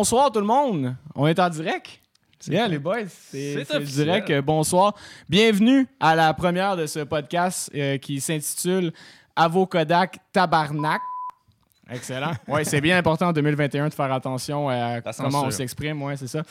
[0.00, 0.96] bonsoir tout le monde.
[1.14, 2.00] On est en direct?
[2.48, 4.30] Bien, les boys, c'est C'est direct.
[4.30, 4.94] Euh, Bonsoir.
[5.28, 8.94] Bienvenue à la première de ce podcast euh, qui s'intitule
[9.36, 11.02] Avocodac Tabarnak.
[11.90, 12.32] Excellent.
[12.48, 15.52] Oui, c'est bien important en 2021 de faire attention à La comment on censure.
[15.52, 16.02] s'exprime.
[16.02, 16.42] Ouais, c'est ça.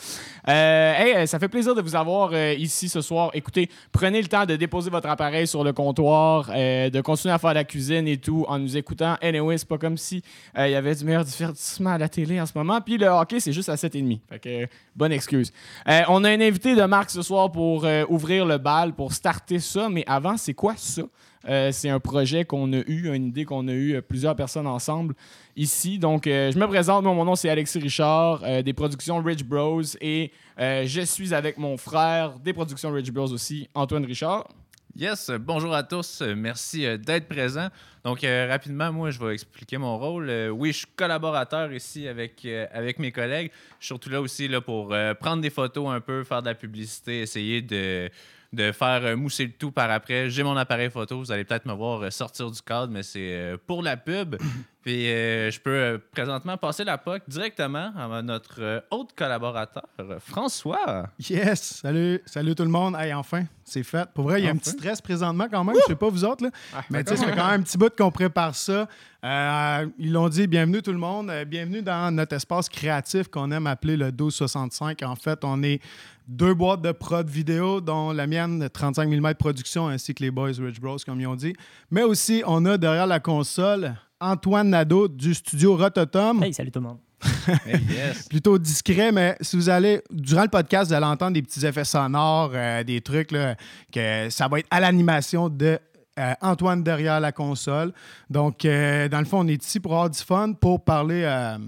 [0.48, 3.30] Euh, hey, euh, ça fait plaisir de vous avoir euh, ici ce soir.
[3.34, 7.38] Écoutez, prenez le temps de déposer votre appareil sur le comptoir, euh, de continuer à
[7.38, 9.16] faire la cuisine et tout en nous écoutant.
[9.22, 10.22] Anyway, c'est pas comme si
[10.56, 12.80] euh, il y avait du meilleur divertissement à la télé en ce moment.
[12.80, 14.20] Puis le hockey, c'est juste à 7,5.
[14.28, 15.52] Fait que, euh, bonne excuse.
[15.88, 19.12] Euh, on a un invité de Marc ce soir pour euh, ouvrir le bal, pour
[19.12, 19.88] starter ça.
[19.90, 21.02] Mais avant, c'est quoi ça?
[21.48, 24.66] Euh, c'est un projet qu'on a eu, une idée qu'on a eu euh, plusieurs personnes
[24.66, 25.14] ensemble
[25.56, 25.98] ici.
[25.98, 27.02] Donc, euh, je me présente.
[27.02, 29.82] Moi, mon nom, c'est Alexis Richard, des productions Rich Bros.
[30.00, 34.48] Et je suis avec mon frère des productions Rich Bros aussi, Antoine Richard.
[34.96, 36.20] Yes, bonjour à tous.
[36.36, 37.68] Merci d'être présent.
[38.04, 40.30] Donc, rapidement, moi, je vais expliquer mon rôle.
[40.52, 43.50] Oui, je suis collaborateur ici avec, avec mes collègues.
[43.78, 47.62] Surtout là aussi là, pour prendre des photos un peu, faire de la publicité, essayer
[47.62, 48.10] de,
[48.52, 50.28] de faire euh, mousser le tout par après.
[50.28, 51.18] J'ai mon appareil photo.
[51.18, 54.36] Vous allez peut-être me voir euh, sortir du cadre, mais c'est euh, pour la pub.
[54.82, 59.86] Puis, euh, je peux présentement passer la POC directement à notre autre collaborateur,
[60.20, 61.06] François.
[61.18, 61.80] Yes!
[61.82, 62.96] Salut, salut tout le monde.
[62.98, 64.08] Hey, enfin, c'est fait.
[64.14, 65.76] Pour vrai, il y a un petit stress présentement quand même.
[65.82, 66.50] Je sais pas vous autres, là.
[66.88, 68.88] mais tu sais, ça fait quand même un petit bout qu'on prépare ça.
[69.22, 71.30] Euh, ils l'ont dit, bienvenue tout le monde.
[71.46, 75.02] Bienvenue dans notre espace créatif qu'on aime appeler le 1265.
[75.02, 75.82] En fait, on est
[76.30, 80.52] deux boîtes de prod vidéo, dont la mienne, 35 mm production, ainsi que les Boys
[80.58, 81.54] Rich Bros, comme ils ont dit.
[81.90, 86.78] Mais aussi, on a derrière la console Antoine Nadeau du studio Rototom Hey, salut tout
[86.78, 86.98] le monde.
[87.66, 88.28] Hey, yes.
[88.28, 91.84] plutôt discret, mais si vous allez, durant le podcast, vous allez entendre des petits effets
[91.84, 93.56] sonores, euh, des trucs, là,
[93.92, 95.80] que ça va être à l'animation de
[96.18, 97.92] euh, Antoine derrière la console.
[98.28, 101.58] Donc, euh, dans le fond, on est ici pour avoir du fun, pour parler euh,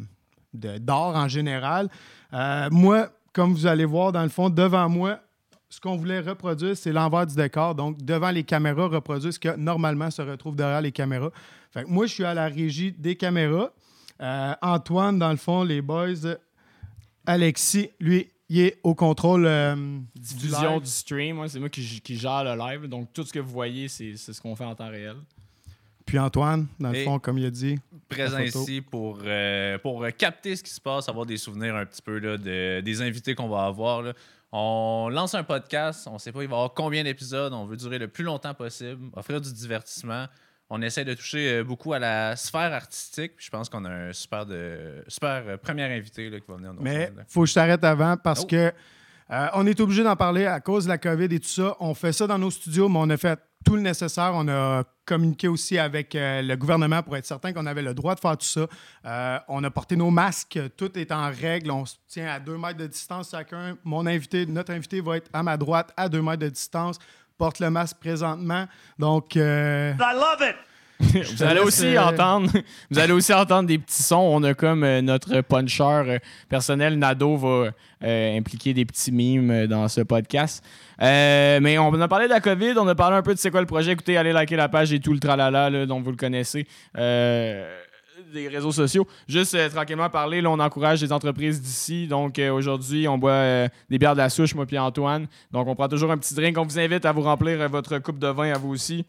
[0.53, 1.89] d'art en général.
[2.33, 5.21] Euh, moi, comme vous allez voir, dans le fond, devant moi,
[5.69, 7.75] ce qu'on voulait reproduire, c'est l'envers du décor.
[7.75, 11.31] Donc, devant les caméras, reproduire ce que normalement se retrouve derrière les caméras.
[11.71, 13.73] Fait que moi, je suis à la régie des caméras.
[14.21, 16.37] Euh, Antoine, dans le fond, les boys.
[17.25, 22.01] Alexis, lui, il est au contrôle euh, du Diffusion du stream, ouais, c'est moi qui,
[22.03, 22.87] qui gère le live.
[22.87, 25.17] Donc, tout ce que vous voyez, c'est ce qu'on fait en temps réel.
[26.13, 27.79] Puis Antoine, dans le Et- fond, comme il a dit.
[28.11, 31.87] présent ici pour, euh, pour euh, capter ce qui se passe, avoir des souvenirs un
[31.87, 34.03] petit peu là, de, des invités qu'on va avoir.
[34.03, 34.13] là.
[34.53, 37.65] On lance un podcast, on ne sait pas il va y avoir combien d'épisodes, on
[37.65, 40.27] veut durer le plus longtemps possible, offrir du divertissement.
[40.69, 43.33] On essaie de toucher euh, beaucoup à la sphère artistique.
[43.37, 46.75] puis je pense qu'on a un super, de, super premier invité là, qui va venir
[46.75, 47.23] nous Mais rejoindre.
[47.27, 48.47] faut que je t'arrête avant parce Oh.
[48.49, 48.71] que
[49.31, 51.75] euh, on est obligé d'en parler à cause de la COVID et tout ça.
[51.81, 54.33] On fait ça dans nos studios, mais on a fait tout le nécessaire.
[54.35, 58.15] On a communiqué aussi avec euh, le gouvernement pour être certain qu'on avait le droit
[58.15, 58.67] de faire tout ça.
[59.05, 61.71] Euh, on a porté nos masques, tout est en règle.
[61.71, 63.77] On se tient à deux mètres de distance chacun.
[63.85, 66.99] Mon invité, notre invité va être à ma droite, à deux mètres de distance.
[67.39, 68.67] Porte le masque présentement.
[68.99, 69.95] Donc, euh,
[71.01, 72.51] Vous allez aussi euh, entendre,
[72.91, 74.31] vous allez aussi entendre des petits sons.
[74.33, 77.71] On a comme euh, notre puncher euh, personnel, Nado, va
[78.05, 80.65] euh, impliquer des petits mimes dans ce podcast.
[81.01, 83.61] Mais on a parlé de la COVID, on a parlé un peu de c'est quoi
[83.61, 83.93] le projet.
[83.93, 86.67] Écoutez, allez liker la page et tout le tralala là, dont vous le connaissez.
[88.33, 89.07] Des réseaux sociaux.
[89.27, 92.07] Juste euh, tranquillement parler, là, on encourage les entreprises d'ici.
[92.07, 95.27] Donc euh, aujourd'hui, on boit euh, des bières de la souche, moi puis Antoine.
[95.51, 96.57] Donc on prend toujours un petit drink.
[96.59, 99.05] On vous invite à vous remplir votre coupe de vin à vous aussi.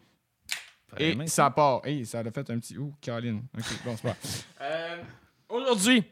[0.98, 1.80] Et ça part.
[1.84, 2.76] Hey, ça a fait un petit.
[2.78, 3.42] Ouh, Caroline.
[3.56, 4.16] OK, bon, c'est pas.
[4.62, 4.96] Euh,
[5.48, 6.02] Aujourd'hui,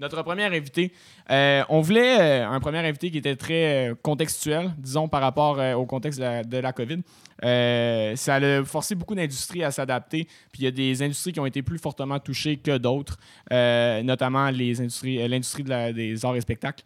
[0.00, 0.92] notre premier invité,
[1.30, 5.86] euh, on voulait euh, un premier invité qui était très contextuel, disons, par rapport au
[5.86, 6.98] contexte de la, de la COVID.
[7.44, 10.24] Euh, ça a forcé beaucoup d'industries à s'adapter.
[10.52, 13.18] Puis il y a des industries qui ont été plus fortement touchées que d'autres,
[13.50, 16.84] notamment les industries, l'industrie de des arts et spectacles.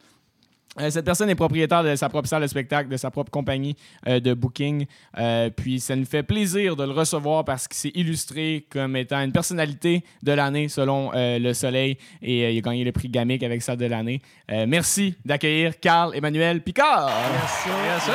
[0.81, 3.77] Euh, cette personne est propriétaire de sa propre salle de spectacle, de sa propre compagnie
[4.09, 4.87] euh, de booking.
[5.19, 9.21] Euh, puis ça nous fait plaisir de le recevoir parce qu'il s'est illustré comme étant
[9.21, 13.09] une personnalité de l'année selon euh, Le Soleil et euh, il a gagné le prix
[13.09, 14.21] Gamic avec ça de l'année.
[14.51, 17.09] Euh, merci d'accueillir Carl Emmanuel Picard.
[17.09, 18.15] Yes, sir!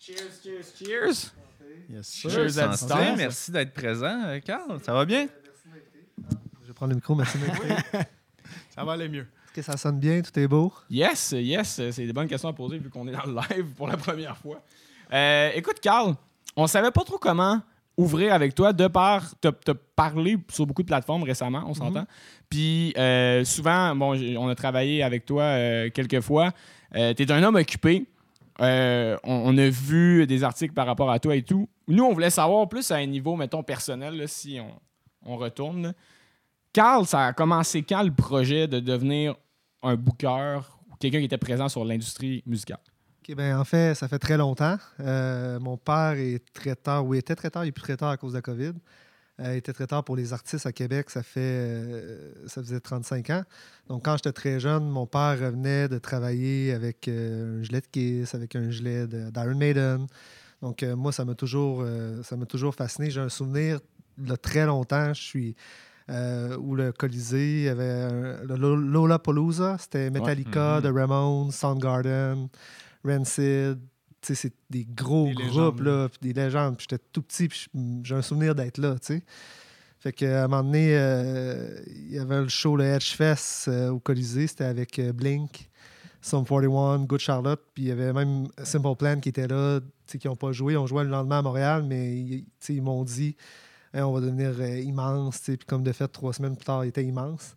[0.00, 1.32] Cheers, cheers, cheers.
[1.90, 2.30] yes, sir.
[2.30, 3.16] Cheers à distance.
[3.16, 4.80] Merci d'être présent, Carl.
[4.82, 5.28] Ça va bien?
[6.78, 7.36] Prendre le micro, merci
[8.70, 9.26] ça va aller mieux.
[9.46, 10.22] Est-ce que ça sonne bien?
[10.22, 10.72] Tout est beau?
[10.88, 13.88] Yes, yes, c'est des bonnes questions à poser vu qu'on est dans le live pour
[13.88, 14.62] la première fois.
[15.12, 16.14] Euh, écoute, Carl,
[16.54, 17.60] on savait pas trop comment
[17.96, 22.04] ouvrir avec toi de par te, te parler sur beaucoup de plateformes récemment, on s'entend.
[22.48, 26.52] Puis euh, souvent, bon, on a travaillé avec toi euh, quelques fois.
[26.94, 28.06] tu es un homme occupé.
[28.60, 31.68] Euh, on, on a vu des articles par rapport à toi et tout.
[31.88, 35.92] Nous, on voulait savoir plus à un niveau, mettons, personnel, là, si on, on retourne.
[36.72, 39.34] Carl, ça a commencé quand le projet de devenir
[39.82, 40.60] un booker
[40.90, 42.80] ou quelqu'un qui était présent sur l'industrie musicale?
[43.34, 44.78] Ben, en fait, ça fait très longtemps.
[45.00, 48.38] Euh, mon père est traiteur, ou était traiteur, il est plus traiteur à cause de
[48.38, 48.72] la COVID.
[49.40, 53.30] Euh, il était traiteur pour les artistes à Québec, ça, fait, euh, ça faisait 35
[53.30, 53.44] ans.
[53.86, 58.34] Donc, quand j'étais très jeune, mon père revenait de travailler avec un gilet de Kiss,
[58.34, 60.06] avec un gilet d'Iron Maiden.
[60.62, 61.84] Donc, moi, ça m'a toujours,
[62.24, 63.10] ça m'a toujours fasciné.
[63.10, 63.78] J'ai un souvenir
[64.16, 65.14] de très longtemps.
[65.14, 65.56] Je suis.
[66.10, 70.82] Euh, où le Colisée, il y avait un- le Lo- Lollapalooza, c'était Metallica, Mhm.
[70.82, 72.48] The Ramones, Soundgarden,
[73.04, 73.78] Rancid.
[74.22, 75.80] C'est des gros Des groupes, légendes.
[75.80, 76.76] là, des légendes.
[76.76, 77.66] Puis j'étais tout petit, puis
[78.02, 79.22] j'ai un souvenir d'être là, sais.
[80.00, 83.90] Fait qu'à un moment donné, euh, il y avait le show, le Edge Fest euh,
[83.90, 84.46] au Colisée.
[84.46, 85.68] C'était avec euh, Blink,
[86.20, 87.60] Sum 41, Good Charlotte.
[87.74, 90.74] Puis il y avait même Simple Plan qui était là, qui n'ont pas joué.
[90.74, 92.16] Ils ont joué le lendemain à Montréal, mais
[92.68, 93.34] ils m'ont dit
[93.92, 95.40] Hey, on va devenir euh, immense.
[95.40, 97.54] Puis comme de fait, trois semaines plus tard, il était immense.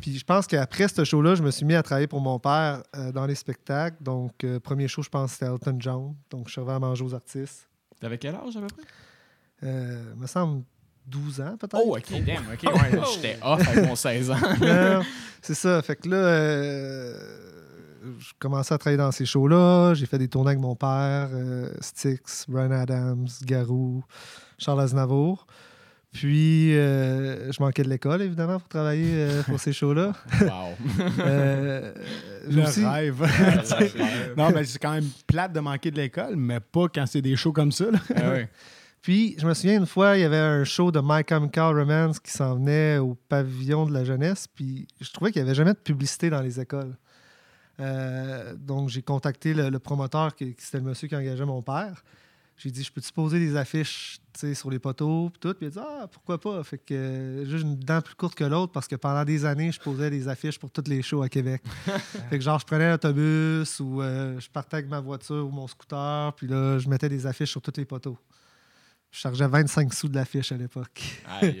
[0.00, 2.82] Puis je pense qu'après ce show-là, je me suis mis à travailler pour mon père
[2.96, 4.02] euh, dans les spectacles.
[4.02, 6.14] Donc, euh, premier show, je pense, c'était Elton John.
[6.30, 7.68] Donc, je servais à manger aux artistes.
[8.00, 8.82] T'avais quel âge à peu près?
[9.64, 10.64] Euh, me semble
[11.06, 11.82] 12 ans, peut-être.
[11.84, 14.36] Oh, ok, damn, ok, ouais, j'étais off avec mon 16 ans.
[15.42, 15.82] C'est ça.
[15.82, 17.42] Fait que là, euh,
[18.18, 19.94] je commençais à travailler dans ces shows-là.
[19.94, 24.04] J'ai fait des tournées avec mon père, euh, Styx, Brian Adams, Garou,
[24.62, 25.46] Charles Aznavour.
[26.12, 30.12] Puis, euh, je manquais de l'école, évidemment, pour travailler euh, pour ces shows-là.
[30.42, 30.48] Wow.
[31.20, 31.92] Euh,
[32.50, 33.16] Le aussi- rêve.
[34.36, 37.34] non, mais c'est quand même plate de manquer de l'école, mais pas quand c'est des
[37.34, 37.86] shows comme ça.
[37.90, 37.98] là.
[38.16, 38.34] Ah.
[39.00, 42.20] Puis, je me souviens une fois, il y avait un show de My Chemical Romance
[42.20, 44.46] qui s'en venait au pavillon de la jeunesse.
[44.54, 46.94] Puis, je trouvais qu'il n'y avait jamais de publicité dans les écoles.
[47.80, 51.62] Euh, donc, j'ai contacté le, le promoteur, qui, qui c'était le monsieur qui engageait mon
[51.62, 52.04] père.
[52.56, 54.20] J'ai dit, je peux-tu poser des affiches
[54.54, 55.30] sur les poteaux?
[55.30, 55.54] Puis tout?
[55.54, 56.62] Puis il a dit, ah, pourquoi pas?
[56.62, 59.72] Fait que euh, juste une dent plus courte que l'autre parce que pendant des années,
[59.72, 61.62] je posais des affiches pour toutes les shows à Québec.
[62.30, 65.66] fait que genre, je prenais l'autobus ou euh, je partais avec ma voiture ou mon
[65.66, 66.32] scooter.
[66.34, 68.18] Puis là, je mettais des affiches sur tous les poteaux.
[69.10, 71.02] Je chargeais 25 sous de l'affiche à l'époque.
[71.40, 71.60] Aïe,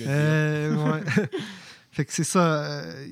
[0.06, 1.00] Euh,
[1.90, 2.62] fait que c'est ça.
[2.62, 3.06] euh,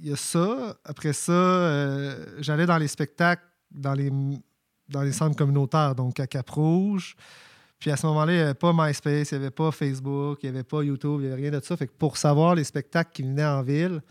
[0.00, 0.78] Il y a ça.
[0.84, 3.42] Après ça, j'allais dans les spectacles,
[3.72, 4.12] dans les,
[4.88, 7.16] dans les centres communautaires, donc à Cap-Rouge.
[7.78, 10.50] Puis à ce moment-là, il n'y avait pas MySpace, il n'y avait pas Facebook, il
[10.50, 11.76] n'y avait pas YouTube, il n'y avait rien de ça.
[11.76, 14.02] Fait que pour savoir les spectacles qui venaient en ville,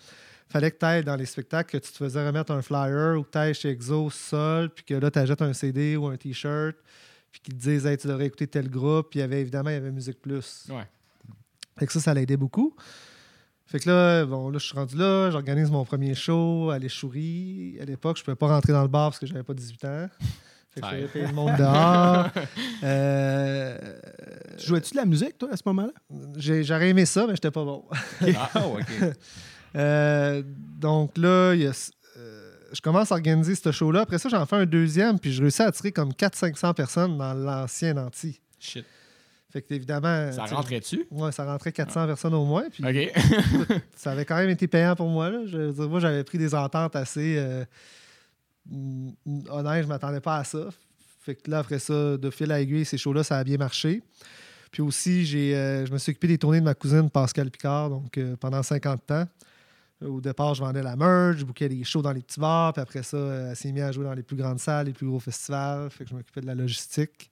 [0.50, 3.20] il fallait que tu ailles dans les spectacles, que tu te faisais remettre un flyer
[3.20, 6.08] ou que tu ailles chez Exo seul, puis que là, tu achètes un CD ou
[6.08, 6.78] un T-shirt,
[7.30, 9.10] puis qu'ils te disent hey, tu devrais écouter tel groupe.
[9.10, 10.68] Puis il y avait évidemment, il y avait Musique Plus.
[10.70, 10.88] Ouais.
[11.78, 12.74] Fait que ça, ça l'aidait beaucoup.
[13.66, 17.78] Fait que là, bon, là, je suis rendu là, j'organise mon premier show à l'Échourie.
[17.82, 19.86] À l'époque, je ne pouvais pas rentrer dans le bar parce que j'avais pas 18
[19.86, 20.10] ans.
[20.82, 22.28] Payé le monde dehors.
[22.84, 23.78] Euh,
[24.58, 25.92] Tu jouais-tu de la musique, toi, à ce moment-là?
[26.38, 27.84] j'ai- J'aurais aimé ça, mais j'étais pas bon.
[28.36, 28.86] Ah, oh, OK.
[29.76, 30.42] Euh,
[30.80, 34.02] donc là, il y a- euh, je commence à organiser ce show-là.
[34.02, 37.34] Après ça, j'en fais un deuxième, puis je réussis à attirer comme 400-500 personnes dans
[37.34, 38.40] l'ancien anti.
[38.60, 38.86] Shit.
[39.52, 40.32] Fait que évidemment.
[40.32, 41.06] Ça rentrait-tu?
[41.12, 42.64] Ouais, ça rentrait 400 personnes au moins.
[42.72, 43.14] Puis OK.
[43.96, 45.30] ça avait quand même été payant pour moi.
[45.30, 45.42] Là.
[45.46, 47.64] Je veux dire, moi, j'avais pris des ententes assez euh,
[49.50, 49.84] honnêtes.
[49.84, 50.70] Je m'attendais pas à ça.
[51.22, 54.02] Fait que là, après ça, de fil à aiguille, ces shows-là, ça a bien marché.
[54.72, 58.18] Puis aussi, euh, je me suis occupé des tournées de ma cousine Pascal Picard, donc
[58.18, 59.26] euh, pendant 50 ans.
[60.06, 62.82] Au départ, je vendais la merch, je bouquais des shows dans les petits bars, puis
[62.82, 65.08] après ça, euh, elle s'est mise à jouer dans les plus grandes salles, les plus
[65.08, 65.90] gros festivals.
[65.90, 67.32] Fait que je m'occupais de la logistique.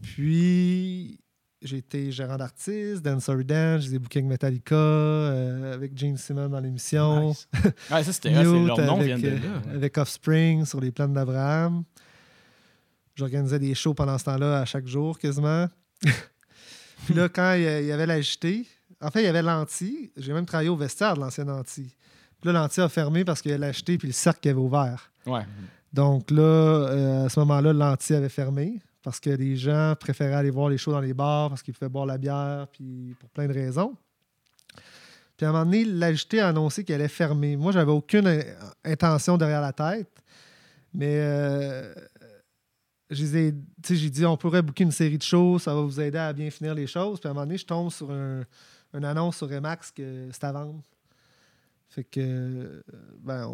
[0.00, 1.18] Puis,
[1.62, 6.60] j'ai été gérant d'artistes, Dancer Dance, j'ai des bookings Metallica, euh, avec James Simon dans
[6.60, 7.28] l'émission.
[7.28, 7.48] Nice.
[7.90, 9.74] Ouais, ça, c'était ah, leur nom avec, vient de euh, là.
[9.74, 11.84] avec Offspring sur les plaines d'Abraham.
[13.14, 15.68] J'organisais des shows pendant ce temps-là à chaque jour quasiment.
[17.06, 18.66] Puis là, quand il y avait la JT,
[19.00, 20.12] en fait, il y avait l'anti.
[20.16, 21.94] J'ai même travaillé au vestiaire de l'ancien anti.
[22.40, 24.48] Puis là, l'anti a fermé parce qu'il y a la JT puis le cercle qui
[24.48, 25.10] avait ouvert.
[25.26, 25.42] Ouais.
[25.92, 30.50] Donc là, euh, à ce moment-là, l'anti avait fermé parce que les gens préféraient aller
[30.50, 33.46] voir les shows dans les bars parce qu'ils pouvaient boire la bière, puis pour plein
[33.46, 33.96] de raisons.
[35.36, 37.56] Puis à un moment donné, l'AJT a annoncé qu'elle allait fermer.
[37.56, 38.42] Moi, j'avais aucune in-
[38.84, 40.10] intention derrière la tête,
[40.94, 41.92] mais euh,
[43.10, 43.50] j'ai
[44.10, 46.74] dit on pourrait booker une série de shows, ça va vous aider à bien finir
[46.74, 47.18] les choses.
[47.18, 48.42] Puis à un moment donné, je tombe sur un,
[48.94, 50.80] une annonce sur Remax que c'est à vendre.
[51.92, 52.82] Fait que euh,
[53.20, 53.46] ben,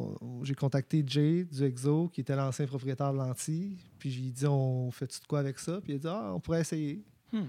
[0.45, 3.77] j'ai contacté Jay du Exo, qui était l'ancien propriétaire de l'Anti.
[3.99, 5.81] Puis j'ai dit on fait-tu de quoi avec ça?
[5.83, 7.03] Puis il a dit Ah, on pourrait essayer.
[7.33, 7.47] Hmm.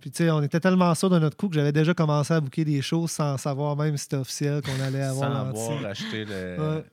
[0.00, 2.40] Puis tu sais, on était tellement sûr de notre coup que j'avais déjà commencé à
[2.40, 5.60] booker des choses sans savoir même si c'était officiel qu'on allait avoir Sans l'Anti.
[5.60, 6.56] avoir acheté le.
[6.58, 6.84] Ouais.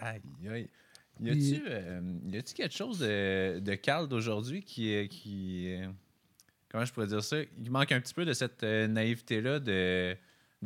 [0.00, 0.68] Aïe, aïe.
[1.22, 5.08] Y a-tu euh, y a-tu quelque chose de, de Carl d'aujourd'hui qui est.
[5.08, 5.76] Qui,
[6.68, 7.38] comment je pourrais dire ça?
[7.58, 10.14] Il manque un petit peu de cette euh, naïveté-là de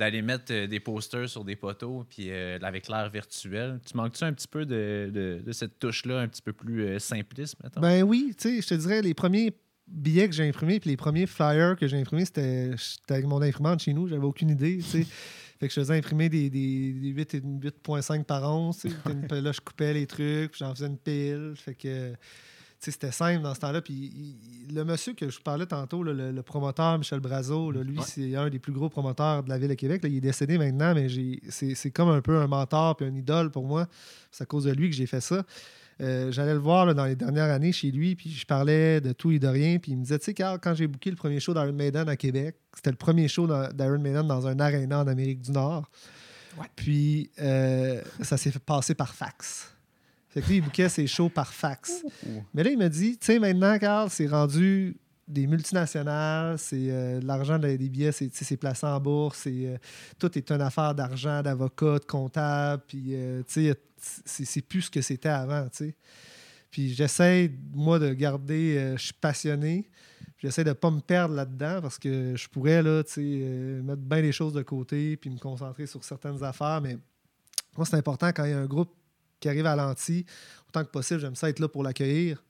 [0.01, 3.79] d'aller mettre euh, des posters sur des poteaux puis euh, avec l'air virtuel.
[3.89, 6.99] Tu manques-tu un petit peu de, de- de cette touche-là un petit peu plus euh,
[6.99, 7.81] simpliste, mettons?
[7.81, 9.53] Ben oui, tu sais, je te dirais, les premiers
[9.87, 12.75] billets que j'ai imprimés puis les premiers flyers que j'ai imprimés, c'était
[13.09, 15.07] avec mon imprimante chez nous, j'avais aucune idée, tu sais.
[15.61, 18.95] Fait que je faisais imprimer des, des, des 8 et 8.5 par once, tu sais.
[19.29, 21.53] Puis Là, je coupais les trucs, puis j'en faisais une pile.
[21.55, 22.15] Fait que,
[22.81, 23.83] c'était simple dans ce temps-là.
[23.83, 27.83] Puis il- le monsieur que je parlais tantôt, là, le, le promoteur Michel Brazo, là,
[27.83, 28.05] lui, Ouais.
[28.07, 30.03] c'est un des plus gros promoteurs de la ville de Québec.
[30.03, 30.09] là.
[30.09, 31.09] il est décédé maintenant, mais
[31.51, 33.87] c'est comme un peu un mentor puis un idole pour moi.
[34.31, 35.45] C'est à cause de lui que j'ai fait ça.
[36.01, 39.33] Euh, J'allais le voir dans les dernières années chez lui, puis je parlais de tout
[39.33, 39.79] et de rien.
[39.79, 42.09] Puis il me disait, tu sais, Carl, quand j'ai booké le premier show d'Iron Maiden
[42.09, 45.91] à Québec, c'était le premier show d'Iron Maiden dans un aréna en Amérique du Nord.
[46.77, 49.75] Puis euh, ça s'est fait passer par fax.
[50.31, 52.05] Fait que lui, il bookait ses shows par fax.
[52.55, 54.97] Mais là, il me dit, tu sais, maintenant, Carl, c'est rendu
[55.31, 59.77] des multinationales, c'est euh, l'argent des billets, c'est placé en bourse, c'est euh,
[60.19, 63.75] tout est une affaire d'argent, d'avocat, de comptable, puis euh, tu sais,
[64.25, 65.95] c'est c'est plus ce que c'était avant, tu sais.
[66.71, 69.91] Puis j'essaie, moi, de garder, je suis passionné,
[70.39, 74.21] j'essaie de pas me perdre là-dedans parce que je pourrais, là, tu sais, mettre bien
[74.21, 76.97] les choses de côté puis me concentrer sur certaines affaires, mais
[77.77, 78.95] moi, c'est important quand il y a un groupe
[79.41, 80.25] qui arrive à l'anti,
[80.69, 82.43] autant que possible, j'aime ça être là pour l'accueillir.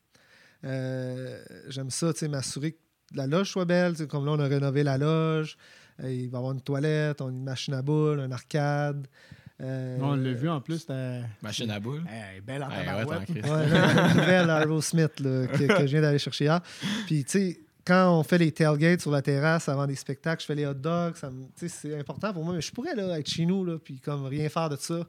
[0.65, 2.79] Euh, j'aime ça, tu sais, m'assurer que
[3.15, 3.93] la loge soit belle.
[3.93, 5.57] tu sais, Comme là, on a rénové la loge.
[6.03, 9.07] Euh, il va y avoir une toilette, on a une machine à boules, un arcade.
[9.63, 11.21] Euh, On l'a vu en plus, c'était.
[11.43, 12.03] Machine à boules?
[12.09, 13.05] Hey, belle en ouais.
[13.05, 16.61] Ouais, nouvelle Aerosmith là, que, que je viens d'aller chercher hier.
[17.07, 20.47] Puis, tu sais, quand on fait les tailgates sur la terrasse avant des spectacles, je
[20.47, 21.15] fais les hot dogs,
[21.57, 22.55] c'est important pour moi.
[22.55, 25.07] Mais je pourrais là, être chez nous, là, puis comme rien faire de ça.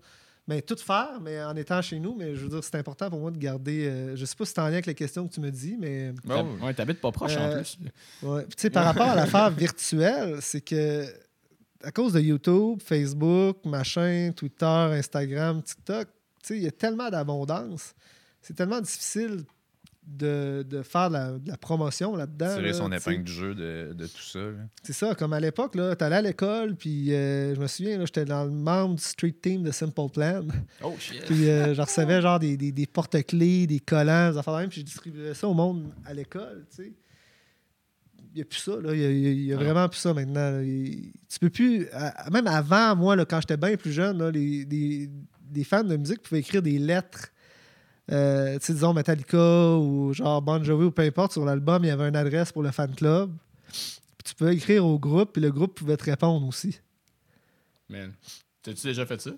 [0.51, 2.13] Mais tout faire, mais en étant chez nous.
[2.13, 3.87] Mais je veux dire, c'est important pour moi de garder.
[3.87, 5.77] euh, je sais pas si c'est en lien avec les questions que tu me dis,
[5.79, 6.11] mais.
[6.27, 7.77] T'hab- Ouais, t'habites pas proche en Euh, plus.
[8.21, 8.43] Ouais.
[8.47, 11.05] Tu sais, par rapport à l'affaire virtuelle, c'est que
[11.83, 16.07] à cause de YouTube, Facebook, machin, Twitter, Instagram, TikTok,
[16.43, 17.93] tu sais, il y a tellement d'abondance.
[18.41, 19.43] C'est tellement difficile
[20.05, 22.55] de, de faire de la, de la promotion là-dedans.
[22.55, 24.39] Tirer là, son tu épingle du jeu de, de tout ça.
[24.83, 28.05] C'est ça, comme à l'époque, là, t'allais à l'école, puis euh, je me souviens, là,
[28.05, 30.41] j'étais dans le membre du street team de Simple Plan.
[30.83, 31.23] Oh shit.
[31.25, 34.69] Puis euh, je recevais genre des, des- des porte-clés, des collants, des affaires de même,
[34.69, 36.93] puis je distribuais ça au monde à l'école, tu sais.
[38.33, 38.93] Il n'y a plus ça, là.
[38.95, 39.63] Il y a, il y a- il y a Ah.
[39.63, 40.59] vraiment plus ça maintenant.
[40.61, 41.87] Il- tu peux plus...
[41.93, 45.09] à- Même avant, moi, là, quand j'étais bien plus jeune, là, les, des,
[45.49, 47.27] des fans de musique pouvaient écrire des lettres,
[48.11, 52.07] euh, disons Metallica ou genre Bon Jovi ou peu importe, sur l'album, il y avait
[52.09, 53.31] une adresse pour le fan club.
[53.69, 56.79] Puis tu pouvais écrire au groupe, puis le groupe pouvait te répondre aussi.
[57.89, 58.13] Man.
[58.63, 59.31] T'as-tu déjà fait ça?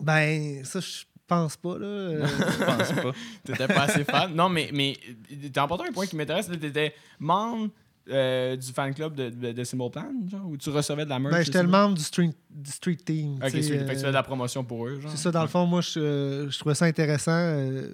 [0.00, 1.86] Ben, ça, je pense pas, là.
[1.86, 2.26] Euh,
[2.58, 3.12] Je pense pas.
[3.44, 4.34] T'étais pas assez fan?
[4.34, 4.96] Non, mais, mais
[5.52, 6.48] t'as emporté un point qui m'intéresse.
[6.48, 7.70] T'étais membre
[8.10, 11.18] euh, du fan club de, de, de Symbol Plan, genre, où tu recevais de la
[11.18, 11.32] merch?
[11.34, 13.36] Ben, j'étais le membre du street, du street team.
[13.36, 15.10] Ok, sais, c'est- fait que tu euh, faisais de la promotion pour eux, genre.
[15.12, 17.90] C'est ça, dans le fond, moi, je, euh, je trouvais ça intéressant, euh,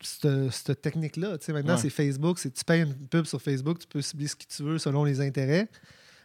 [0.00, 1.36] cette, cette technique-là.
[1.48, 1.80] Maintenant, Ouais.
[1.80, 2.38] c'est Facebook.
[2.40, 5.20] Tu payes une pub sur Facebook, tu peux cibler ce que tu veux selon les
[5.20, 5.68] intérêts.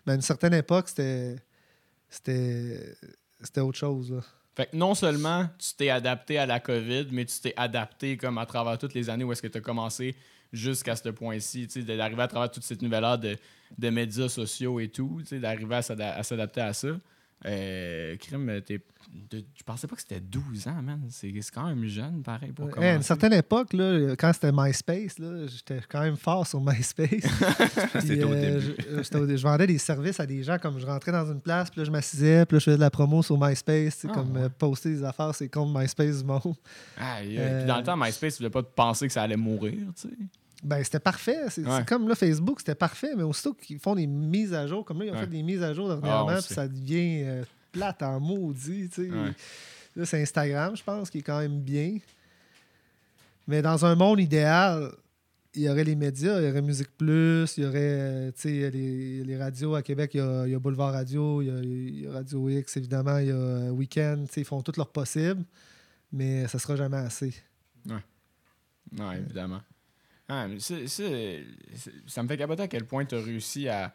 [0.06, 1.36] Mais à une certaine époque, c'était
[2.10, 4.12] c'était autre chose.
[4.12, 4.22] là.
[4.56, 8.38] Fait que non seulement tu t'es adapté à la COVID, mais tu t'es adapté comme
[8.38, 10.16] à travers toutes les années où est-ce que tu as commencé
[10.52, 13.36] jusqu'à ce point-ci, d'arriver à travers toute cette nouvelle ère de,
[13.80, 15.82] de médias sociaux et tout, d'arriver à
[16.24, 16.90] s'adapter à ça.
[17.46, 18.82] Euh, crime, t'es-
[19.32, 21.02] je pensais pas que c'était 12 ans, man.
[21.10, 22.90] C'est c'est quand même jeune, pareil, pour Ouais, commencer.
[22.92, 27.10] à une certaine époque, là, quand c'était MySpace, là, j'étais quand même fort sur MySpace.
[28.00, 28.76] C'était au euh, début.
[28.80, 31.80] je, euh, vendais des services à des gens comme je rentrais dans une place, puis
[31.82, 34.14] là, je m'assisais, puis là, je faisais de la promo sur MySpace, tu sais, Ah,
[34.16, 34.44] comme ouais.
[34.44, 36.56] euh, poster des affaires, c'est contre MySpace du monde.
[36.98, 37.38] Aïe, aïe.
[37.40, 39.80] Euh, Puis dans le temps, MySpace, tu voulais pas te penser que ça allait mourir,
[39.96, 40.16] tu sais.
[40.64, 41.38] Ben, c'était parfait.
[41.50, 41.84] C'est Ouais.
[41.86, 45.06] comme là, Facebook, c'était parfait, mais aussitôt qu'ils font des mises à jour, comme là,
[45.06, 45.20] ils ont Ouais.
[45.22, 49.04] fait des mises à jour Ah, dernièrement, puis ça devient euh, plate en maudit, tu
[49.04, 49.12] sais.
[49.12, 49.34] Ouais.
[49.96, 51.98] Là, c'est Instagram, je pense, qui est quand même bien.
[53.48, 54.92] Mais dans un monde idéal,
[55.54, 59.24] il y aurait les médias, il y aurait Musique Plus, il y aurait euh, les,
[59.24, 61.60] les radios à Québec, il y a, il y a Boulevard Radio, il y a,
[61.62, 64.90] il y a Radio X, évidemment, il y a euh, Weekend, ils font tout leur
[64.90, 65.44] possible,
[66.12, 67.34] mais ça sera jamais assez.
[67.86, 69.62] Non, évidemment.
[70.30, 73.94] Ah, mais ça me fait capoter à quel point tu as réussi à,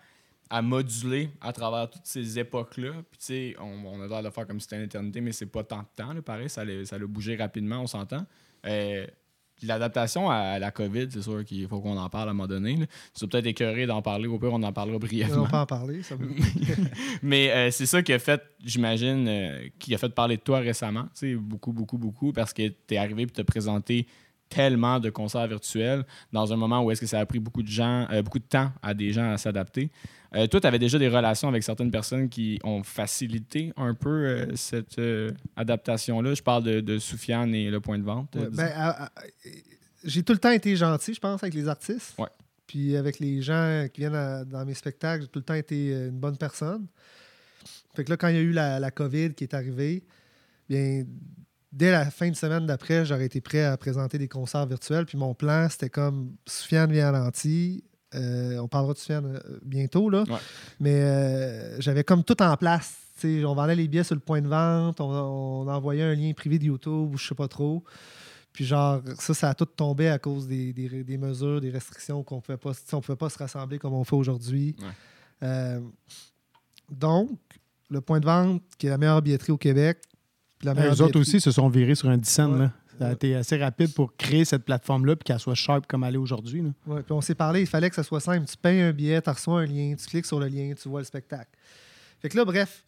[0.50, 2.92] à moduler à travers toutes ces époques-là.
[3.10, 5.32] Puis, tu sais, on, on a l'air de faire comme si c'était une éternité, mais
[5.32, 6.48] c'est pas tant de temps, là, pareil.
[6.50, 8.26] Ça l'a ça bougé rapidement, on s'entend.
[8.66, 9.06] Euh,
[9.64, 12.76] L'adaptation à la COVID, c'est sûr qu'il faut qu'on en parle à un moment donné.
[12.76, 12.86] là.
[13.12, 15.46] Tu peut-être écœuré d'en parler, au pire, on en parlera On brièvement.
[15.48, 16.00] peut en parler.
[16.04, 16.28] Ça me-
[17.22, 20.60] Mais euh, c'est ça qui a fait, j'imagine, euh, qui a fait parler de toi
[20.60, 21.06] récemment.
[21.06, 24.06] Tu sais, beaucoup, beaucoup, beaucoup, parce que tu es arrivé et tu as présenté
[24.48, 27.68] tellement de concerts virtuels dans un moment où est-ce que ça a pris beaucoup de
[27.68, 29.90] gens, euh, beaucoup de temps à des gens à s'adapter.
[30.34, 34.08] Euh, toi, tu avais déjà des relations avec certaines personnes qui ont facilité un peu
[34.26, 36.34] euh, cette euh, adaptation-là?
[36.34, 38.34] Je parle de, de Soufiane et le point de vente.
[38.36, 38.94] Ouais, ben,
[40.04, 42.14] j'ai tout le temps été gentil, je pense, avec les artistes.
[42.18, 42.28] Ouais.
[42.66, 45.92] Puis avec les gens qui viennent à- dans mes spectacles, j'ai tout le temps été
[45.92, 46.86] une bonne personne.
[47.94, 50.04] Fait que là, quand il y a eu la, la COVID qui est arrivée,
[50.68, 51.04] bien,
[51.72, 55.06] dès la fin de semaine d'après, j'aurais été prêt à présenter des concerts virtuels.
[55.06, 57.84] Puis mon plan, c'était comme Soufiane vient à l'anti.
[58.14, 60.22] Euh, on parlera de Soufiane euh, bientôt, là.
[60.28, 60.38] Ouais.
[60.80, 62.96] Mais euh, j'avais comme tout en place.
[63.24, 66.58] On vendait les billets sur le point de vente, on, on envoyait un lien privé
[66.58, 67.82] de YouTube ou je sais pas trop.
[68.52, 72.22] Puis genre, ça, ça a tout tombé à cause des, des- des mesures, des restrictions
[72.22, 74.76] qu'on pouvait pas, on pouvait pas se rassembler comme on fait aujourd'hui.
[74.78, 74.86] Ouais.
[75.48, 75.80] Euh,
[76.90, 77.30] donc,
[77.90, 79.98] le point de vente, qui est la meilleure billetterie au Québec.
[80.62, 82.52] La meilleure Les autres aussi se sont virés sur un 10 cents.
[82.52, 82.58] Ouais.
[82.60, 82.72] là.
[82.98, 86.16] Ça a été assez rapide pour créer cette plateforme-là puis qu'elle soit sharp comme elle
[86.16, 86.64] est aujourd'hui.
[86.86, 88.44] Ouais, puis on s'est parlé, il fallait que ça soit simple.
[88.46, 91.00] Tu payes un billet, tu reçois un lien, tu cliques sur le lien, tu vois
[91.00, 91.50] le spectacle.
[92.20, 92.84] Fait que là, bref,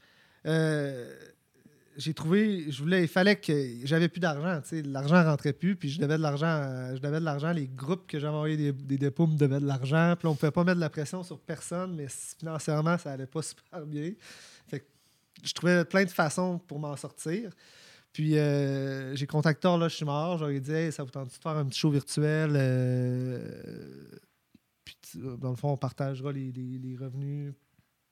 [0.47, 1.15] euh,
[1.97, 3.53] j'ai trouvé, je voulais, il fallait que
[3.85, 7.21] j'avais plus d'argent, tu sais, l'argent rentrait plus, puis je devais de l'argent, je devais
[7.21, 10.27] de l'argent, les groupes que j'avais envoyés des, des dépôts me devaient de l'argent, puis
[10.27, 13.87] on pouvait pas mettre de la pression sur personne, mais financièrement, ça allait pas super
[13.87, 14.13] bien.
[15.43, 17.51] Je trouvais plein de façons pour m'en sortir.
[18.13, 21.65] Puis euh, j'ai contacté Horloge Chimard, j'aurais dit hey, ça vous tente de faire un
[21.67, 22.51] petit show virtuel?
[22.55, 24.09] Euh,
[24.85, 27.53] Puis dans le fond, on partagera les- les revenus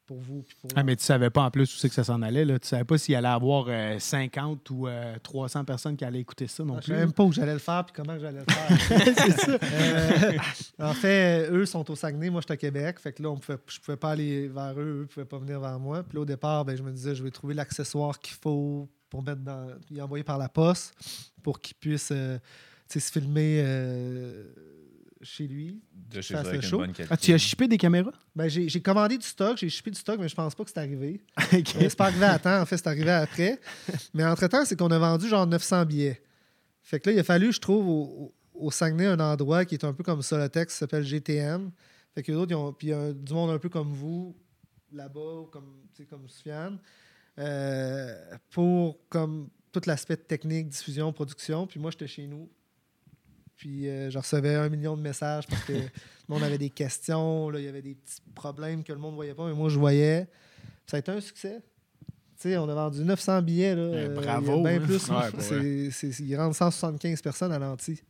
[0.09, 0.43] pour vous.
[0.43, 2.45] Puis pour Ah, mais tu savais pas en plus où c'est que ça s'en allait.
[2.45, 2.59] Là.
[2.59, 6.47] Tu savais pas s'il allait avoir euh, 50 ou euh, 300 personnes qui allaient écouter
[6.49, 6.93] ça non Ah, je plus.
[6.95, 9.15] savais même pas où j'allais le faire puis comment j'allais le faire.
[9.17, 9.59] c'est ça.
[9.63, 10.33] Euh,
[10.81, 12.99] en fait, eux sont au Saguenay, moi je suis à Québec.
[12.99, 15.61] Fait que là, on pouvait, je pouvais pas aller vers eux, eux pouvaient pas venir
[15.61, 16.03] vers moi.
[16.03, 19.23] Puis là, au départ, ben, je me disais, je vais trouver l'accessoire qu'il faut pour
[19.23, 19.69] mettre dans.
[19.91, 20.95] y envoyer par la poste
[21.43, 22.39] pour qu'ils puissent euh,
[22.89, 24.45] tu sais, se filmer euh,
[25.23, 25.81] chez lui.
[25.93, 26.79] De chez Ça avec une chaud.
[26.79, 27.13] bonne qualité.
[27.13, 28.13] Ah, tu as shippé des caméras?
[28.37, 30.71] Ben, j'ai j'ai commandé du stock, j'ai shippé du stock, mais je pense pas que
[30.71, 31.21] c'est arrivé.
[31.53, 31.53] OK.
[31.53, 33.59] Euh, C'est pas arrivé à temps, en fait, c'est arrivé après.
[34.15, 36.23] Mais entre-temps, c'est qu'on a vendu genre 900 billets.
[36.83, 39.85] Fait que là, il a fallu, je trouve, au, au Saguenay, un endroit qui est
[39.85, 41.71] un peu comme Solotex, qui s'appelle GTM.
[42.15, 43.93] Fait que les autres, ils ont, puis il y a du monde un peu comme
[43.93, 44.35] vous,
[44.93, 46.79] là-bas, ou comme, tu sais, comme Soufiane,
[47.39, 48.15] euh,
[48.51, 51.67] pour comme tout l'aspect technique, diffusion, production.
[51.67, 52.49] Puis moi, j'étais chez nous.
[53.59, 55.81] Puis euh, je recevais un million de messages parce que le
[56.29, 59.17] monde avait des questions, là, il y avait des petits problèmes que le monde ne
[59.17, 60.27] voyait pas, mais moi, je voyais.
[60.63, 61.61] Puis ça a été un succès.
[62.41, 63.75] Tu sais, on a vendu 900 billets.
[63.75, 64.87] Là, Ben, Euh, bravo, il y a bien hein.
[64.87, 65.09] plus.
[65.11, 68.01] Ouais, pour c'est, c'est- il rentre 175 personnes à l'anti.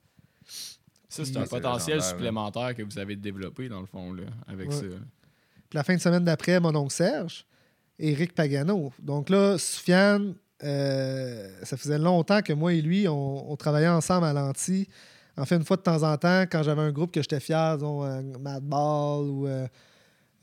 [0.47, 4.13] Ça, c'est Puis- un C'est potentiel légendaire, supplémentaire que vous avez développé, dans le fond,
[4.13, 4.75] là, avec Ouais.
[4.77, 4.83] ça.
[4.83, 7.47] Puis la fin de semaine d'après, mon oncle Serge,
[7.99, 8.93] Éric Pagano.
[9.01, 14.27] Donc là, Soufiane, euh, ça faisait longtemps que moi et lui, on, on travaillait ensemble
[14.27, 14.89] à l'anti.
[15.38, 17.77] En fait, une fois de temps en temps, quand j'avais un groupe que j'étais fier,
[17.77, 19.46] disons, euh, Madball ou.
[19.46, 19.66] Euh,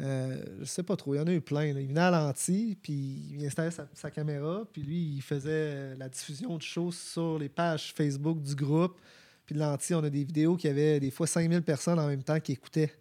[0.02, 1.74] euh, je sais pas trop, il y en a eu plein.
[1.74, 1.80] là.
[1.80, 2.94] Il venait à l'anti, puis
[3.34, 7.40] il installait sa, sa caméra, puis lui, il faisait euh, la diffusion de shows sur
[7.40, 9.00] les pages Facebook du groupe.
[9.46, 12.24] Puis de l'anti, on a des vidéos qui avaient des fois 5000 personnes en même
[12.24, 12.92] temps qui écoutaient.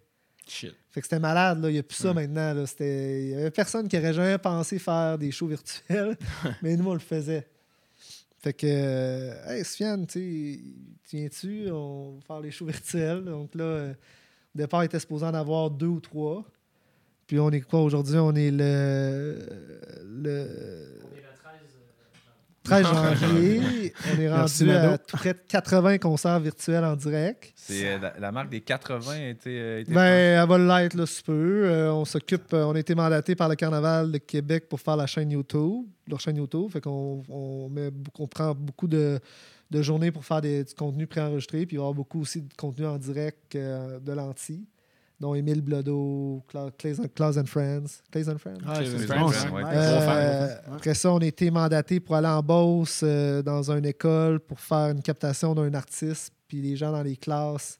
[0.47, 0.73] Shit.
[0.91, 1.69] Fait que c'était malade, là.
[1.69, 2.27] Il n'y a plus ça Ouais.
[2.27, 2.53] maintenant.
[2.53, 2.63] là.
[2.79, 6.15] Il n'y avait personne qui aurait jamais pensé faire des shows virtuels,
[6.61, 7.45] mais nous, on le faisait.
[8.45, 10.59] Fait que, euh, hey, Sofiane, tu sais,
[11.09, 11.71] tu viens-tu?
[11.71, 13.25] On va faire les shows virtuels.
[13.25, 13.93] Donc là, euh,
[14.53, 16.45] au départ, il était supposé en avoir deux ou trois.
[17.25, 18.19] Puis on est quoi aujourd'hui?
[18.19, 19.39] On est le.
[20.03, 20.47] le
[22.65, 23.93] 13 janvier.
[24.17, 27.53] On est Merci, rendu à près de 80 concerts virtuels en direct.
[27.55, 29.49] C'est, euh, la, la marque des 80 a été.
[29.59, 31.63] euh, été Ben, elle va l'être, là, si peu.
[31.65, 34.97] Euh, on s'occupe, euh, on a été mandaté par le Carnaval de Québec pour faire
[34.97, 36.69] la chaîne YouTube, leur chaîne YouTube.
[36.71, 39.19] Fait qu'on on met, beaucoup- on prend beaucoup de,
[39.71, 41.65] de journées pour faire des, du contenu préenregistré.
[41.65, 44.65] Puis il va y avoir beaucoup aussi de contenu en direct euh, de lentilles,
[45.19, 48.01] dont Émile Blodeau, Cla- Clays and, Clays and Friends?
[48.11, 48.59] Clays and Friends?
[48.65, 49.63] Ah, ouais.
[49.63, 53.85] Ouais, Euh, après ça, on a été mandaté pour aller en Beauce euh, dans une
[53.85, 56.33] école pour faire une captation d'un artiste.
[56.47, 57.79] Puis les gens dans les classes,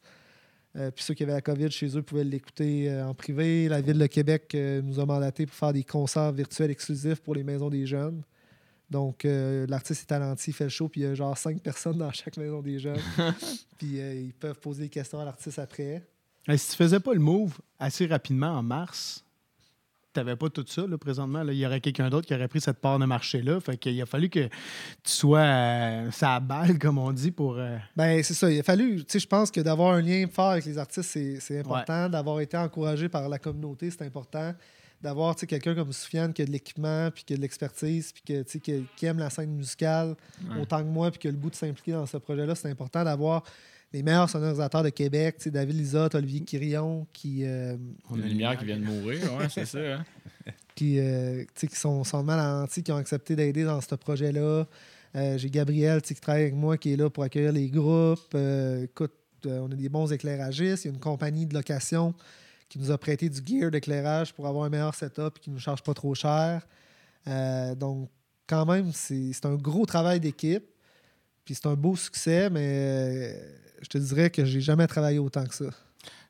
[0.78, 3.67] euh, puis ceux qui avaient la COVID chez eux pouvaient l'écouter euh, en privé.
[3.69, 7.36] La Ville de Québec euh, nous a mandaté pour faire des concerts virtuels exclusifs pour
[7.36, 8.24] les maisons des jeunes.
[8.89, 11.60] Donc, euh, l'artiste est talentueux, il fait le show, puis il y a genre cinq
[11.62, 13.00] personnes dans chaque maison des jeunes.
[13.78, 16.04] puis euh, ils peuvent poser des questions à l'artiste après.
[16.48, 19.24] Si tu faisais pas le move assez rapidement en mars,
[20.14, 21.44] tu n'avais pas tout ça là, présentement.
[21.44, 21.52] là.
[21.52, 23.60] Il y aurait quelqu'un d'autre qui aurait pris cette part de marché-là.
[23.60, 24.50] Fait qu'il a fallu que tu
[25.04, 27.58] sois euh, ça balle, comme on dit, pour.
[27.58, 28.50] euh, Ben, c'est ça.
[28.50, 31.10] Il a fallu, tu sais, je pense que d'avoir un lien fort avec les artistes,
[31.40, 32.08] c'est, important.
[32.10, 34.54] D'avoir été encouragé par la communauté, c'est important.
[35.02, 38.14] D'avoir, tu sais, quelqu'un comme Soufiane qui a de l'équipement, puis qui a de l'expertise,
[38.14, 40.16] puis que, qui, qui aime la scène musicale
[40.50, 40.62] Ouais.
[40.62, 43.04] autant que moi, puis qui a le goût de s'impliquer dans ce projet-là, c'est important
[43.04, 43.44] d'avoir
[43.96, 47.78] les meilleurs sonorisateurs de Québec, David Lisotte, Olivier Quirion, qui, euh,
[48.10, 49.80] On a une lumière qui vient de mourir, ouais, c'est ça.
[49.80, 50.06] Hein?
[50.76, 52.26] qui, euh, qui sont, sont
[52.84, 54.68] qui ont accepté d'aider dans ce projet-là.
[55.16, 58.36] Euh, J'ai Gabriel qui travaille avec moi, qui est là pour accueillir les groupes.
[58.36, 59.14] Euh, écoute,
[59.46, 60.84] on a des bons éclairagistes.
[60.84, 62.14] Il y a une compagnie de location
[62.68, 65.56] qui nous a prêté du gear d'éclairage pour avoir un meilleur setup et qui ne
[65.56, 66.68] nous charge pas trop cher.
[67.78, 68.10] Donc,
[68.48, 70.66] quand même, c'est un gros travail d'équipe.
[71.46, 73.34] Puis c'est un beau succès, mais euh,
[73.82, 75.66] je te dirais que j'ai jamais travaillé autant que ça.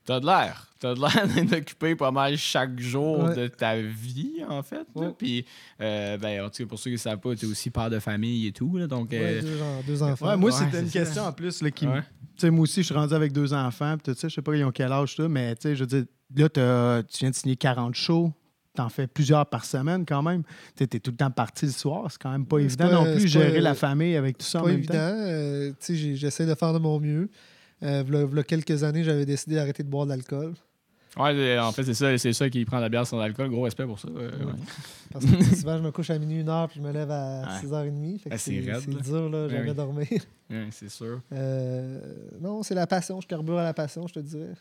[0.05, 0.67] T'as de l'air.
[0.79, 3.35] T'as de l'air d'être occupé pas mal chaque jour Ouais.
[3.35, 4.85] de ta vie, en fait.
[4.93, 5.11] Ouais.
[5.17, 5.45] Puis,
[5.81, 7.97] euh, ben, en tout cas, pour ceux qui ne savent pas, t'es aussi père de
[7.99, 8.77] famille et tout.
[8.77, 10.27] là, donc, Ouais, euh, deux, enfants.
[10.27, 10.99] Ouais, moi, Ouais, c'était c'est une ça.
[10.99, 11.85] question en plus là, qui.
[11.87, 11.91] Tu
[12.37, 14.27] sais, moi aussi, je suis rendu avec deux enfants, puis tout ça.
[14.27, 16.03] Je sais pas, ils ont quel âge, ça, mais tu sais, je veux dire,
[16.35, 18.31] là, t'as- tu viens de signer 40 shows.
[18.75, 20.43] T'en fais plusieurs par semaine quand même.
[20.75, 22.05] Tu es tout le temps parti le soir.
[22.11, 24.59] C'est quand même pas évident pas- non plus gérer pas- la famille avec tout ça
[24.59, 24.93] en pas même évident.
[24.93, 24.99] temps.
[24.99, 27.29] Euh, j'essaie de faire de mon mieux.
[27.83, 30.53] Euh, v'là- v'là quelques années, j'avais décidé d'arrêter de boire de l'alcool.
[31.17, 33.49] Ouais, en fait, c'est ça, c'est ça qui prend la bière sans alcool.
[33.49, 34.09] Gros respect pour ça.
[34.09, 34.51] euh, ouais.
[35.13, 37.41] Parce que souvent, je me couche à minuit, une heure, puis je me lève à
[37.43, 37.59] Ouais.
[37.61, 38.19] 6h30.
[38.19, 38.99] Fait que Ah, c'est raide, c'est là.
[39.01, 39.75] dur, là, Ouais, jamais oui.
[39.75, 40.07] dormir.
[40.49, 41.21] Ouais, c'est sûr.
[41.31, 41.99] Euh,
[42.41, 43.21] non, c'est la passion.
[43.21, 44.53] Je carbure à la passion, je te dirais.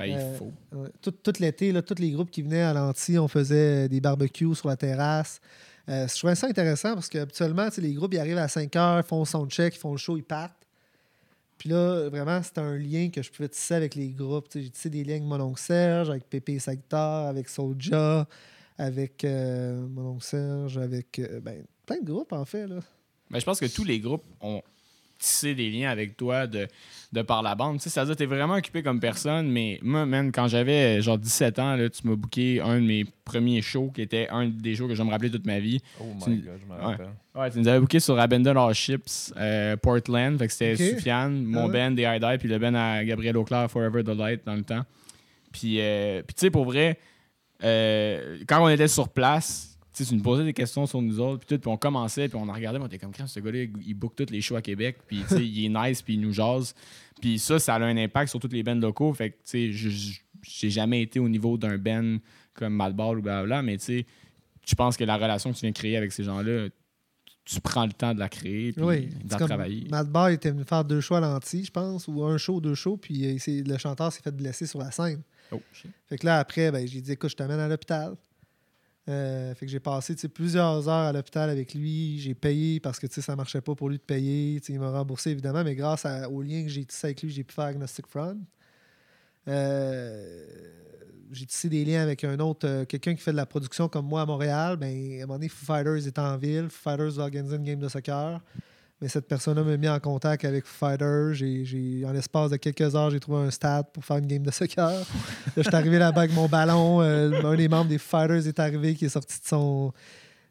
[0.00, 0.52] Ben, il Euh, faut.
[1.02, 4.54] Tout, tout l'été, là, tous les groupes qui venaient à l'anti, on faisait des barbecues
[4.54, 5.40] sur la terrasse.
[5.88, 8.74] Euh, je trouvais ça intéressant parce qu'habituellement, tu sais, les groupes, ils arrivent à 5
[8.76, 10.54] heures, font son check, ils font le show, ils partent.
[11.58, 14.46] Puis là, vraiment, c'était un lien que je pouvais tisser avec les groupes.
[14.54, 18.26] J'ai tissé des liens avec mon oncle Serge, avec Pépé Sagitar, avec Soulja,
[18.78, 22.66] avec euh, mon oncle Serge, avec euh, ben, plein de groupes, en fait.
[22.66, 22.76] Là.
[23.30, 24.62] Ben, je pense que tous les groupes ont
[25.20, 26.66] tissé des liens avec toi de,
[27.12, 27.76] de par la bande.
[27.76, 31.18] Tu sais, c'est-à-dire que t'es vraiment occupé comme personne, mais moi, man, quand j'avais genre
[31.18, 34.74] 17 ans, là, tu m'as booké un de mes premiers shows qui était un des
[34.74, 35.78] shows que je vais me rappeler toute ma vie.
[36.00, 36.84] Oh Tu- my god, je me Ouais.
[36.84, 37.08] rappelle.
[37.34, 40.38] Ouais, tu nous avais booké sur Abandon Our Ships, euh, Portland.
[40.38, 40.96] Fait que c'était Ok.
[40.96, 41.72] Soufiane, mon ouais.
[41.72, 44.82] band, des High puis le band à Gabriel Auclair, Forever the Light, dans le temps.
[45.52, 46.98] Puis, euh, puis tu sais, pour vrai,
[47.62, 49.69] euh, quand on était sur place,
[50.06, 52.48] tu nous posais des questions sur nous autres, puis tout, puis on commençait, puis on
[52.48, 54.98] en regardait, puis on était comme, ce gars-là, il book tous les shows à Québec,
[55.06, 56.74] puis tu sais, il est nice, puis il nous jase.
[57.20, 59.12] Puis ça, ça a un impact sur tous les bands locaux.
[59.12, 62.16] Fait que, tu sais, j'ai jamais été au niveau d'un band
[62.54, 64.06] comme Madball ou blablabla, mais tu sais,
[64.66, 66.68] je pense que la relation que tu viens de créer avec ces gens-là,
[67.44, 69.08] tu prends le temps de la créer, puis Oui.
[69.28, 69.86] c'est comme travailler.
[69.90, 72.74] Matt Barr était venu faire deux shows à l'anti, je pense, ou un show, deux
[72.74, 75.22] shows, puis euh, le chanteur s'est fait blesser sur la scène.
[75.50, 75.60] Oh.
[76.08, 78.14] Fait que là, après, ben, j'ai dit, écoute, je t'amène à l'hôpital.
[79.10, 82.18] Euh, fait que j'ai passé plusieurs heures à l'hôpital avec lui.
[82.20, 84.60] J'ai payé parce que ça marchait pas pour lui de payer.
[84.68, 87.42] Il m'a remboursé évidemment, mais grâce à- au lien que j'ai tissé avec lui, j'ai
[87.42, 88.38] pu faire Agnostic Front.
[89.48, 90.46] Euh,
[91.32, 94.06] j'ai tissé des liens avec un autre, euh, quelqu'un qui fait de la production comme
[94.06, 94.76] moi à Montréal.
[94.76, 96.68] Ben, à un moment donné, Foo Fighters est en ville.
[96.70, 98.40] Foo Fighters va organiser une game de soccer.
[99.00, 101.32] Mais cette personne-là m'a mis en contact avec Foo Fighters.
[101.34, 104.50] J'ai, en l'espace de quelques heures, j'ai trouvé un stade pour faire une game de
[104.50, 104.90] soccer.
[104.90, 105.04] Là,
[105.56, 107.00] je suis arrivé là-bas avec mon ballon.
[107.00, 109.92] euh, un des membres des Fighters est arrivé, qui est sorti de son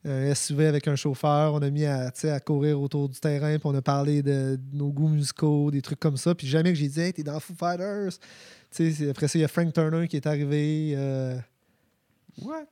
[0.08, 1.54] euh, SUV avec un chauffeur.
[1.54, 4.78] On a mis à, à courir autour du terrain, puis on a parlé de, de
[4.78, 6.34] nos goûts musicaux, des trucs comme ça.
[6.34, 8.14] Puis jamais que j'ai dit, hey, t'es dans Foo Fighters.
[9.12, 10.94] Après ça, il y a Frank Turner qui est arrivé.
[10.96, 11.38] euh,
[12.42, 12.66] Ouais.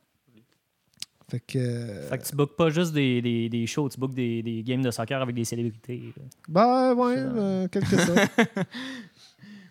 [1.29, 1.57] Fait que.
[1.57, 4.63] euh, Fait que tu bookes pas juste des, des, des shows, tu bookes des, des
[4.63, 6.13] games de soccer avec des célébrités.
[6.47, 8.19] Ben ouais, euh, quelque sorte.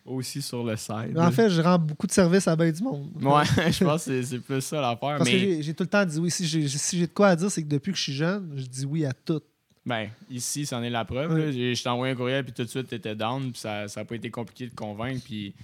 [0.05, 0.93] Aussi sur le site.
[1.17, 3.11] en fait, je rends beaucoup de services à ben du monde.
[3.21, 3.43] Ouais,
[3.73, 5.19] je pense que c'est- c'est plus ça l'affaire.
[5.19, 6.31] Parce que Mais j'ai j'ai tout le temps dit oui.
[6.31, 8.53] Si j'ai si j'ai de quoi à dire, c'est que depuis que je suis jeune,
[8.55, 9.41] je dis oui à tout.
[9.85, 11.51] ben, ici, c'en est la preuve.
[11.51, 14.05] J'ai- Je t'ai envoyé un courriel, puis tout de suite, t'étais down, puis ça n'a
[14.05, 15.23] pas été compliqué de convaincre.
[15.25, 15.55] Puis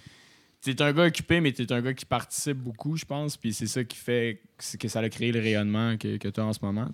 [0.63, 3.37] t'es un gars occupé, mais t'es un gars qui participe beaucoup, je pense.
[3.37, 4.41] Puis c'est ça qui fait
[4.79, 6.89] que ça a créé le rayonnement que, que tu as en ce moment.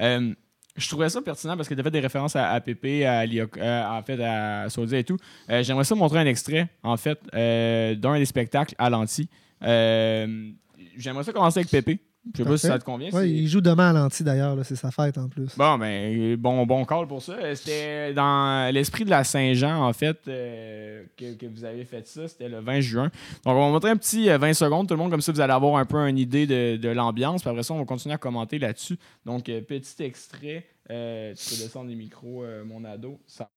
[0.00, 0.34] Euh,
[0.76, 3.26] je trouvais ça pertinent parce que tu as fait des références à, à Pépé, à
[3.26, 5.18] Lioc- euh, en fait, à et tout.
[5.50, 9.28] Euh, J'aimerais ça montrer un extrait, en fait, euh, d'un des spectacles à l'anti.
[9.60, 11.98] J'aimerais ça commencer avec Pépé.
[12.34, 13.10] Je sais pas si ça te convient.
[13.10, 15.56] C'est- il joue demain à l'anti d'ailleurs, là, c'est sa fête en plus.
[15.56, 17.32] Bon, ben, bon, bon call pour ça.
[17.32, 22.06] Euh, C'était dans l'esprit de la Saint-Jean, en fait, euh, que, que vous avez fait
[22.06, 22.28] ça.
[22.28, 23.10] C'était le 20 juin.
[23.44, 25.40] Donc, on va montrer un petit euh, 20 secondes, tout le monde, comme ça, vous
[25.40, 27.42] allez avoir un peu une idée de, de l'ambiance.
[27.42, 28.98] Puis après ça, on va continuer à commenter là-dessus.
[29.26, 30.66] Donc, euh, petit extrait.
[30.90, 33.18] Euh, tu peux descendre les micros, euh, mon ado.
[33.26, 33.48] Ça...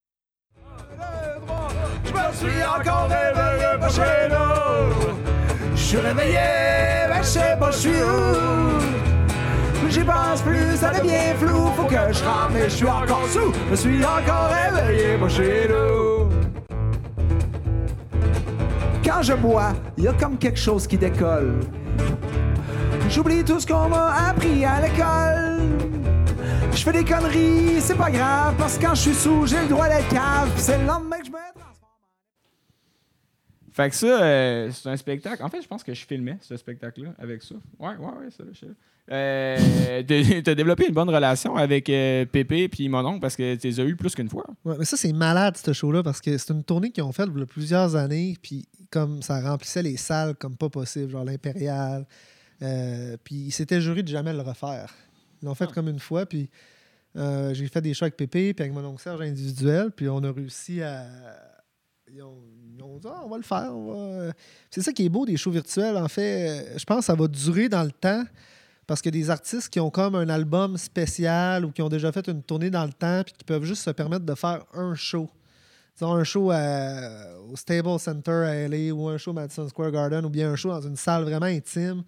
[2.04, 3.76] Je me suis encore réveillé
[5.86, 6.40] Je suis réveillé,
[7.10, 8.80] mais je sais pas je suis où.
[9.88, 11.68] J'y pense plus, ça devient flou.
[11.78, 13.54] Faut que je rentre, mais je suis encore sous.
[13.70, 16.30] Je suis encore réveillé pas chez nous.
[19.06, 21.60] Quand je bois, y a comme quelque chose qui décolle.
[23.08, 25.70] J'oublie tout ce qu'on m'a appris à l'école.
[26.72, 29.68] Je fais des conneries, c'est pas grave, parce que quand je suis sous, j'ai le
[29.68, 30.50] droit d'être cave.
[30.56, 31.65] C'est le lendemain que je me.
[33.76, 35.44] Fait que ça, euh, c'est un spectacle.
[35.44, 37.56] En fait, je pense que je filmais ce spectacle-là avec ça.
[37.78, 38.72] Ouais, ouais, ouais, ça, je sais.
[39.12, 40.02] Euh,
[40.44, 43.80] t'as- développé une bonne relation avec euh, Pépé puis mon oncle parce que tu les
[43.82, 44.46] as eu plus qu'une fois.
[44.64, 47.28] Ouais, mais ça, c'est malade, ce show-là, parce que c'est une tournée qu'ils ont faite
[47.36, 51.26] il y a plusieurs années, puis comme ça remplissait les salles comme pas possible, genre
[51.26, 52.08] l'Impérial.
[52.62, 54.94] Euh, puis ils s'étaient jurés de jamais le refaire.
[55.42, 56.50] Ils l'ont fait comme une fois, puis
[57.14, 60.32] j'ai fait des shows avec Pépé, puis avec mon oncle Serge individuel, puis on a
[60.32, 61.06] réussi à.
[62.10, 62.38] Ils ont,
[62.86, 63.70] ont dit, Ah, on va le faire.
[63.76, 63.92] on
[64.28, 64.34] va-
[64.70, 66.50] C'est ça qui est beau des shows virtuels, en fait.
[66.76, 68.24] Euh, Je pense que ça va durer dans le temps.
[68.88, 72.28] Parce que des artistes qui ont comme un album spécial ou qui ont déjà fait
[72.28, 75.28] une tournée dans le temps puis qui peuvent juste se permettre de faire un show.
[75.96, 79.90] Disons un show à- au Stable Center à LA ou un show au Madison Square
[79.92, 82.04] Garden ou bien un show dans une salle vraiment intime,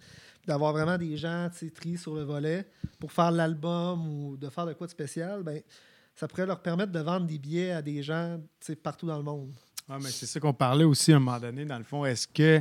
[0.46, 2.64] d'avoir vraiment des gens triés sur le volet
[3.00, 5.60] pour faire l'album ou de faire de quoi de spécial, ben,
[6.14, 8.38] ça pourrait leur permettre de vendre des billets à des gens
[8.84, 9.50] partout dans le monde.
[9.88, 12.04] Ouais, mais c'est ça qu'on parlait aussi à un moment donné, dans le fond.
[12.04, 12.60] Est-ce que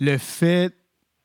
[0.00, 0.74] le fait,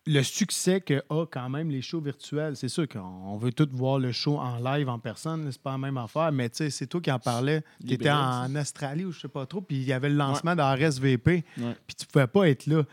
[0.06, 3.99] le succès que a quand même les shows virtuels, c'est sûr qu'on veut tous voir
[3.99, 6.88] le show en live, en personne, c'est pas la même affaire, mais tu sais, c'est
[6.88, 9.84] toi qui en parlais, Les étais en Australie ou je sais pas trop, puis il
[9.84, 11.75] y avait le lancement de RSVP, Ouais.
[11.88, 12.84] puis tu pouvais pas être là.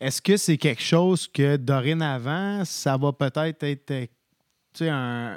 [0.00, 4.08] Est-ce que c'est quelque chose que dorénavant, ça va peut-être être, tu
[4.74, 5.36] sais, un,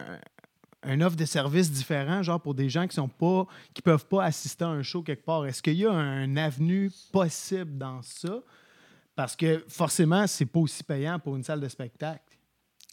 [0.86, 4.26] un offre de service différent, genre pour des gens qui sont pas, qui peuvent pas
[4.26, 5.46] assister à un show quelque part.
[5.46, 8.42] Est-ce qu'il y a un avenue possible dans ça?
[9.16, 12.38] Parce que forcément, c'est pas aussi payant pour une salle de spectacle.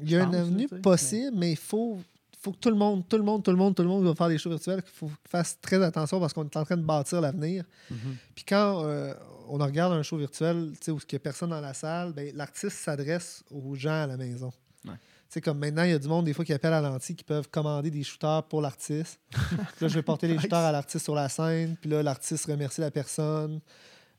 [0.01, 1.99] Il y a une pense, avenue là, tu sais, possible, mais il faut,
[2.41, 4.15] faut que tout le monde, tout le monde, tout le monde, tout le monde va
[4.15, 4.83] faire des shows virtuels.
[4.85, 7.65] Il faut qu'ils fassent très attention parce qu'on est en train de bâtir l'avenir.
[7.91, 8.17] Mhm.
[8.35, 9.15] Puis quand euh,
[9.49, 12.13] on regarde un show virtuel tu sais, où il n'y a personne dans la salle,
[12.13, 14.53] ben, l'artiste s'adresse aux gens à la maison.
[14.87, 14.95] Ouais.
[15.31, 17.23] Sais, comme maintenant, il y a du monde des fois qui appelle à l'anti qui
[17.23, 19.21] peuvent commander des shooters pour l'artiste.
[19.81, 21.77] Là, je vais porter les shooters à l'artiste sur la scène.
[21.81, 23.61] Puis là, l'artiste remercie la personne.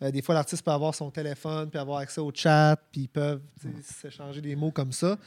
[0.01, 3.09] Euh, des fois, l'artiste peut avoir son téléphone, puis avoir accès au chat, puis ils
[3.09, 3.41] peuvent
[3.83, 5.17] s'échanger des mots comme ça.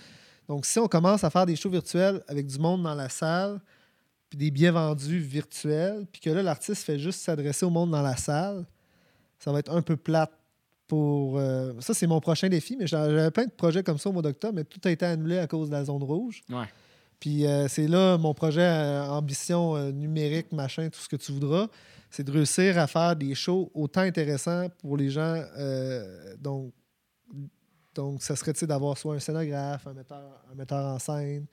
[0.48, 3.60] Donc, si on commence à faire des shows virtuels avec du monde dans la salle,
[4.30, 8.02] puis des billets vendus virtuels, puis que là, l'artiste fait juste s'adresser au monde dans
[8.02, 8.64] la salle,
[9.38, 10.32] ça va être un peu plate
[10.86, 11.38] pour.
[11.38, 14.12] euh, Ça, c'est mon prochain défi, mais j'a- j'avais plein de projets comme ça au
[14.12, 16.42] mois d'octobre, mais tout a été annulé à cause de la zone rouge.
[16.50, 16.66] Ouais.
[17.20, 21.68] Puis euh, c'est là mon projet euh, ambition numérique, machin, tout ce que tu voudras.
[22.10, 25.42] C'est de réussir à faire des shows autant intéressants pour les gens.
[26.40, 26.72] donc,
[27.94, 31.46] donc, ça serait d'avoir soit un scénographe, un metteur, un metteur en scène.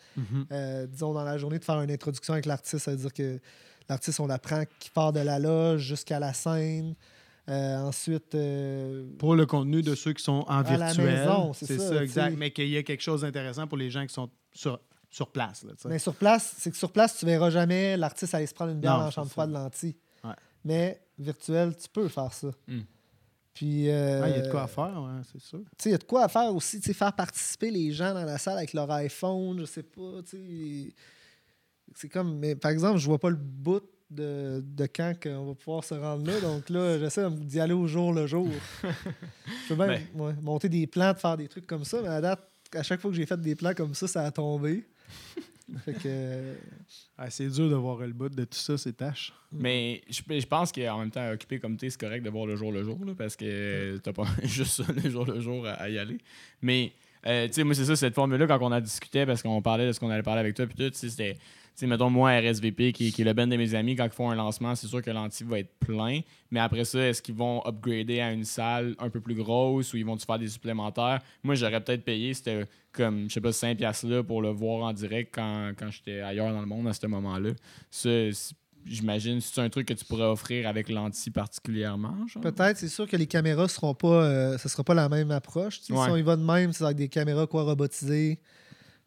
[0.51, 3.39] Euh, disons, dans la journée, de faire une introduction avec l'artiste, ça veut dire que
[3.87, 6.95] l'artiste, on l'apprend qui part de la loge jusqu'à la scène.
[7.49, 11.27] Euh, ensuite, euh, Pour le contenu de ceux qui sont en virtuel.
[11.53, 12.35] c'est ça, exact.
[12.37, 15.63] Mais qu'il y ait quelque chose d'intéressant pour les gens qui sont sur, sur place.
[15.63, 15.73] Là.
[15.85, 18.79] Mais sur place, c'est que sur place, tu verras jamais l'artiste aller se prendre une
[18.79, 19.95] bière Non, c'est chambre froide lentille.
[20.23, 20.31] Ouais.
[20.63, 22.51] Mais virtuel, tu peux faire ça.
[22.67, 22.81] Hmm.
[23.53, 23.89] Puis.
[23.89, 25.59] euh, Ah, il y a de quoi à faire, ouais, c'est sûr.
[25.85, 28.57] il y a de quoi à faire aussi, faire participer les gens dans la salle
[28.59, 30.21] avec leur iPhone, je sais pas.
[31.95, 35.55] C'est comme, mais par exemple, je vois pas le bout de, de quand on va
[35.55, 38.47] pouvoir se rendre là, donc là, j'essaie d'y aller au jour le jour.
[38.83, 40.21] je peux même Ben.
[40.21, 42.45] ouais, monter des plans, de faire des trucs comme ça, mais à date,
[42.75, 44.83] à chaque fois que j'ai fait des plans comme ça, ça a tombé.
[45.85, 46.53] fait que,
[47.17, 49.33] Ah, c'est dur de voir le bout de tout ça, ces tâches.
[49.51, 52.55] Mais je, je pense qu'en même temps, occupé comme t'es, c'est correct de voir le
[52.57, 55.73] jour le jour, là, parce que t'as pas juste ça, le jour le jour, à,
[55.73, 56.17] à y aller.
[56.61, 56.91] Mais,
[57.25, 59.87] euh, tu sais, moi, c'est ça, cette formule-là, quand on a discuté, parce qu'on parlait
[59.87, 61.37] de ce qu'on allait parler avec toi, puis tout, tu sais, c'était,
[61.81, 64.29] sais, mettons, moi, RSVP, qui, qui est le ben de mes amis, quand ils font
[64.29, 66.21] un lancement, c'est sûr que l'anti va être plein.
[66.49, 69.97] Mais après ça, est-ce qu'ils vont upgrader à une salle un peu plus grosse ou
[69.97, 71.21] ils vont-tu faire des supplémentaires?
[71.43, 74.83] Moi, j'aurais peut-être payé, c'était comme, je sais pas, 5 piastres là pour le voir
[74.83, 77.51] en direct quand, quand j'étais ailleurs dans le monde à ce moment-là.
[78.85, 82.15] J'imagine, c'est un truc que tu pourrais offrir avec l'anti particulièrement?
[82.41, 84.23] Peut-être, c'est sûr que les caméras seront pas.
[84.25, 85.79] euh, ce sera pas la même approche.
[85.81, 85.85] Ouais.
[85.85, 88.39] Si on y va de même, c'est avec des caméras quoi robotisées.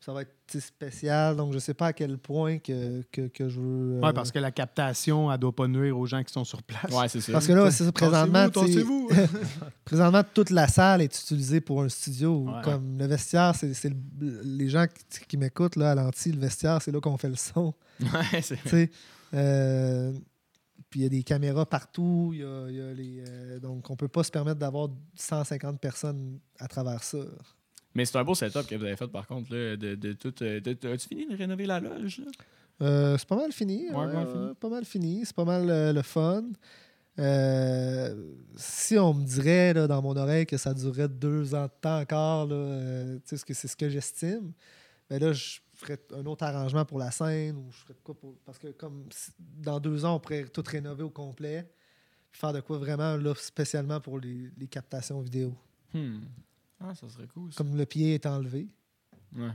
[0.04, 1.34] Ça va être spécial.
[1.34, 3.94] Donc, je sais pas à quel point que, que, que je veux.
[3.96, 6.62] euh, Ouais, parce que la captation, elle doit pas nuire aux gens qui sont sur
[6.62, 6.92] place.
[6.92, 7.32] Ouais, c'est ça.
[7.32, 8.50] Parce que là, c'est ça, présentement.
[8.50, 9.08] Tassez-vous,
[9.84, 12.44] présentement, toute la salle est utilisée pour un studio.
[12.48, 12.60] Ouais.
[12.62, 13.88] Comme le vestiaire, c'est c'est
[14.20, 17.30] le- les gens qui, qui m'écoutent là, à l'anti, le vestiaire, c'est là qu'on fait
[17.30, 17.72] le son.
[18.00, 18.90] Ouais, c'est- tu sais.
[19.32, 20.12] Euh,
[20.90, 22.30] puis il y a des caméras partout.
[22.34, 24.88] il y a- il y a les, euh, donc, on peut pas se permettre d'avoir
[25.14, 27.18] 150 personnes à travers ça.
[27.94, 30.34] Mais c'est un beau setup que vous avez fait, par contre, là, de, de tout.
[30.42, 30.60] euh,
[30.92, 32.22] As-tu fini de rénover la loge?
[32.82, 33.88] Euh, c'est pas mal fini.
[33.90, 34.44] Ouais, ouais, pas mal fini.
[34.46, 35.22] ouais, pas mal fini.
[35.24, 36.44] C'est pas mal euh, le fun.
[37.20, 41.70] Euh, si on me dirait là, dans mon oreille que ça durerait deux ans de
[41.80, 44.52] temps encore, là, ce que c'est ce que j'estime,
[45.08, 48.14] ben là, je ferais un autre arrangement pour la scène ou je ferais de quoi
[48.18, 48.34] pour.
[48.44, 49.04] Parce que comme
[49.38, 51.68] dans deux ans, on pourrait tout rénover au complet.
[52.32, 55.54] faire de quoi vraiment là, spécialement pour les, les captations vidéo.
[55.92, 56.22] Hmm.
[56.80, 57.52] Ah, ça serait cool.
[57.52, 57.58] Ça.
[57.58, 58.68] Comme le pied est enlevé.
[59.36, 59.52] Ouais.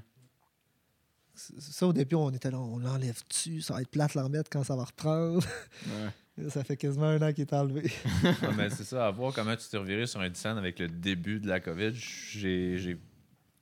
[1.34, 4.26] Ça, au début, on était là, on l'enlève dessus, ça va être plate de l'en
[4.26, 5.46] remettre quand ça va reprendre.
[5.88, 6.50] Ouais.
[6.50, 7.90] ça fait quasiment un an qu'il est enlevé.
[8.24, 10.90] Ah, mais c'est ça, à voir comment tu t'es reviré sur un design avec le
[10.90, 11.94] début de la COVID.
[11.94, 13.00] J'ai j'ai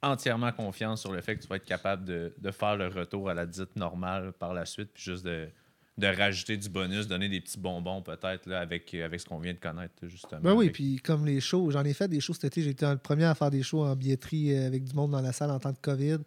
[0.01, 3.29] entièrement confiance sur le fait que tu vas être capable de, de faire le retour
[3.29, 5.49] à la dite normale par la suite, puis juste de,
[5.97, 9.53] de rajouter du bonus, donner des petits bonbons peut-être là, avec, avec ce qu'on vient
[9.53, 10.41] de connaître, justement.
[10.41, 12.61] Ben oui, Avec- puis comme les shows, j'en ai fait des shows cet été.
[12.61, 15.21] J'ai été le premier à faire des shows en billetterie euh, avec du monde dans
[15.21, 16.17] la salle en temps de COVID.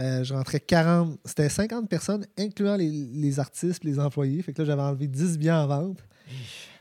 [0.00, 4.42] Euh, je rentrais 40, c'était 50 personnes, incluant les, les artistes, les employés.
[4.42, 5.98] Fait que là, j'avais enlevé 10 billets en vente.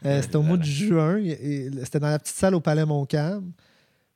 [0.06, 1.22] Euh, c'était au mois de juin.
[1.84, 3.52] C'était dans la petite salle au Palais Montcalm.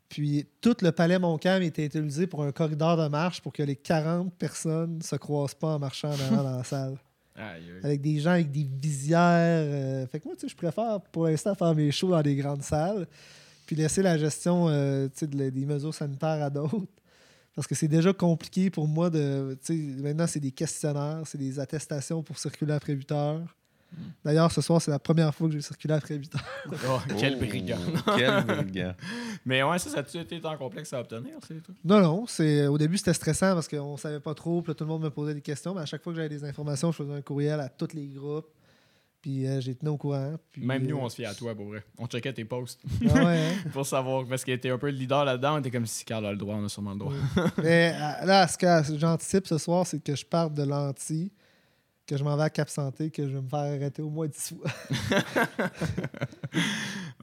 [0.09, 3.75] Puis tout le Palais Montcalm était utilisé pour un corridor de marche pour que les
[3.75, 6.97] 40 personnes se croisent pas en marchant en avant dans la salle.
[7.83, 9.19] Avec des gens avec des visières.
[9.21, 12.35] euh, Fait que moi, tu sais, je préfère pour l'instant faire mes shows dans des
[12.35, 13.07] grandes salles.
[13.65, 16.87] Puis laisser la gestion euh, de des mesures sanitaires à d'autres.
[17.55, 19.57] Parce que c'est déjà compliqué pour moi de.
[20.01, 23.55] Maintenant, c'est des questionnaires, c'est des attestations pour circuler après 8 heures.
[24.23, 26.43] D'ailleurs, ce soir, c'est la première fois que j'ai circulé après 8 heures.
[26.89, 27.77] Oh, quel Oh, brigand.
[28.17, 28.93] Quel brigand.
[29.45, 31.73] Mais ouais, ça, ça a-tu été tant complexe à obtenir, c'est tout?
[31.83, 32.25] Non, non.
[32.27, 34.61] c'est Au début, c'était stressant parce qu'on savait pas trop.
[34.61, 35.73] Puis là, tout le monde me posait des questions.
[35.73, 38.07] Mais à chaque fois que j'avais des informations, je faisais un courriel à tous les
[38.07, 38.47] groupes.
[39.21, 40.35] Puis euh, j'ai tenu au courant.
[40.51, 41.83] Puis, Même nous, euh, on se fiait à toi, pour vrai.
[41.97, 43.69] On checkait tes posts ah ouais, hein?
[43.73, 45.55] pour savoir, parce qu'il était un peu le leader là-dedans.
[45.55, 47.13] On était comme si Carl a le droit, on a sûrement le droit.
[47.63, 51.31] Mais euh, là, ce que j'anticipe ce soir, c'est que je parte de l'anti,
[52.07, 54.27] que je m'en vais à Cap Santé, que je vais me faire arrêter au moins
[54.27, 54.71] 10 fois.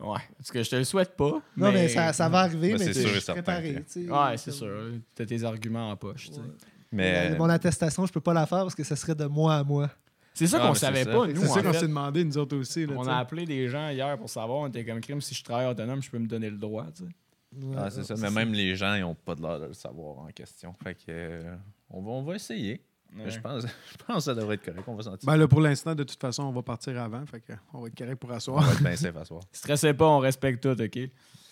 [0.00, 0.18] Ouais.
[0.36, 1.40] Parce que je te le souhaite pas.
[1.56, 3.62] Non, mais ça, ça va arriver, Ben, mais c'est tu sûr je et suis certain
[3.90, 4.10] tu.
[4.10, 4.92] Ouais, c'est sûr.
[5.14, 6.38] T'as tes arguments en poche, tu.
[6.40, 6.46] Ouais.
[6.92, 9.64] Mais Mon attestation, je peux pas la faire parce que ça serait de moi à
[9.64, 9.88] moi.
[10.34, 11.12] C'est ça Ah, qu'on c'est savait ça.
[11.12, 12.86] pas, C'est nous, ça en qu'on s'est demandé, nous autres aussi.
[12.86, 15.34] Là, On tu a appelé des gens hier pour savoir, on était comme crime, si
[15.34, 17.04] je travaille autonome, je peux me donner le droit, tu.
[17.04, 18.14] Ouais, Ah, c'est ça.
[18.18, 20.74] Mais même les gens, ils n'ont pas de l'air de le savoir en question.
[20.82, 21.54] Fait que euh,
[21.88, 22.82] on, va, on va essayer.
[23.16, 23.30] Ouais.
[23.30, 24.82] Je, pense, je pense que ça devrait être correct.
[24.86, 25.26] On va sentir.
[25.26, 27.24] Ben là, pour l'instant, de toute façon, on va partir avant.
[27.26, 28.62] Fait que on va être correct pour on asseoir.
[28.64, 29.42] va être bien safe à soir.
[29.52, 30.98] Stressez pas, on respecte tout, OK?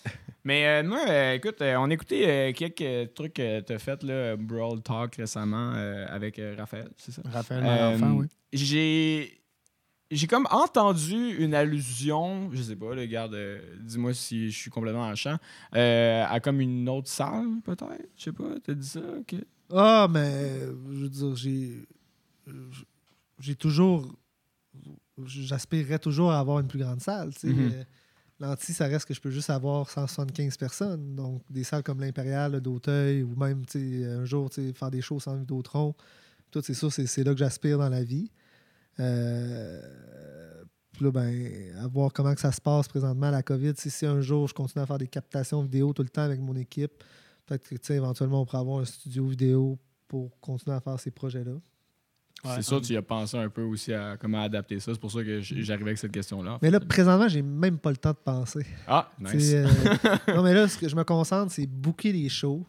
[0.43, 3.79] Mais euh, moi, euh, écoute, euh, on a écouté euh, quelques trucs que tu as
[3.79, 7.21] fait, là, Brawl Talk récemment euh, avec euh, Raphaël, c'est ça?
[7.31, 8.27] Raphaël, Euh, enfant, oui.
[8.51, 9.39] J'ai.
[10.11, 14.69] J'ai comme entendu une allusion, je sais pas, le garde, euh, dis-moi si je suis
[14.69, 15.37] complètement en champ,
[15.75, 18.09] euh, à comme une autre salle, peut-être?
[18.15, 18.99] Je sais pas, t'as dit ça?
[18.99, 19.35] ok?
[19.73, 20.59] Ah, mais
[20.91, 21.87] je veux dire, j'ai.
[23.39, 24.15] J'ai toujours.
[25.25, 27.31] J'aspirerais toujours à avoir une plus grande salle.
[27.43, 27.71] Mhm.
[27.71, 27.83] Euh,
[28.39, 31.15] L'anti, ça reste que je peux juste avoir 175 personnes.
[31.15, 35.95] Donc, des salles comme l'Impérial, d'Auteuil, ou même un jour faire des shows sans Vidéotron.
[36.51, 38.31] Tout, c'est ça, c'est c'est là que j'aspire dans la vie.
[38.99, 39.81] Euh,
[40.91, 43.73] puis là, ben, à voir comment que ça se passe présentement, la COVID.
[43.77, 46.39] Si, si un jour je continue à faire des captations vidéo tout le temps avec
[46.39, 47.03] mon équipe,
[47.45, 49.77] peut-être que tu sais, éventuellement on pourrait avoir un studio vidéo
[50.07, 51.53] pour continuer à faire ces projets-là.
[52.55, 54.93] c'est sûr, tu y as pensé un peu aussi à comment adapter ça.
[54.93, 56.59] C'est pour ça que j'arrivais avec cette question-là.
[56.61, 58.65] Mais là, présentement, j'ai même pas le temps de penser.
[58.87, 59.53] Ah, nice.
[59.53, 59.67] euh,
[60.35, 62.65] non, mais là, ce que je me concentre, c'est booker les shows,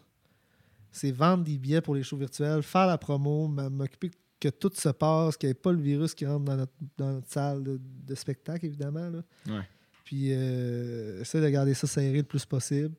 [0.90, 4.10] c'est vendre des billets pour les shows virtuels, faire la promo, m'occuper
[4.40, 7.12] que tout se passe, qu'il n'y ait pas le virus qui rentre dans notre, dans
[7.12, 9.08] notre salle de, de spectacle, évidemment.
[9.08, 9.22] Là.
[9.48, 9.62] Ouais.
[10.04, 12.94] Puis, euh, essayer de garder ça serré le plus possible.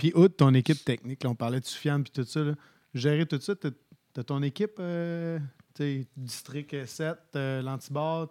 [0.00, 2.54] Puis, outre ton équipe technique, là, on parlait de Sufiane puis tout ça, là,
[2.94, 5.38] gérer tout ça, t'as ton équipe, euh,
[5.74, 8.28] tu sais, District 7, euh, l'Antibar,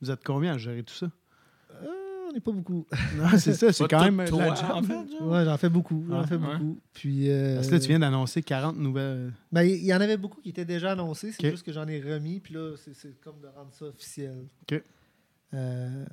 [0.00, 1.10] vous êtes combien à gérer tout ça?
[1.72, 1.86] Ah,
[2.28, 2.86] on n'est pas beaucoup.
[3.16, 4.70] Non, c'est ça, c'est quand même de la toi, job.
[4.72, 5.28] en fait, genre.
[5.30, 6.04] Ouais, j'en fais beaucoup.
[6.08, 6.58] J'en Ah, fais ouais.
[6.58, 6.78] beaucoup.
[6.92, 9.32] Puis, euh, Parce que là, tu viens d'annoncer 40 nouvelles.
[9.52, 11.32] ben, il y en avait beaucoup qui étaient déjà annoncés.
[11.32, 12.40] C'est juste que j'en ai remis.
[12.40, 14.46] Puis là, c'est- c'est comme de rendre ça officiel.
[14.62, 14.82] Ok.
[15.54, 16.04] Euh,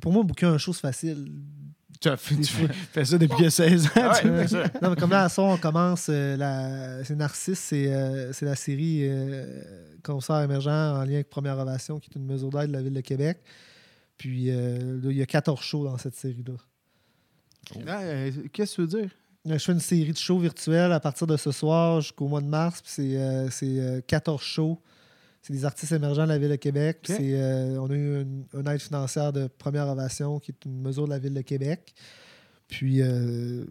[0.00, 1.30] pour moi, booker un show, c'est facile.
[2.00, 3.90] Tu, as fait, tu fais, fais ça depuis que 16 ans.
[3.96, 4.64] Ah ouais, ça.
[4.82, 6.06] Non, mais comme là, à soir, on commence.
[6.08, 7.04] euh, la...
[7.04, 9.62] C'est Narcisse, c'est euh, c'est la série euh,
[10.02, 12.94] Concert émergent en lien avec Première Ovation, qui est une mesure d'aide de la Ville
[12.94, 13.38] de Québec.
[14.16, 16.54] Puis euh, là, il y a 14 shows dans cette série-là.
[18.52, 19.10] Qu'est-ce que tu veux dire?
[19.44, 22.46] Je fais une série de shows virtuels à partir de ce soir jusqu'au mois de
[22.46, 22.80] mars.
[22.82, 24.80] Puis c'est euh, c'est, euh, 14 shows.
[25.42, 26.98] C'est des artistes émergents de la Ville de Québec.
[27.02, 30.80] C'est, euh, on a eu une, une aide financière de Première Ovation, qui est une
[30.80, 31.92] mesure de la Ville de Québec.
[32.68, 33.64] Puis, euh,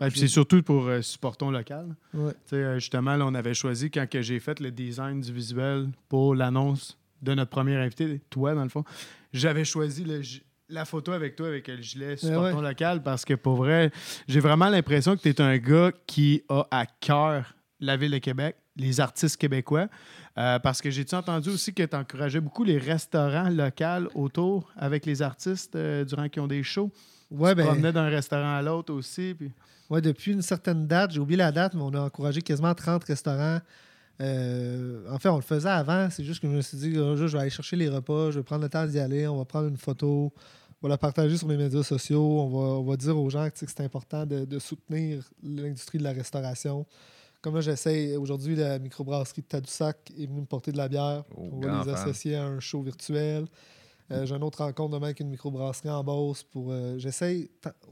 [0.00, 1.94] Ben, puis c'est surtout pour euh, supportons local.
[2.14, 2.32] ouais.
[2.52, 6.98] Euh, justement, là, on avait choisi, quand j'ai fait le design du visuel pour l'annonce
[7.22, 8.84] de notre premier invité, toi, dans le fond,
[9.32, 10.20] j'avais choisi le
[10.72, 12.62] la photo avec toi, avec le gilet supportons ouais.
[12.62, 13.90] local, parce que pour vrai,
[14.28, 18.18] j'ai vraiment l'impression que tu es un gars qui a à cœur la ville de
[18.18, 19.88] Québec, les artistes québécois.
[20.38, 25.04] Euh, parce que j'ai-tu entendu aussi que tu encourageais beaucoup les restaurants locaux autour avec
[25.06, 26.90] les artistes euh, durant qu'ils ont des shows?
[27.30, 29.34] Ouais, tu ben, promenais d'un restaurant à l'autre aussi.
[29.36, 29.52] Puis...
[29.88, 33.04] ouais, depuis une certaine date, j'ai oublié la date, mais on a encouragé quasiment 30
[33.04, 33.60] restaurants.
[34.20, 36.08] Euh, en fait, on le faisait avant.
[36.10, 38.30] C'est juste que je me suis dit, un jour, je vais aller chercher les repas,
[38.30, 40.32] je vais prendre le temps d'y aller, on va prendre une photo,
[40.82, 43.48] on va la partager sur les médias sociaux, on va, on va dire aux gens
[43.48, 46.86] que, c'est important de, de soutenir l'industrie de la restauration.
[47.42, 51.24] Comme là, j'essaie, aujourd'hui, la microbrasserie de Tadoussac est venue me porter de la bière.
[51.34, 53.46] Oh, on va grand les associer à un show virtuel.
[54.12, 56.72] Euh, J'ai une autre rencontre demain avec une microbrasserie en Beauce pour.
[56.72, 56.98] euh,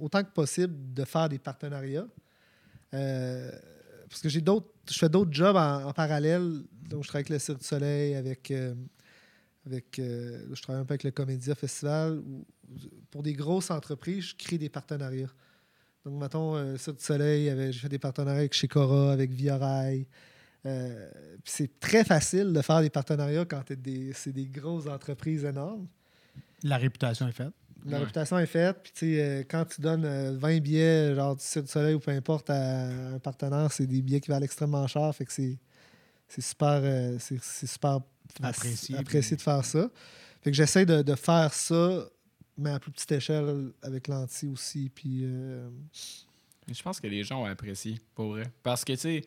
[0.00, 2.06] autant que possible de faire des partenariats.
[2.92, 3.50] Euh,
[4.08, 4.68] parce que j'ai d'autres.
[4.90, 6.62] Je fais d'autres jobs en, en parallèle.
[6.88, 8.50] Donc, je travaille avec le Cirque du Soleil, avec.
[8.50, 8.74] euh,
[9.66, 12.18] avec je travaille un peu avec le Comédia Festival.
[12.18, 12.44] où-
[13.10, 15.32] pour des grosses entreprises, je crée des partenariats.
[16.08, 20.06] Donc, mettons, euh, Cirque du Soleil, j'ai fait des partenariats avec Shikora, avec Via Rail.
[20.66, 21.08] Euh,
[21.44, 23.62] c'est très facile de faire des partenariats quand
[24.14, 25.86] c'est des grosses entreprises énormes.
[26.64, 27.52] La réputation est faite.
[27.86, 27.98] La Ouais.
[28.00, 28.76] réputation est faite.
[28.82, 31.94] Puis, tu sais, euh, quand tu donnes euh, 20 billets, genre du Cirque du Soleil
[31.94, 35.14] ou peu importe, à un partenaire, c'est des billets qui valent extrêmement cher.
[35.14, 35.56] Fait que c'est,
[36.26, 38.00] c'est super, euh, c'est, c'est super
[38.42, 39.88] Apprécié, apprécié puis- de faire ça.
[40.42, 42.04] Fait que j'essaie de, de faire ça,
[42.58, 44.90] mais à plus petite échelle avec l'anti aussi.
[44.94, 45.68] Puis, euh,
[46.70, 48.44] Je pense que les gens ont apprécié, pour vrai.
[48.62, 49.22] Parce que, tu sais,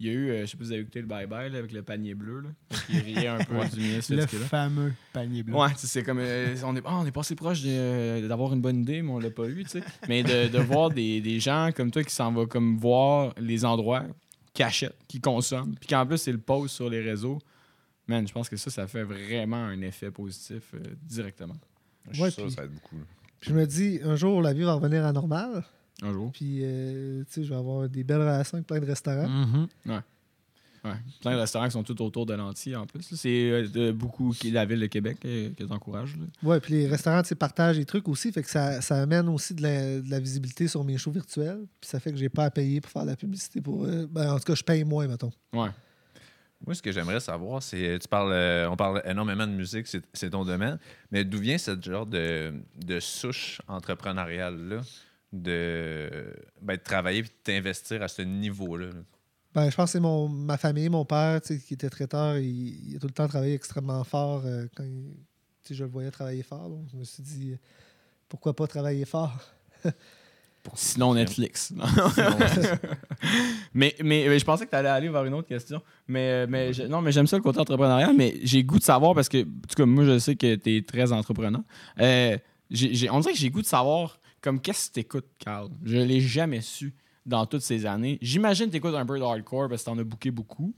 [0.00, 1.50] il y a eu, euh, je sais pas si vous avez écouté le Bye Bye
[1.52, 2.40] là, avec le panier bleu.
[2.40, 2.48] Là,
[2.86, 5.54] qu'il riait un peu du ce Le là fameux panier bleu.
[5.54, 6.18] Ouais, tu sais, c'est comme.
[6.20, 9.18] euh, on, est, ah, on est passé proche euh, d'avoir une bonne idée, mais on
[9.18, 9.82] l'a pas eu, tu sais.
[10.08, 13.64] Mais de, de voir des, des gens comme toi qui s'en vont comme voir les
[13.64, 14.04] endroits,
[14.52, 17.38] qui achètent, qui consomment, puis qu'en plus, ils le posent sur les réseaux.
[18.06, 21.56] Man, je pense que ça, ça fait vraiment un effet positif euh, directement.
[22.10, 22.96] Je suis Ouais, sûr puis- ça va être beaucoup.
[22.96, 23.02] là.
[23.40, 25.64] puis je me dis, un jour, la vie va revenir à normal.
[26.02, 26.30] Un jour.
[26.32, 29.28] Puis, euh, tu sais, je vais avoir des belles relations avec plein de restaurants.
[29.28, 29.68] Mhm.
[29.86, 30.00] Ouais.
[31.22, 33.14] Plein de restaurants qui sont tout autour de l'anti en plus.
[33.14, 36.14] C'est euh, de- beaucoup qui la ville de Québec euh, que t'encourages.
[36.16, 36.24] là.
[36.42, 39.62] Ouais, puis les restaurants, partagent des trucs aussi, fait que ça, ça amène aussi de
[39.62, 42.50] la, de la visibilité sur mes shows virtuels, puis ça fait que j'ai pas à
[42.50, 44.06] payer pour faire de la publicité pour eux.
[44.12, 45.32] Ben, en tout cas, je paye moins, mettons.
[45.54, 45.70] Ouais.
[46.66, 47.98] Moi, ce que j'aimerais savoir, c'est.
[47.98, 50.78] Tu parles, euh, on parle énormément de musique, c'est ton domaine,
[51.10, 54.80] mais d'où vient ce genre de, de souche entrepreneuriale-là
[55.34, 56.32] de,
[56.62, 58.86] ben, travailler et de t'investir à ce niveau-là?
[58.86, 59.00] là?
[59.54, 62.96] Ben, je pense que c'est mon, ma famille, mon père, qui était traiteur, il, il
[62.96, 64.84] a tout le temps travaillé extrêmement fort euh, quand
[65.70, 66.68] je le voyais travailler fort.
[66.68, 67.56] donc je me suis dit,
[68.28, 69.38] pourquoi pas travailler fort?
[70.74, 71.72] Sinon Netflix.
[73.74, 75.80] mais, mais, mais je pensais que tu allais aller vers une autre question.
[76.08, 79.14] Mais, mais je- non, mais j'aime ça le côté entrepreneurial, mais j'ai goût de savoir
[79.14, 81.60] parce que, en tout cas, moi, je sais que tu es très entrepreneur.
[82.00, 82.36] Euh,
[83.10, 85.68] on dirait que j'ai goût de savoir comme qu'est-ce que tu écoutes, Carl.
[85.84, 86.94] Je l'ai jamais su
[87.26, 88.18] dans toutes ces années.
[88.20, 90.74] J'imagine que tu écoutes un peu de hardcore parce que tu en as booké beaucoup.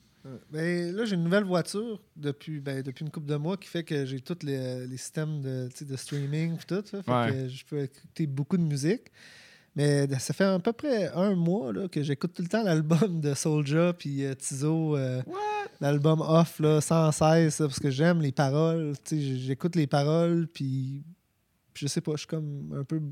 [0.51, 3.84] Ben, là, j'ai une nouvelle voiture depuis, ben, depuis une couple de mois qui fait
[3.84, 6.82] que j'ai tous les, les systèmes de, de streaming et tout.
[6.84, 7.30] Ça, fait Ouais.
[7.30, 9.03] que je peux écouter beaucoup de musique.
[9.77, 13.20] Mais ça fait à peu près un mois là, que j'écoute tout le temps l'album
[13.20, 14.97] de Soulja puis euh, Tizo.
[14.97, 15.22] euh,
[15.81, 18.95] l'album Off là, sans cesse là, parce que j'aime les paroles.
[19.11, 21.05] J'écoute les paroles puis
[21.77, 23.03] puis je sais pas, je suis comme un peu.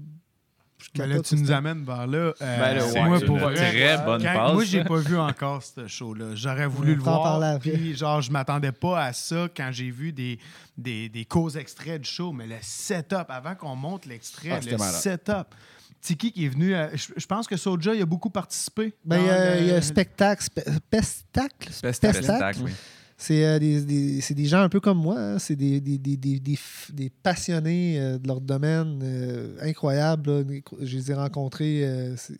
[0.93, 2.19] Je Ben là, tu nous amènes vers là.
[2.19, 3.55] Euh, Ben là, c'est ouais, moi pour une vrai.
[3.73, 6.35] très bonne Quand- passe, moi, j'ai pas vu encore ce show-là.
[6.35, 7.59] J'aurais voulu On le voir.
[7.61, 10.39] Puis, genre, je m'attendais pas à ça quand j'ai vu des,
[10.77, 12.33] des, des courts extraits du show.
[12.33, 14.95] Mais le setup, avant qu'on monte l'extrait, Ah, le malade.
[15.01, 15.55] setup.
[16.01, 16.75] Tiki qui est venu.
[16.75, 18.93] à- je, je pense que Soulja, il a beaucoup participé.
[19.07, 22.23] Ben, il y a, il y a le- spectacle, spe- pestacle, Spectacle.
[22.23, 22.59] spectacle.
[22.63, 22.73] oui.
[23.17, 25.17] C'est euh, des, des- gens un peu comme moi.
[25.19, 25.39] hein.
[25.39, 30.31] C'est des, des, des, des, des f- des passionnés euh, de leur domaine euh, incroyables.
[30.31, 30.43] là.
[30.81, 31.83] Je les ai rencontrés.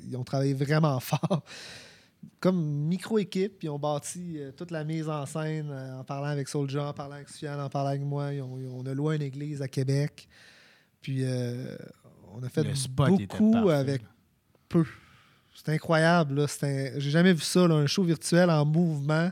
[0.09, 1.45] ils ont travaillé vraiment fort.
[2.41, 6.93] Comme micro-équipe, ils ont bâti toute la mise en scène en parlant avec Soulja, en
[6.93, 8.33] parlant avec Sufiane, en parlant avec moi.
[8.35, 10.27] Ils ont- ils ont- on a loué une église à Québec.
[11.01, 11.23] Puis
[12.35, 12.63] on a fait
[13.29, 14.03] beaucoup avec
[14.69, 14.85] peu.
[15.55, 16.47] C'est incroyable.
[16.61, 19.31] J'ai jamais vu ça, là, un show virtuel en mouvement.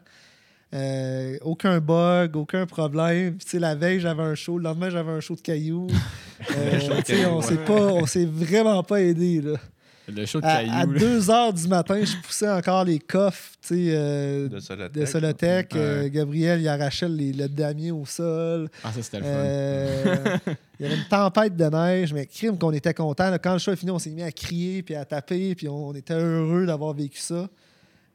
[0.74, 3.36] Euh, aucun bug, aucun problème.
[3.36, 4.56] Puis, la veille, j'avais un show.
[4.58, 5.88] Le lendemain, j'avais un show de cailloux.
[6.56, 9.40] Euh, show de on s'est pas, on s'est vraiment pas aidé.
[9.40, 9.52] Là.
[10.12, 10.92] Le show de À, cailloux.
[10.94, 10.98] là.
[10.98, 14.92] 2 heures du matin, je poussais encore les coffres euh, De Solotech.
[14.92, 15.76] de Solotech.
[15.76, 16.10] Euh, Ouais.
[16.10, 18.68] Gabriel, il arrachait les- le damier au sol.
[18.82, 20.52] Ah, ça, c'était le fun.
[20.80, 23.32] Il y avait une tempête de neige, mais crime qu'on était content.
[23.40, 25.90] Quand le show est fini, on s'est mis à crier puis à taper, puis on,
[25.90, 27.46] on était heureux d'avoir vécu ça.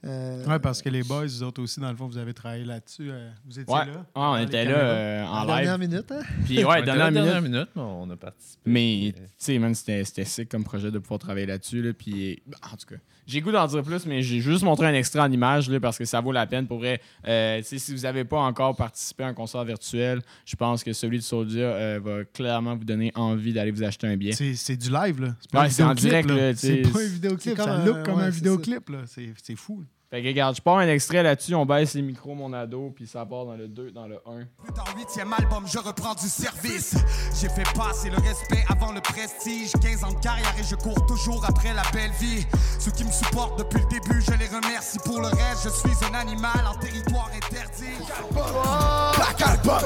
[0.06, 2.64] Euh, Ouais, parce que les boys, vous autres aussi, dans le fond, vous avez travaillé
[2.66, 3.10] là-dessus.
[3.12, 3.86] euh, vous étiez Ouais.
[3.86, 3.92] là.
[3.94, 5.90] Ouais, on dans les était là euh, en en dernière live.
[5.90, 6.22] minute, hein?
[6.46, 7.24] Puis On ouais, dernière minute.
[7.24, 8.62] dernière minute, mais on a participé.
[8.66, 11.82] Mais, tu sais, man, c'était sick comme projet de pouvoir travailler là-dessus.
[11.82, 12.42] Là, puis,
[12.72, 15.32] en tout cas, j'ai goût d'en dire plus, mais j'ai juste montré un extrait en
[15.32, 17.02] image là, parce que ça vaut la peine pour vrai.
[17.28, 21.18] Euh, si vous n'avez pas encore participé à un concert virtuel, je pense que celui
[21.18, 24.32] de Soldier euh, va clairement vous donner envie d'aller vous acheter un billet.
[24.32, 25.28] C'est c'est du live, là.
[25.54, 28.04] Ouais, un c'est en vidéoclip, direct, là, tu C'est pas un vidéoclip, ça un- look
[28.04, 29.00] comme ouais, un vidéoclip, là.
[29.06, 29.84] C'est c'est fou.
[30.10, 33.06] Fait que regarde, je pars un extrait là-dessus, on baisse les micros, mon ado, puis
[33.06, 34.40] ça part dans le 2, dans le 1.
[34.74, 36.96] Dans huitième album, je reprends du service.
[37.42, 39.74] J'ai fait passer le respect avant le prestige.
[39.82, 42.46] 15 ans de carrière et je cours toujours après la belle vie.
[42.80, 44.98] Ceux qui me supportent depuis le début, je les remercie.
[45.00, 47.98] Pour le reste, je suis un animal en territoire interdit.
[48.32, 49.80] Black Album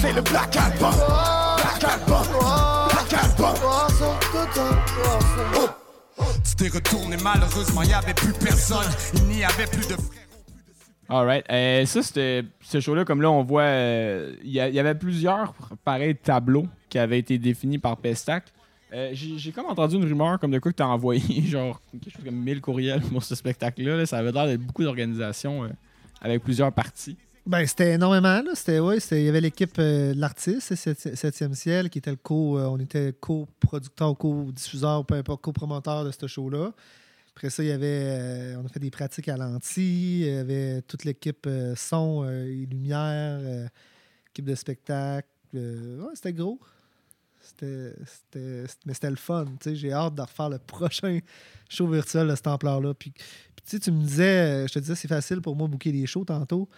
[0.00, 2.26] C'est le Black Album Black Album
[2.88, 3.54] Black Album
[5.58, 5.85] Oh.
[6.44, 8.86] Tu t'es retourné, malheureusement, il n'y avait plus personne.
[9.14, 10.22] Il n'y avait plus de frères.
[11.08, 11.44] Alright.
[11.50, 15.54] Euh, ça, c'était ce show-là, comme là, on voit, euh, il il y avait plusieurs
[15.84, 18.44] pareils tableaux qui avaient été définis par Pestac.
[18.92, 22.10] Euh, J'ai comme entendu une rumeur comme de quoi que tu as envoyé genre quelque
[22.14, 23.96] chose comme 1000 courriels pour ce spectacle-là.
[23.96, 24.06] là.
[24.06, 25.68] Ça avait l'air d'être beaucoup d'organisations euh,
[26.20, 27.16] avec plusieurs parties.
[27.46, 28.42] Ben, c'était énormément.
[28.42, 28.50] Là.
[28.54, 32.16] C'était, ouais, c'était- il y avait l'équipe euh, de l'artiste, 7e ciel, qui était le
[32.16, 32.58] co.
[32.58, 36.72] euh, on était co-producteur ou co-diffuseur, peu importe, co-promoteur de ce show-là.
[37.36, 37.86] Après ça, il y avait.
[37.86, 40.20] euh, on a fait des pratiques à l'anti.
[40.22, 43.38] Il y avait toute l'équipe son et lumière,
[44.32, 45.28] équipe de spectacle.
[45.54, 46.58] ouais, c'était gros.
[47.40, 49.44] C'était, c'était, mais c'était le fun.
[49.64, 51.20] J'ai hâte de refaire le prochain
[51.68, 52.92] show virtuel de cette ampleur-là.
[52.94, 53.12] Puis,
[53.54, 56.24] puis tu me disais, je te disais, c'est facile pour moi de booker des shows
[56.24, 56.68] tantôt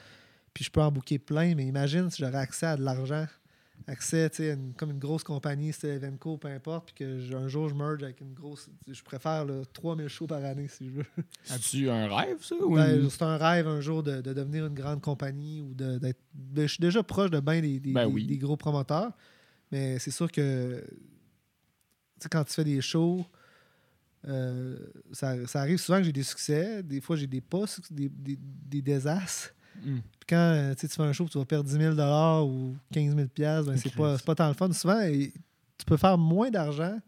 [0.55, 3.27] puis je peux en booker plein, mais imagine si j'aurais accès à de l'argent,
[3.87, 7.21] accès, tu sais, à une- comme une grosse compagnie, c'était Evenco, peu importe, puis que
[7.21, 8.69] j- un jour je merge avec une grosse.
[8.87, 11.05] Je préfère là, 3000 shows par année si je veux.
[11.51, 12.55] As-tu un rêve, ça?
[12.57, 15.73] Ou Ben, une- c'est un rêve un jour de, de devenir une grande compagnie ou
[15.75, 16.19] d'être.
[16.57, 18.27] je suis déjà proche de bien des, des- Ben des- oui.
[18.27, 19.13] des gros promoteurs,
[19.73, 20.85] mais c'est sûr que
[22.31, 23.25] quand tu fais des shows,
[24.27, 24.77] euh,
[25.13, 28.83] ça, ça arrive souvent que j'ai des succès, des fois j'ai des pas, des, des
[28.83, 29.55] désastres.
[29.83, 33.29] Puis quand euh, tu fais un show, tu vas perdre 10 000 ou 15 000
[33.37, 34.73] ben, c'est pas, c'est pas tant le fun.
[34.73, 35.33] Souvent, et-
[35.79, 36.99] tu peux faire moins d'argent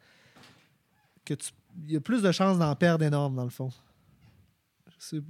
[1.25, 1.51] que tu.
[1.87, 3.71] Il y a plus de chances d'en perdre énorme, dans le fond.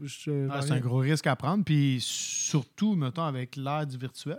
[0.03, 1.65] Je- Ah, c'est un gros risque à prendre.
[1.65, 4.39] Puis surtout, mettons, avec l'ère du virtuel,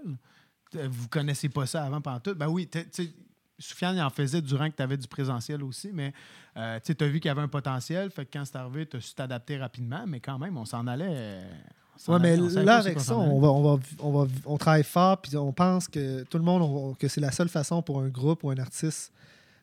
[0.75, 2.35] euh, vous connaissez pas ça avant pendant tout.
[2.35, 3.13] Ben oui, tu sais,
[3.59, 6.13] Soufiane, il en faisait durant que tu avais du présentiel aussi, mais
[6.57, 8.09] euh, tu as vu qu'il y avait un potentiel.
[8.11, 10.85] Fait que quand c'est arrivé, tu as su t'adapter rapidement, mais quand même, on s'en
[10.87, 11.43] allait.
[12.07, 15.35] Ouais, mais là, avec ça, on, va, on, va, on, va, on travaille fort, puis
[15.37, 18.43] on pense que tout le monde, on- que c'est la seule façon pour un groupe
[18.43, 19.11] ou un artiste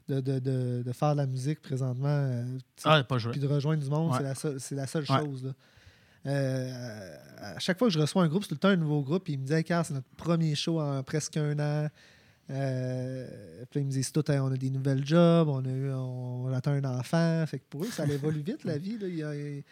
[0.09, 2.07] de, de, de, de faire de la musique présentement.
[2.09, 2.59] euh.
[2.85, 4.33] Ah, pas puis de rejoindre du monde, Ouais.
[4.59, 5.19] c'est la la seule Ouais.
[5.19, 5.45] chose.
[5.45, 5.51] là.
[6.27, 9.03] Euh, à chaque fois que je reçois un groupe, c'est tout le temps un nouveau
[9.03, 9.25] groupe.
[9.25, 11.89] Puis ils me disent, hey, c'est notre premier show en presque un an.
[12.51, 15.91] Euh, puis ils me disent tout, Hey, on a des nouvelles jobs, on, a eu,
[15.93, 17.45] on, on attend un enfant.
[17.47, 18.99] Fait que pour eux, ça évolue vite, la vie.
[18.99, 19.07] là.
[19.07, 19.63] Il, y a- il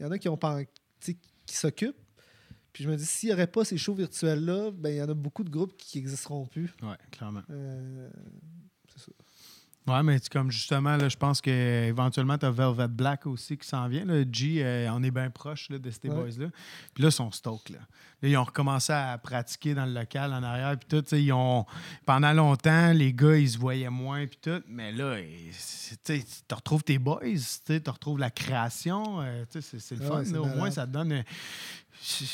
[0.00, 0.38] y en a qui ont
[1.46, 1.96] qui s'occupent.
[2.74, 5.08] Puis je me dis, s'il n'y aurait pas ces shows virtuels-là, ben, il y en
[5.08, 6.74] a beaucoup de groupes qui n'existeront plus.
[6.82, 7.42] Ouais, clairement.
[7.48, 8.10] Euh,
[9.86, 13.68] Ouais, mais c'est comme justement, là, je pense qu'éventuellement, tu as Velvet Black aussi qui
[13.68, 14.06] s'en vient.
[14.06, 14.24] Là.
[14.32, 16.14] G, euh, on est bien proche là, de ces Ouais.
[16.14, 16.46] boys-là.
[16.94, 17.74] Puis là, ils sont stoked.
[17.74, 17.80] Là.
[18.22, 20.78] Là, ils ont recommencé à pratiquer dans le local en arrière.
[20.78, 21.66] Puis tout, tu sais, ils ont...
[22.06, 24.26] pendant longtemps, les gars, ils se voyaient moins.
[24.26, 24.62] Puis tout.
[24.68, 25.18] Mais là,
[25.52, 27.20] c'est- tu retrouves tes boys,
[27.66, 29.20] tu retrouves la création.
[29.20, 30.24] euh, tu sais, c'est, c'est le Ouais, fun.
[30.24, 30.40] c'est là.
[30.40, 31.12] Au moins, ça te donne.
[31.12, 31.22] euh,
[32.02, 32.24] je-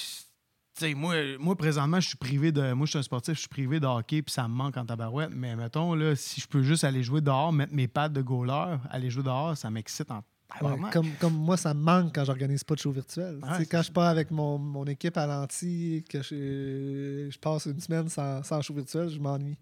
[0.96, 2.72] moi, moi, présentement, je suis privé de.
[2.72, 4.84] Moi, je suis un sportif, je suis privé de hockey, puis ça me manque en
[4.84, 5.30] tabarouette.
[5.32, 8.76] Mais mettons, là, si je peux juste aller jouer dehors, mettre mes pads de goaler,
[8.90, 10.22] aller jouer dehors, ça m'excite en
[10.62, 13.38] ouais, comme, comme moi, ça me manque quand j'organise pas de show virtuel.
[13.42, 17.80] Ouais, quand je pars avec mon, mon équipe à l'anti, que je, je passe une
[17.80, 19.56] semaine sans, sans show virtuel, je m'ennuie.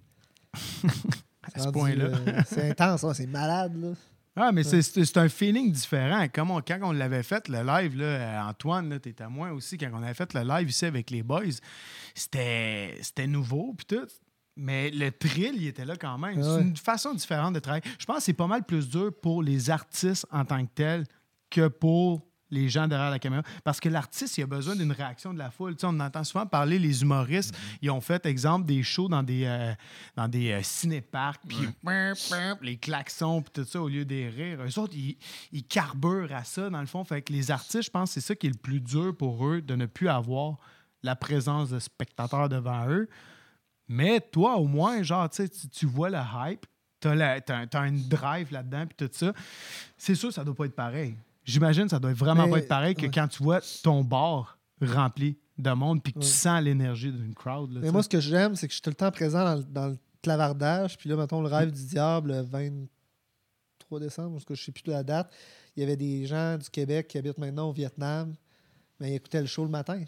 [1.55, 2.05] À ce point-là.
[2.05, 3.75] euh, c'est intense, hein, c'est malade.
[3.81, 3.89] Là.
[4.41, 6.26] Ah, mais c'est- un feeling différent.
[6.32, 9.51] Comme on- quand on l'avait fait, le live, là, euh, Antoine, tu étais à moi
[9.53, 11.43] aussi, quand on avait fait le live ici avec les boys,
[12.14, 14.07] c'était nouveau, puis tout.
[14.57, 16.43] Mais le thrill, il était là quand même.
[16.43, 17.84] C'est une façon différente de travailler.
[17.99, 21.05] Je pense que c'est pas mal plus dur pour les artistes en tant que tels
[21.49, 23.43] que pour les gens derrière la caméra.
[23.65, 25.75] Parce que l'artiste, il a besoin d'une réaction de la foule.
[25.75, 29.23] Tu sais, on entend souvent parler, les humoristes, ils ont fait, exemple, des shows dans
[29.23, 29.75] des, euh,
[30.17, 31.57] dans des euh, cinéparcs, puis
[32.63, 34.61] les klaxons, puis tout ça, au lieu des rires.
[34.63, 35.17] Eux autres, ils,
[35.53, 37.05] ils carburent à ça, dans le fond.
[37.05, 39.47] Fait que les artistes, je pense que c'est ça qui est le plus dur pour
[39.47, 40.57] eux, de ne plus avoir
[41.03, 43.09] la présence de spectateurs devant eux.
[43.89, 46.67] Mais toi, au moins, genre, tu tu vois le hype,
[47.01, 49.33] t'as t'as une drive là-dedans, puis tout ça.
[49.97, 51.17] C'est sûr, ça doit pas être pareil.
[51.51, 53.11] J'imagine que ça doit vraiment Mais- pas être pareil que ouais.
[53.13, 56.25] quand tu vois ton bar rempli de monde puis que Ouais.
[56.25, 57.73] tu sens l'énergie d'une crowd.
[57.73, 59.55] Là, Mais moi, ce que j'aime, c'est que je suis tout le temps présent dans,
[59.57, 60.97] le- dans le clavardage.
[60.99, 64.83] Puis là, mettons, le rêve du diable, le 23 décembre, parce que je sais plus
[64.87, 65.33] la date,
[65.77, 68.35] il y avait des gens du Québec qui habitent maintenant au Vietnam,
[69.01, 70.03] mais ils écoutaient le show le matin.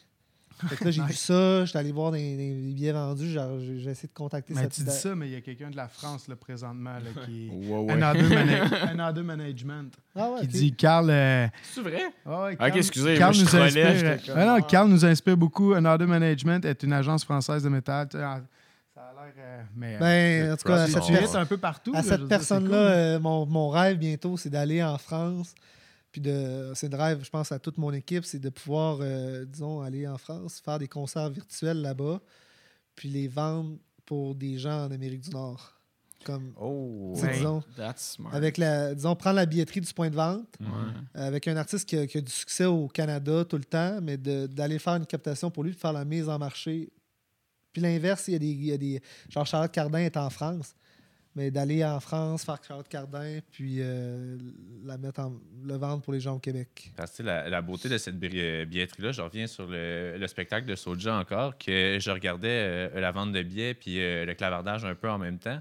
[0.68, 4.08] Fait que là, j'ai vu ça, j'étais allé voir des, des billets vendus, j'ai essayé
[4.08, 6.28] de contacter Mais cette tu dis ça, mais il y a quelqu'un de la France
[6.28, 7.92] là, présentement là, qui est Ouais, ouais.
[7.92, 11.08] Another, mana- Another Management Ah ouais, qui dit Carl.
[11.11, 12.02] euh, C'est vrai?
[12.26, 13.94] ah ouais, Ok, Carl- excusez, Carl moi, je nous inspire.
[13.94, 14.61] j'étais comme, Ah non.
[14.62, 15.72] Carl nous inspire beaucoup.
[15.74, 18.08] Another Management est une agence française de métal.
[18.12, 18.42] Ça a l'air.
[19.38, 21.92] euh, mais, euh, Ben, en tout cas, à cette, un peu partout.
[21.94, 22.76] à cette personne-là, cool.
[22.76, 25.54] euh, mon, mon rêve bientôt, c'est d'aller en France.
[26.12, 29.44] Puis de, c'est le rêve, je pense, à toute mon équipe, c'est de pouvoir, euh,
[29.44, 32.20] disons, aller en France, faire des concerts virtuels là-bas,
[32.96, 35.76] puis les vendre pour des gens en Amérique du Nord.
[36.24, 37.32] Comme, Oh, Ouais.
[37.34, 38.34] disons, That's smart.
[38.34, 40.66] avec la, disons, prendre la billetterie du point de vente, Ouais.
[41.16, 44.00] euh, avec un artiste qui a, qui a du succès au Canada tout le temps,
[44.02, 46.90] mais de- d'aller faire une captation pour lui, de faire la mise en marché.
[47.72, 49.00] Puis l'inverse, il y a des, il y a des.
[49.30, 50.74] Genre, Charlotte Cardin est en France,
[51.36, 54.36] mais d'aller en France, faire Charlotte Cardin, puis euh,
[54.84, 55.32] la mettre en.
[55.64, 56.92] le vendre pour les gens au Québec.
[56.96, 61.16] Parce la, beauté de cette euh, billetterie-là, je reviens sur le, le spectacle de Soulja
[61.16, 65.18] encore, que je regardais euh, la vente de billets puis le clavardage un peu en
[65.18, 65.60] même temps.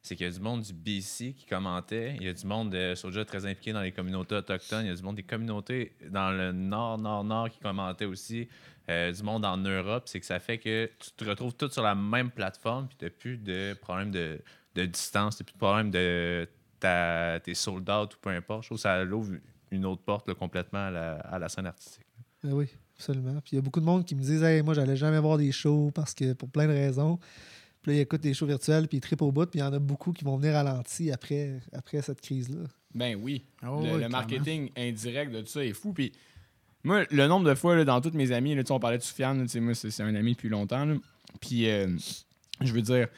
[0.00, 2.14] C'est qu'il y a du monde du BC qui commentait.
[2.20, 4.86] Il y a du monde de Soulja très impliqué dans les communautés autochtones.
[4.86, 8.48] Il y a du monde des communautés dans le nord, nord, nord qui commentait aussi.
[8.88, 10.04] Du monde en Europe.
[10.06, 13.04] C'est que ça fait que tu te retrouves tous sur la même plateforme puis tu
[13.04, 14.40] n'as plus de problème de,
[14.86, 16.48] de distance, tu plus de problème de
[16.80, 18.62] ta, tes sold out ou peu importe.
[18.62, 19.32] Je trouve que ça ouvre
[19.70, 22.06] une autre porte là, complètement à la, à la scène artistique.
[22.42, 22.66] Ben oui,
[22.96, 23.34] absolument.
[23.40, 25.38] Puis il y a beaucoup de monde qui me disent Hey, moi, j'allais jamais voir
[25.38, 27.18] des shows parce que pour plein de raisons.
[27.82, 29.64] Puis là, ils écoutent des shows virtuels, puis ils trippent au bout, puis il y
[29.64, 32.66] en a beaucoup qui vont venir ralentis après, après cette crise-là.
[32.94, 33.44] Ben oui.
[33.62, 34.16] Oh, le, oui, le clairement.
[34.18, 35.92] marketing indirect de tout ça est fou.
[35.92, 36.12] Puis
[36.82, 39.38] moi, le nombre de fois, là, dans toutes mes amis, là, on parlait de Soufiane,
[39.38, 40.84] là, tu sais, moi, c'est c'est un ami depuis longtemps.
[40.84, 40.94] là.
[41.40, 41.86] Puis, euh,
[42.60, 43.08] je veux dire,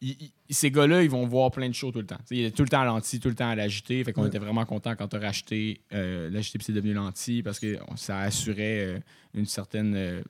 [0.00, 0.16] il-
[0.48, 2.16] il- ces gars-là, ils vont voir plein de shows tout le temps.
[2.18, 4.02] Tu sais, il est tout le temps à l'anti, tout le temps à l'agité.
[4.04, 4.28] Fait qu'on Ouais.
[4.28, 7.76] était vraiment content quand tu as racheté euh, l'agité puis c'est devenu l'anti parce que
[7.96, 8.98] ça assurait euh,
[9.34, 10.22] une certaine euh,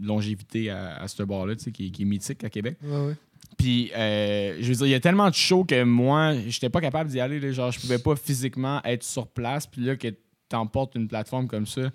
[0.00, 2.76] longévité à, à ce bar-là, qui, qui est mythique à Québec.
[2.82, 3.14] Ouais, ouais.
[3.58, 6.80] Puis, euh, je veux dire, il y a tellement de shows que moi, j'étais pas
[6.80, 7.40] capable d'y aller.
[7.40, 7.50] là.
[7.52, 9.66] genre, je pouvais pas physiquement être sur place.
[9.66, 10.08] Puis là, que
[10.48, 11.90] t'emportes une plateforme comme ça.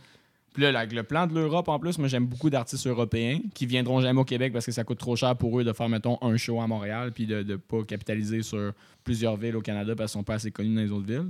[0.53, 3.65] Puis là, avec le plan de l'Europe, en plus, moi, j'aime beaucoup d'artistes européens qui
[3.65, 6.17] viendront jamais au Québec parce que ça coûte trop cher pour eux de faire, mettons,
[6.21, 8.73] un show à Montréal puis de ne pas capitaliser sur
[9.03, 11.29] plusieurs villes au Canada parce qu'ils sont pas assez connus dans les autres villes.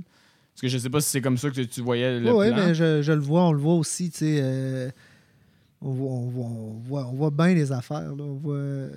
[0.54, 2.56] Parce que je sais pas si c'est comme ça que tu voyais le Oui, plan.
[2.56, 4.40] mais je, je le vois, on le voit aussi, tu sais.
[4.42, 4.90] euh,
[5.80, 8.14] on, voit, on, voit, on, voit, on voit bien les affaires.
[8.16, 8.22] là.
[8.24, 8.90] On voit, euh,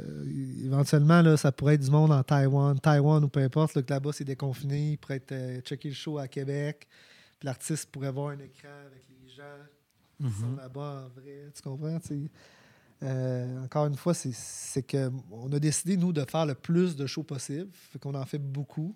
[0.65, 3.93] éventuellement, là, ça pourrait être du monde en Taïwan, Taïwan ou peu importe, là, que
[3.93, 4.91] là-bas, c'est déconfiné.
[4.93, 6.87] Il pourrait être, euh, checker le show à Québec.
[7.39, 9.43] Puis l'artiste pourrait voir un écran avec les gens
[10.21, 11.49] qui sont là-bas en vrai.
[11.53, 11.97] Tu comprends?
[13.03, 16.95] Euh, encore une fois, c'est- c'est que on a décidé, nous, de faire le plus
[16.95, 17.67] de shows possible.
[17.91, 18.95] Fait qu'on en fait beaucoup.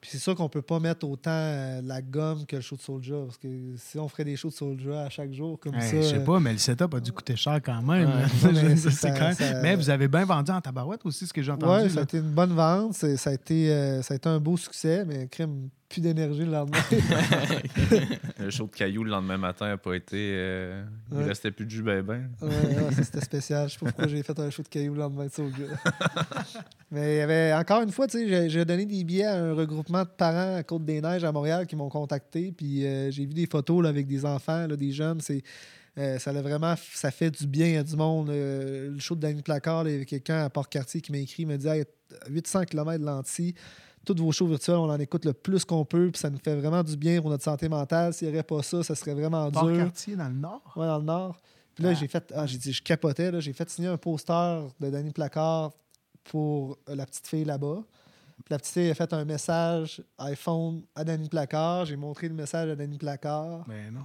[0.00, 2.80] Puis c'est sûr qu'on peut pas mettre autant euh, la gomme que le show de
[2.80, 3.16] Soulja.
[3.26, 5.96] Parce que si on ferait des shows de Soulja à chaque jour comme Hey, ça.
[6.00, 8.08] je sais euh, pas, mais le setup a dû coûter cher quand même.
[8.08, 8.14] Ouais,
[8.44, 11.04] mais veux dire, ça- c'est quand même- ça- Mais vous avez bien vendu en tabarouette
[11.04, 11.90] aussi, ce que j'ai entendu.
[11.90, 12.94] ça a été une bonne vente.
[12.94, 16.52] Ça a, été, euh, ça a été un beau succès, mais crème, plus d'énergie le
[16.52, 16.78] lendemain.
[18.38, 20.16] Le show de Caillou le lendemain matin n'a pas été.
[20.34, 21.24] euh, Il Ouais.
[21.24, 22.30] restait plus de jus ben ben.
[22.40, 22.50] Ouais,
[23.02, 23.68] c'était spécial.
[23.68, 25.30] Je sais pas pourquoi j'ai fait un show de cailloux le lendemain de.
[26.90, 29.52] Mais il y avait, encore une fois, tu sais, j'ai- donné des billets à un
[29.52, 32.52] regroupement de parents à Côte-des-Neiges à Montréal qui m'ont contacté.
[32.56, 35.20] Puis euh, j'ai vu des photos là, avec des enfants, là, des jeunes.
[35.20, 35.42] C'est,
[35.98, 38.30] euh, ça a vraiment ça fait du bien à du monde.
[38.30, 41.42] Euh, le show de Danny Placard, il y avait quelqu'un à Port-Cartier qui m'a écrit,
[41.42, 41.84] il m'a dit Hey,
[42.28, 43.54] 800 km de lentilles.
[44.06, 46.56] Tous vos shows virtuels, on en écoute le plus qu'on peut, puis ça nous fait
[46.56, 48.14] vraiment du bien pour notre santé mentale.
[48.14, 49.60] S'il n'y aurait pas ça, ça serait vraiment dur.
[49.60, 50.72] Port-Cartier dans le Nord.
[50.76, 51.36] Ouais, dans le Nord.
[51.74, 51.94] Puis là, Ah.
[51.94, 52.32] j'ai fait.
[52.34, 53.30] Ah, j'ai dit, je capotais.
[53.30, 53.40] là.
[53.40, 55.72] J'ai fait signer un poster de Danny Placard
[56.24, 57.82] pour euh, la petite fille là-bas.
[58.42, 61.84] Puis la petite fille a fait un message iPhone à Danny Placard.
[61.84, 63.64] J'ai montré le message à Danny Placard.
[63.68, 64.00] Ben non.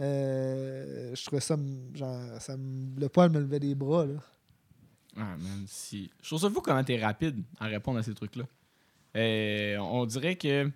[0.00, 1.56] Euh, je trouvais ça.
[1.94, 4.06] Genre, ça me- le poil me levait des bras.
[4.06, 4.14] Là.
[5.16, 6.10] Ah, man, si.
[6.22, 8.44] Je trouve ça fou comment t'es rapide à répondre à ces trucs-là.
[9.16, 10.70] Euh, on dirait que.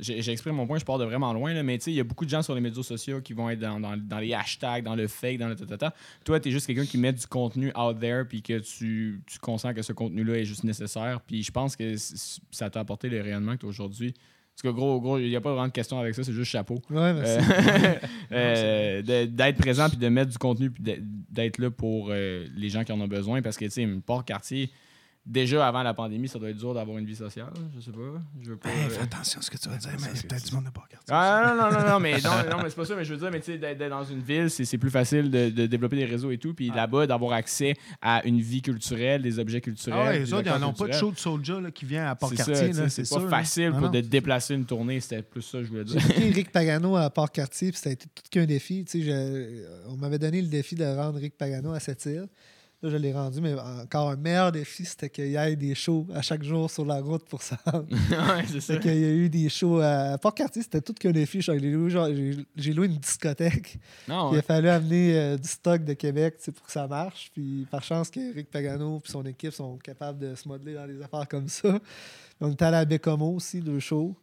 [0.00, 2.04] J'exprime mon point, je pars de vraiment loin, là, mais tu sais, il y a
[2.04, 4.84] beaucoup de gens sur les médias sociaux qui vont être dans, dans- dans les hashtags,
[4.84, 5.94] dans le fake, dans le tatata.
[6.26, 9.38] Toi, tu es juste quelqu'un qui met du contenu out there, puis que tu, tu
[9.38, 11.22] consens que ce contenu-là est juste nécessaire.
[11.22, 11.94] Puis je pense que
[12.50, 14.12] ça t'a apporté le rayonnement que tu as aujourd'hui.
[14.12, 16.50] Parce que gros, gros, il n'y a pas vraiment de question avec ça, c'est juste
[16.50, 16.82] chapeau.
[16.90, 17.38] Ouais, merci.
[17.50, 17.94] Euh,
[18.32, 20.82] euh, d'être présent puis de mettre du contenu puis
[21.30, 24.24] d'être là pour euh, les gens qui en ont besoin parce que tu sais port
[24.26, 24.70] quartier
[25.28, 27.52] déjà avant la pandémie, ça doit être dur d'avoir une vie sociale.
[27.76, 27.98] Je sais pas.
[28.42, 28.70] Je veux pas.
[28.70, 30.70] Hey, euh, fais attention à ce que tu vas dire, mais peut-être du monde de
[30.70, 30.98] quartier.
[31.10, 32.96] Ah, non, non, non, non, mais, non, non, mais c'est pas ça.
[32.96, 35.50] Mais je veux dire, mais tu sais, d'être dans une ville, c'est plus facile de,
[35.50, 36.54] de développer des réseaux et tout.
[36.54, 40.00] Puis là-bas, d'avoir accès à une vie culturelle, des objets culturels.
[40.00, 42.06] Ah ouais, les autres, ils n'en ont pas de show de Soulja là, qui vient
[42.06, 42.72] à Port-Cartier.
[42.88, 45.00] C'est pas facile Ah pour de déplacer une tournée.
[45.00, 46.00] C'était plus ça je voulais dire.
[46.00, 48.84] J'ai Rick Pagano à Port-Cartier, puis ça a été tout qu'un défi.
[48.84, 52.28] Tu sais, on m'avait donné le défi de rendre Rick Pagano à cette île.
[52.80, 56.06] Là, je l'ai rendu, mais encore un meilleur défi, c'était qu'il y ait des shows
[56.14, 57.58] à chaque jour sur la route pour ça.
[57.72, 58.74] ouais, c'est ça.
[58.74, 61.40] Fait qu'il y a eu des shows à Port-Cartier, c'était tout qu'un défi.
[61.42, 63.78] J'ai loué, genre, j'ai- j'ai loué une discothèque.
[64.06, 67.32] Non, Il a fallu amener euh, du stock de Québec pour que ça marche.
[67.34, 71.02] Puis par chance qu'Éric Pagano et son équipe sont capables de se modeler dans des
[71.02, 71.80] affaires comme ça.
[72.40, 74.14] On était allé à Bécomo aussi, deux shows.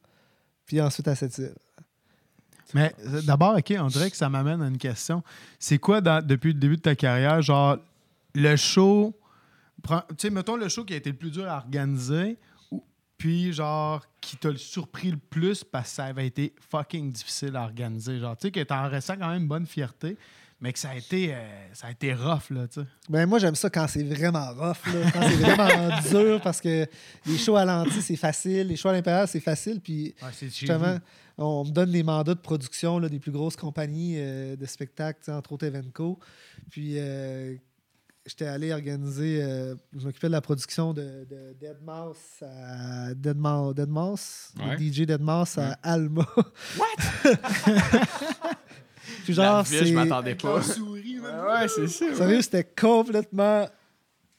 [0.65, 1.53] Puis ensuite à cette île.
[2.73, 5.23] Mais euh, d'abord, OK, on dirait que ça m'amène à une question.
[5.59, 7.77] C'est quoi, dans- depuis le début de ta carrière, genre,
[8.35, 9.17] le show...
[9.87, 12.37] Tu sais, mettons le show qui a été le plus dur à organiser,
[13.17, 17.63] puis genre, qui t'a surpris le plus parce que ça avait été fucking difficile à
[17.63, 18.19] organiser.
[18.19, 20.17] Genre, tu sais, que t'en ressens quand même une bonne fierté,
[20.59, 21.37] mais que ça a été, euh,
[21.73, 22.87] ça a été rough, là, tu sais.
[23.09, 26.87] Ben, moi, j'aime ça quand c'est vraiment rough, là, quand c'est vraiment dur, parce que
[27.25, 28.67] les shows à l'anti, c'est facile.
[28.67, 29.79] Les shows à l'impérial, c'est facile.
[29.81, 30.97] Puis Ouais, justement,
[31.37, 35.29] on me donne des mandats de production là, des plus grosses compagnies euh, de spectacles,
[35.31, 36.19] entre autres Evenco.
[36.69, 37.55] Puis euh,
[38.25, 43.37] j'étais allé organiser, euh, je m'occupais de la production de, de Dead Mouse à Dead
[43.37, 44.77] Mouse, Dead Mouse, le Ouais.
[44.79, 45.75] DJ Dead Mouse à Ouais.
[45.83, 46.27] Alma.
[46.77, 47.31] What?
[49.23, 49.91] Puis La genre, je c'est.
[49.91, 50.61] m'attendais pas.
[50.61, 51.45] souris, man.
[51.45, 52.15] Ouais, ouais, c'est ça.
[52.15, 53.67] Sérieux, c'était complètement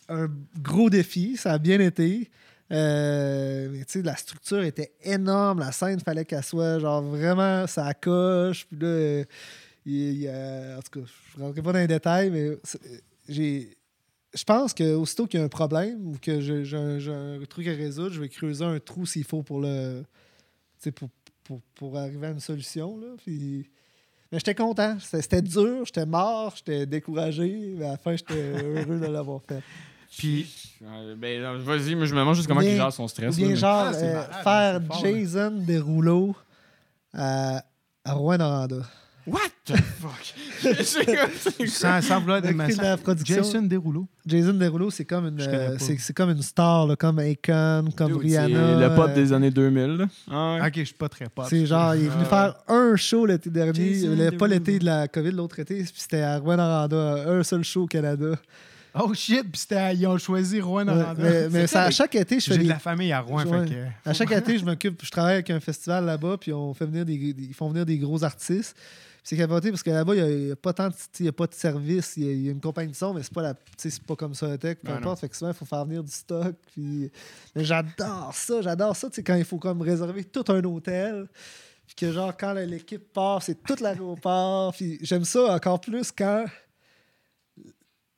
[0.08, 0.28] un
[0.60, 1.36] gros défi.
[1.36, 2.30] Ça a bien été.
[2.72, 5.60] Euh, mais tu sais, la structure était énorme.
[5.60, 8.66] La scène, fallait qu'elle soit genre vraiment ça coche.
[8.66, 9.22] Puis là,
[9.84, 12.58] il en tout cas, je ne rentrerai pas dans les détails, mais
[13.28, 13.76] j'ai.
[14.34, 17.72] Je pense que aussitôt qu'il y a un problème ou que j'ai un, truc à
[17.72, 20.04] résoudre, je vais creuser un trou s'il faut pour le.
[20.94, 21.08] Pour,
[21.44, 22.98] pour, pour arriver à une solution.
[22.98, 23.06] Là.
[23.24, 23.68] Puis,
[24.30, 24.98] mais j'étais content.
[25.00, 29.62] C'était dur, j'étais mort, j'étais découragé, mais à la fin, j'étais heureux de l'avoir fait.
[30.16, 33.36] Puis, ben, vas-y, mais je me demande juste comment il gère son stress.
[33.36, 35.04] bien là, mais- genre Ah, c'est euh, malade, faire fort.
[35.04, 36.36] Jason Derulo
[37.12, 37.64] à,
[38.04, 38.82] à Rouen-Noranda.
[39.26, 40.34] What the fuck?
[41.68, 43.02] Sans, sans vouloir Le cri de la démasser.
[43.02, 43.36] production.
[43.42, 44.06] Jason Derulo.
[44.24, 48.12] Jason Derulo, c'est comme une euh, c'est c'est comme une star, là, comme Akon, comme
[48.12, 48.74] Dude, Rihanna.
[48.78, 49.82] c'est Le pop euh, des années 2000.
[49.96, 50.06] là.
[50.30, 50.66] Ah ouais.
[50.68, 51.44] Ok, je suis pas très pop.
[51.48, 52.54] C'est genre, il est venu Ah.
[52.66, 55.92] faire un show l'été dernier, Jason le- pas l'été de la COVID, l'autre été, puis
[55.96, 58.36] c'était à Rouen-Noranda, un seul show au Canada.
[58.98, 61.22] Oh shit, puis c'était- ils ont choisi Rouen Ouais, Noranda.
[61.22, 63.44] mais mais ça, à chaque été, je fais J'ai de des, la famille à Rouen,
[63.44, 63.66] Ouais.
[63.66, 64.08] fait que...
[64.08, 67.04] À chaque été, je m'occupe, je travaille avec un festival là-bas, puis on fait venir
[67.04, 68.74] des, des- ils font venir des gros artistes.
[69.28, 71.54] C'est capoté parce que là-bas, il n'y a, pas tant de, y a pas de
[71.54, 73.54] service, il y a, il y a une compagnie de son, mais c'est pas la,
[73.76, 75.18] c'est pas comme ça peu Ouais, importe.
[75.18, 76.54] Fait que souvent, il faut faire venir du stock.
[76.72, 77.10] Puis,
[77.56, 81.26] j'adore ça, j'adore ça, quand il faut comme réserver tout un hôtel.
[81.88, 84.72] Puis que genre, quand l'équipe part, c'est tout l'aéroport.
[84.72, 86.44] Puis j'aime ça encore plus quand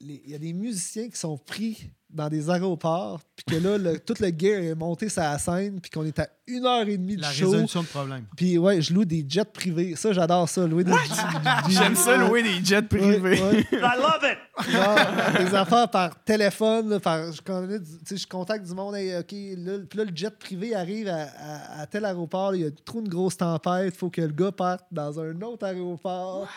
[0.00, 3.98] il y a des musiciens qui sont pris dans des aéroports, puis que là, le-
[3.98, 6.96] tout le gear est monté sur la scène, puis qu'on est à une heure et
[6.96, 7.50] demie de La show.
[7.50, 8.24] résolution de problème.
[8.34, 9.94] Puis ouais, je loue des jets privés.
[9.94, 10.92] Ça, j'adore ça, louer des
[11.68, 13.18] J'aime ça louer des jets privés.
[13.18, 13.66] Ouais, ouais.
[13.72, 14.70] I love it!
[14.72, 18.72] Genre, des affaires par téléphone, là, par, je, connais du- tu sais, je contacte du
[18.72, 22.54] monde, hey, OK, là, puis là, le jet privé arrive à, à- à tel aéroport,
[22.54, 25.38] il y a trop une grosse tempête, il faut que le gars parte dans un
[25.42, 26.48] autre aéroport.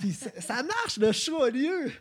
[0.00, 1.92] Puis ça, ça marche, le show a lieu.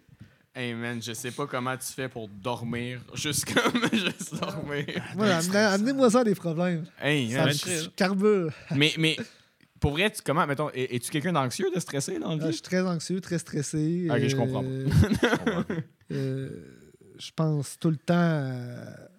[0.59, 2.99] Hey man, je sais pas comment tu fais pour dormir.
[3.13, 4.85] Juste comme juste dormir.
[5.15, 6.83] Moi, amenez- amenez-moi ça des problèmes.
[6.99, 8.51] Hey, Ça je carbure.
[8.75, 9.15] mais, mais
[9.79, 12.47] pour vrai, tu, comment, mettons, es- es-tu quelqu'un d'anxieux, de stressé dans le Ah, je
[12.47, 12.53] vie?
[12.53, 14.07] suis très anxieux, très stressé.
[14.09, 15.63] Ok, je comprends Euh,
[16.11, 16.49] euh,
[17.19, 18.15] je pense tout le temps.
[18.15, 19.09] à-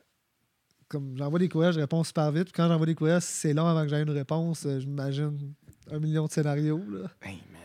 [0.88, 2.44] Comme j'envoie des courriels, je réponds super vite.
[2.46, 5.52] Puis quand j'envoie des courriels, si c'est long avant que j'aie une réponse, euh, j'imagine
[5.92, 6.82] un million de scénarios.
[6.90, 7.10] Là.
[7.22, 7.57] Hey man.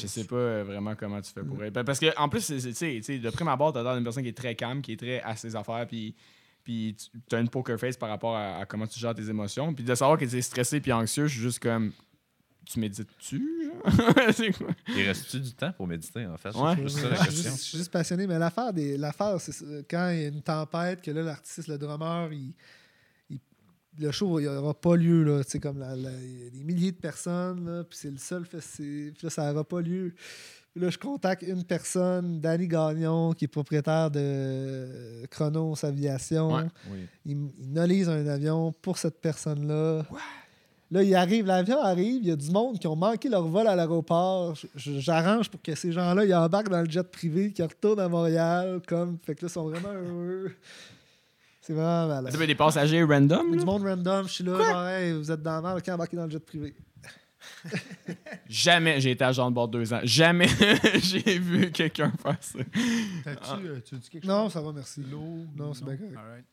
[0.00, 1.82] Je sais pas euh, vraiment comment tu fais pour être.
[1.82, 4.22] Parce que en plus, tu sais, tu sais, de prime abord, t'as l'air d'une personne
[4.22, 6.14] qui est très calme, qui est très à ses affaires, puis
[6.64, 6.96] puis
[7.28, 9.72] tu as une poker face par rapport à, à comment tu gères tes émotions.
[9.72, 11.92] Puis de savoir que tu es stressé puis anxieux, je suis juste comme.
[12.64, 14.12] Tu médites-tu, genre?
[14.34, 14.66] c'est quoi?
[14.88, 16.48] Il reste-tu du temps pour méditer, en fait?
[16.56, 16.74] Ouais.
[16.74, 17.50] C'est juste ça la Je suis question.
[17.52, 18.26] juste, je suis juste passionné.
[18.26, 21.78] Mais l'affaire, des, l'affaire c'est quand il y a une tempête, que là, l'artiste, le
[21.78, 22.52] drummer, il-
[23.98, 25.22] le show, il n'aura pas lieu.
[25.24, 29.12] Là, comme la- y a des milliers de personnes, là, puis c'est le seul festival.
[29.12, 30.12] Puis là, ça n'aura pas lieu.
[30.72, 36.54] Puis là, je contacte une personne, Danny Gagnon, qui est propriétaire de Chronos Aviation.
[36.54, 36.62] Ouais.
[36.92, 36.98] Oui.
[37.24, 40.02] Il, m- il nolise un avion pour cette personne-là.
[40.90, 43.66] Là, il arrive, l'avion arrive, il y a du monde qui ont manqué leur vol
[43.66, 44.54] à l'aéroport.
[44.76, 48.80] J'arrange pour que ces gens-là, ils embarquent dans le jet privé, qu'ils retournent à Montréal,
[48.86, 49.18] comme.
[49.24, 50.52] Fait que là, ils sont vraiment heureux.
[51.66, 52.32] C'est vraiment malade.
[52.38, 53.56] Tu des passagers random?
[53.56, 56.16] Du monde random, je suis là, genre, hey, vous êtes dans la merde, ok, embarquez
[56.16, 56.76] dans le jet privé?
[58.48, 60.00] Jamais j'ai été agent de bord deux ans.
[60.04, 60.48] Jamais
[60.98, 62.58] j'ai vu quelqu'un faire ça.
[63.24, 64.28] T'as-tu euh, tu dis quelque chose?
[64.30, 65.02] Non, ça va, merci.
[65.10, 65.44] L'eau?
[65.56, 66.16] Non, c'est bien correct.
[66.16, 66.44] All right.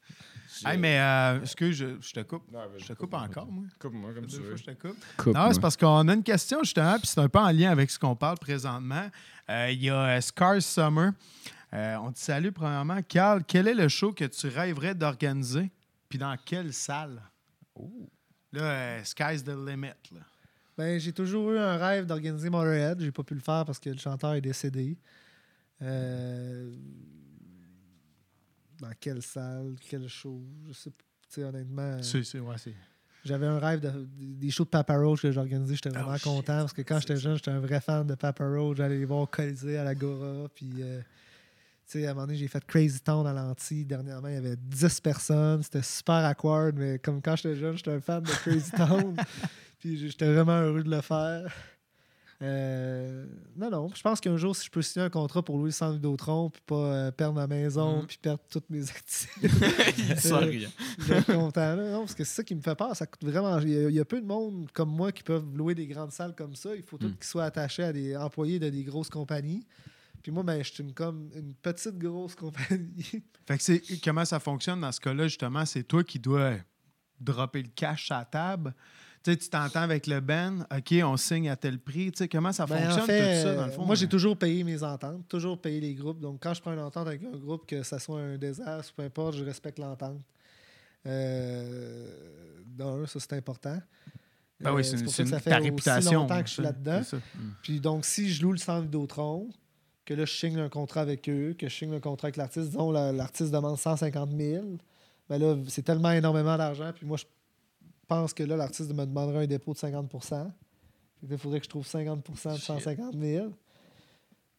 [0.66, 2.44] Hey, mais euh, est-ce que je, je te coupe?
[2.78, 3.66] Je te coupe encore, moi.
[3.80, 4.56] Coupe-moi comme tu Deux veux.
[4.56, 5.34] fois, je te coupe.
[5.36, 7.90] Non, c'est parce qu'on a une question justement, puis c'est un peu en lien avec
[7.90, 9.10] ce qu'on parle présentement.
[9.50, 11.12] Euh, Il y a euh, Scars Summer.
[11.74, 13.02] Euh, on te salue premièrement.
[13.02, 15.72] Carl, quel est le show que tu rêverais d'organiser?
[16.08, 17.22] Puis dans quelle salle?
[18.52, 19.88] Là, euh, sky's the limit.
[20.12, 20.20] Là.
[20.78, 23.00] Ben, j'ai toujours eu un rêve d'organiser Motorhead.
[23.02, 24.98] J'ai pas pu le faire parce que le chanteur est décédé.
[25.82, 26.72] Euh,
[28.80, 31.42] Dans quelle salle, quel show, je sais pas.
[31.42, 32.76] Honnêtement, C'est, c'est, ouais, c'est.
[33.26, 35.74] j'avais un rêve de, des shows de Papa Roach que j'organisais.
[35.74, 38.46] J'étais vraiment Oh, content parce que quand j'étais jeune, j'étais un vrai fan de Papa
[38.48, 38.78] Roach.
[38.78, 40.48] J'allais les voir au Colisée à l'Agora.
[40.54, 41.02] Puis, euh,
[41.86, 43.86] sais, à un moment donné, j'ai fait Crazy Town à l'anti.
[43.86, 45.64] Dernièrement, il y avait 10 personnes.
[45.64, 49.16] C'était super awkward, mais comme quand j'étais jeune, j'étais un fan de Crazy Town.
[49.80, 51.52] Puis j'étais vraiment heureux de le faire.
[52.42, 53.26] Euh,
[53.56, 53.90] non, non.
[53.96, 56.62] Je pense qu'un jour, si je peux signer un contrat pour louer centre Vidéotron, puis
[56.66, 58.08] pas euh, perdre ma maison, Mhm.
[58.08, 59.48] puis perdre toutes mes activités,
[59.98, 60.70] Il ça rien.
[61.00, 61.76] je être content.
[61.76, 61.92] là.
[61.92, 62.94] Non, parce que c'est ça qui me fait peur.
[62.98, 63.58] Ça coûte vraiment.
[63.60, 65.88] Il y, a, il y a peu de monde comme moi qui peuvent louer des
[65.88, 66.76] grandes salles comme ça.
[66.76, 67.16] Il faut tous Mm.
[67.16, 69.66] qu'ils soient attachés à des employés de des grosses compagnies.
[70.24, 73.24] Puis moi, ben, je suis une, comme une petite grosse compagnie.
[73.46, 76.54] Fait que c'est comment ça fonctionne dans ce cas-là, justement, c'est toi qui dois
[77.20, 78.74] dropper le cash à la table.
[79.22, 82.12] Tu sais, tu t'entends avec le Ben, OK, on signe à tel prix.
[82.12, 83.86] Tu sais, comment ça Ben, en fonctionne fait, tout ça, dans le fond?
[83.86, 86.20] moi, j'ai toujours payé mes ententes, toujours payé les groupes.
[86.20, 88.96] Donc, quand je prends une entente avec un groupe, que ça soit un désastre ou
[88.98, 90.22] peu importe, je respecte l'entente.
[91.06, 92.08] Euh,
[92.66, 93.80] D'un, ça, c'est important.
[94.60, 96.22] Ben oui, Euh, c'est une, pour c'est ça que une- ça fait ta aussi réputation.
[96.22, 97.04] longtemps que je suis là-dedans.
[97.04, 97.18] ça.
[97.62, 99.50] Puis donc, si je loue le centre Vidéotron,
[100.06, 102.68] que là, je signe un contrat avec eux, que je signe un contrat avec l'artiste,
[102.70, 104.66] disons, la- l'artiste demande 150 000,
[105.30, 106.92] ben là, c'est tellement énormément d'argent.
[106.94, 107.26] Puis moi, je
[108.08, 110.52] pense que là, l'artiste me demandera un dépôt de 50%
[111.30, 113.48] Il faudrait que je trouve 50% de 150 000.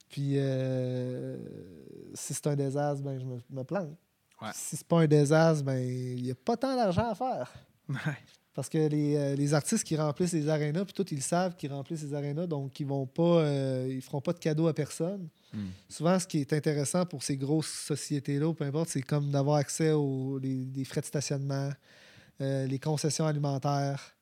[0.08, 1.36] Puis euh,
[2.14, 3.90] si c'est un désastre, ben, je me, me plante.
[4.40, 4.48] Ouais.
[4.54, 7.52] Si c'est pas un désastre, ben, il n'y a pas tant d'argent à faire.
[7.88, 7.96] Ouais.
[8.54, 11.72] Parce que les, euh, les artistes qui remplissent les arénas, puis tout, ils savent qu'ils
[11.72, 15.28] remplissent les arénas, donc ils vont pas, euh, ils feront pas de cadeaux à personne.
[15.52, 15.66] Hmm.
[15.88, 19.90] Souvent, ce qui est intéressant pour ces grosses sociétés-là, peu importe, c'est comme d'avoir accès
[19.90, 21.70] aux les, les frais de stationnement,
[22.40, 24.13] euh, les concessions alimentaires.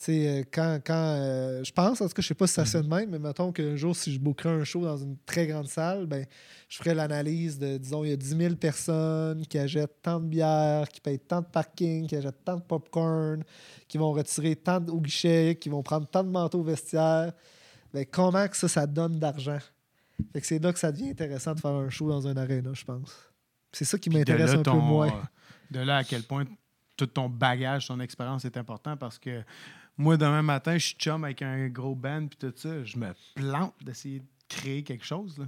[0.00, 2.82] Sais, euh, quand, quand euh, je pense, en tout cas, je sais pas si ça
[2.82, 5.66] de même, mais mettons qu'un jour, si je bookerais un show dans une très grande
[5.66, 6.24] salle, ben,
[6.68, 10.26] je ferais l'analyse de, disons, il y a 10 000 personnes qui achètent tant de
[10.26, 13.42] bières, qui payent tant de parking, qui achètent tant de popcorn,
[13.88, 17.32] qui vont retirer tant de, au guichet, qui vont prendre tant de manteaux vestiaires.
[17.92, 19.58] Ben, comment que ça, ça donne d'argent?
[20.32, 22.70] Fait que c'est là que ça devient intéressant de faire un show dans un aréna,
[22.72, 23.16] je pense.
[23.72, 25.28] C'est ça qui m'intéresse un peu moins.
[25.72, 26.44] De là à quel point
[26.96, 29.42] tout ton bagage, ton expérience est important parce que
[29.98, 32.84] moi, demain matin, je suis chum avec un gros band puis tout ça.
[32.84, 35.36] Je me plante d'essayer de créer quelque chose.
[35.38, 35.46] Là.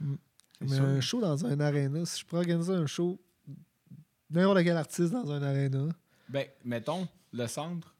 [0.00, 0.14] Mm.
[0.60, 0.84] C'est Mais sûr.
[0.84, 3.18] un show dans un aréna, si je pourrais organiser un show,
[4.30, 5.88] n'importe quel artiste dans un aréna.
[6.28, 7.94] Ben, mettons, le centre.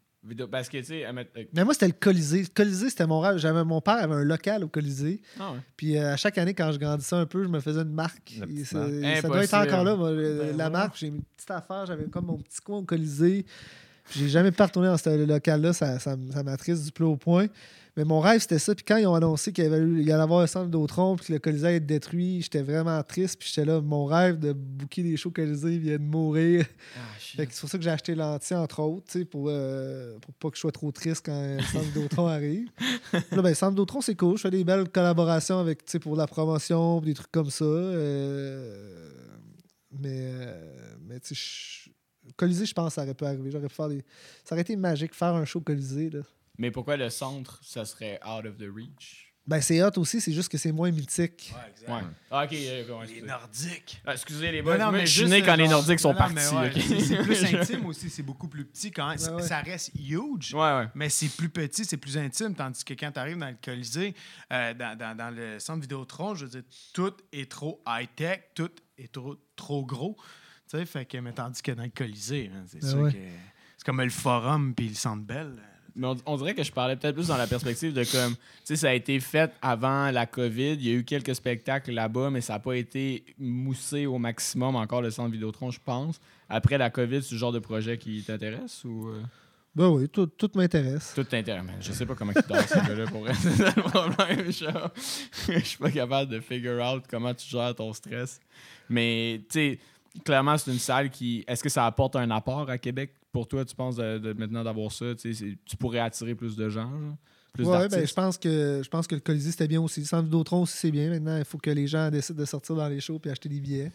[0.50, 1.12] Parce que, tu sais, euh,
[1.54, 2.42] Mais moi, c'était le Colisée.
[2.42, 3.38] Le Colisée, c'était mon rêve.
[3.38, 5.22] J'avais, mon père avait un local au Colisée.
[5.38, 5.58] ah ouais.
[5.76, 8.34] Puis euh, à chaque année, quand je grandissais un peu, je me faisais une marque.
[8.54, 10.96] Et ça, doit être encore là, moi, Ben la marque.
[10.96, 11.86] J'ai une petite affaire.
[11.86, 13.46] J'avais comme mon petit coin au Colisée.
[14.16, 15.72] J'ai jamais pu retourner dans ce local-là.
[15.72, 17.46] Ça, ça, m'attriste du plus au point.
[17.96, 18.72] Mais mon rêve, c'était ça.
[18.74, 21.38] Puis quand ils ont annoncé qu'il y, allait avoir un centre d'Autron, puis que le
[21.40, 23.36] Colisée allait être détruit, j'étais vraiment triste.
[23.38, 26.64] Puis j'étais là, mon rêve de booker des shows Colisée vient de mourir.
[26.96, 30.32] Ah, Fait que c'est pour ça que j'ai acheté l'anti, entre autres, pour, euh, pour
[30.34, 32.68] pas que je sois trop triste quand le centre d'Autron arrive.
[33.12, 34.36] Là, ben, le centre d'Autron, c'est cool.
[34.36, 37.64] Je fais des belles collaborations avec, pour la promotion, des trucs comme ça.
[37.64, 39.10] euh,
[39.98, 41.90] mais, euh, mais tu sais, je-
[42.40, 43.50] Colisée, je pense que ça aurait pu arriver.
[43.50, 44.02] J'aurais pu faire des...
[44.44, 46.20] Ça aurait été magique, faire un show Colisée, là.
[46.58, 49.26] Mais pourquoi le centre, ça serait out of the reach?
[49.46, 51.52] Ben, c'est hot aussi, c'est juste que c'est moins mythique.
[51.88, 52.00] Ouais.
[52.30, 53.22] Ah, ok, Les.
[53.22, 54.00] Nordiques.
[54.06, 56.12] Ah, excusez les boys, non, moi, mais je suis juste, né quand les Nordiques sont
[56.12, 56.54] non, partis.
[56.54, 59.42] ouais, c'est- C'est plus intime aussi, c'est beaucoup plus petit quand Ouais, ouais.
[59.42, 60.54] Ça reste huge.
[60.54, 60.86] Ouais, ouais.
[60.94, 64.14] Mais c'est plus petit, c'est plus intime, tandis que quand tu arrives dans le Colisée,
[64.52, 66.62] euh, dans, dans- dans le centre Vidéotron, je veux dire,
[66.92, 70.16] tout est trop high-tech, tout est trop, trop gros.
[70.70, 73.12] Tu sais, fait que, mais tandis que dans le Colisée, c'est Ah sûr ouais.
[73.12, 73.18] que
[73.76, 75.52] c'est comme le Forum puis le Centre Bell.
[75.96, 78.40] Mais on, on dirait que je parlais peut-être plus dans la perspective de comme, tu
[78.64, 80.74] sais, ça a été fait avant la COVID.
[80.74, 84.76] Il y a eu quelques spectacles là-bas, mais ça n'a pas été moussé au maximum
[84.76, 86.20] encore le centre Vidéotron, je pense.
[86.48, 89.20] Après la COVID, c'est le genre de projet qui t'intéresse ou euh,
[89.74, 91.12] Ben oui, tout, tout m'intéresse.
[91.16, 91.64] tout t'intéresse?
[91.64, 94.52] Man, Je sais pas comment tu dors ce gars-là pour ça le problème.
[95.48, 98.40] Je suis pas capable de figure out comment tu gères ton stress.
[98.88, 99.78] Mais, tu sais,
[100.24, 101.44] clairement, c'est une salle qui.
[101.46, 104.64] Est-ce que ça apporte un apport à Québec pour toi, tu penses, de, de maintenant
[104.64, 105.14] d'avoir ça?
[105.14, 107.16] Tu pourrais attirer plus de gens, genre?
[107.52, 110.00] plus Ouais, ben, je pense que je pense que le Colisée c'était bien aussi.
[110.00, 111.10] Le centre Vidéotron aussi c'est bien.
[111.10, 113.60] Maintenant, il faut que les gens décident de sortir dans les shows et acheter des
[113.60, 113.92] billets.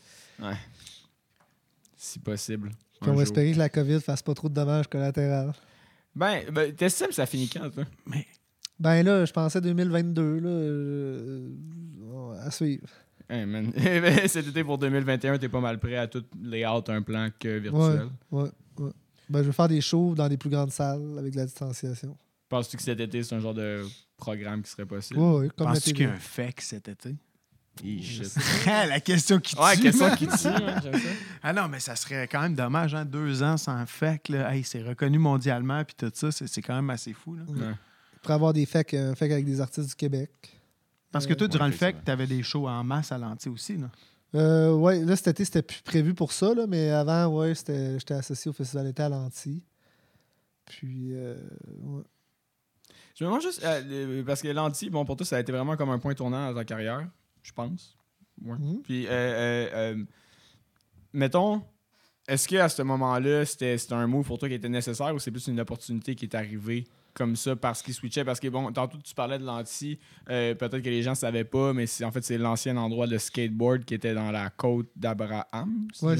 [1.95, 2.71] Si possible.
[3.01, 3.21] Puis on va jour.
[3.21, 5.53] espérer que la COVID fasse pas trop de dommages collatéraux.
[6.15, 7.83] Ben, ben t'estimes ça finit quand, toi?
[8.79, 11.49] Ben là, je pensais 2022 là, euh,
[12.41, 12.87] à suivre.
[13.29, 13.71] Hey, man.
[13.75, 17.57] Ben, Cet été pour 2021, t'es pas mal prêt à tout layout un plan que
[17.57, 18.09] virtuel.
[18.31, 18.91] Ouais, ouais.
[19.29, 22.15] Ben, je vais faire des shows dans des plus grandes salles avec de la distanciation.
[22.47, 23.83] Penses-tu que cet été, c'est un genre de
[24.17, 25.19] programme qui serait possible?
[25.19, 27.15] Ouais, ouais, comme la Penses-tu qu'il y a un fake cet été?
[27.83, 28.33] Shit.
[28.65, 29.61] la question qui tue.
[29.61, 30.17] Ouais, question man.
[30.17, 30.89] qui tue, hein, ça.
[31.43, 34.29] Ah non, mais ça serait quand même dommage, hein, deux ans sans FEC.
[34.29, 34.55] Là.
[34.55, 37.35] Hey, c'est reconnu mondialement, puis tout ça, c'est c'est quand même assez fou.
[37.35, 37.43] Là.
[37.49, 37.73] Ouais.
[38.21, 40.31] Pour avoir des fakes, un fake avec des artistes du Québec.
[41.11, 41.71] Parce que toi, Ouais, durant le.
[41.71, 43.77] FEC, tu avais des shows en masse à l'anti aussi.
[43.77, 43.89] Là.
[44.35, 48.13] Euh, ouais, là, cet été, c'était plus prévu pour ça, là, mais avant, ouais, j'étais
[48.13, 49.63] associé au Festival d'été à l'Anti.
[50.65, 51.35] Puis, euh,
[51.83, 52.03] ouais.
[53.17, 55.77] Je me demande juste, euh, parce que l'anti, bon, pour toi, ça a été vraiment
[55.77, 57.07] comme un point tournant dans ta carrière,
[57.43, 57.95] je pense.
[58.43, 58.57] Ouais.
[58.57, 58.81] Mhm.
[58.83, 60.03] Puis, euh, euh, euh,
[61.13, 61.61] mettons,
[62.27, 65.31] est-ce qu'à ce moment-là, c'était c'était un move pour toi qui était nécessaire ou c'est
[65.31, 66.85] plus une opportunité qui est arrivée
[67.15, 68.23] comme ça parce qu'il switchait?
[68.23, 69.97] Parce que, bon, tantôt, tu parlais de l'anti,
[70.29, 73.17] euh, peut-être que les gens ne savaient pas, mais en fait, c'est l'ancien endroit de
[73.17, 75.87] skateboard qui était dans la côte d'Abraham.
[75.93, 76.15] si Ouais.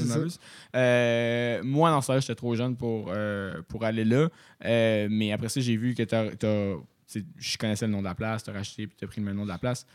[0.74, 4.28] Euh, moi, dans j'étais trop jeune pour, euh, pour aller là.
[4.64, 6.16] Euh, mais après ça, j'ai vu que tu
[7.06, 9.20] sais, je connaissais le nom de la place, tu as racheté puis tu as pris
[9.20, 9.86] le même nom de la place.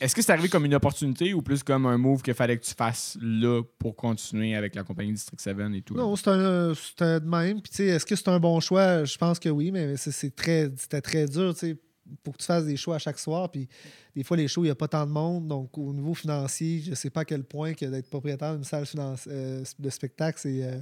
[0.00, 2.64] Est-ce que c'est arrivé comme une opportunité ou plus comme un move qu'il fallait que
[2.64, 5.94] tu fasses là pour continuer avec la compagnie District 7 et tout?
[5.94, 7.60] Non, c'était un- de même.
[7.62, 9.04] Puis, tu sais, est-ce que c'est un bon choix?
[9.04, 11.76] Je pense que oui, mais c'est- c'est très, c'était très dur, tu sais,
[12.22, 13.50] pour que tu fasses des shows à chaque soir.
[13.50, 13.68] Puis,
[14.14, 15.48] des fois, les shows, il n'y a pas tant de monde.
[15.48, 18.64] Donc, au niveau financier, je ne sais pas à quel point que d'être propriétaire d'une
[18.64, 20.78] salle finance- euh, de spectacle, c'est euh,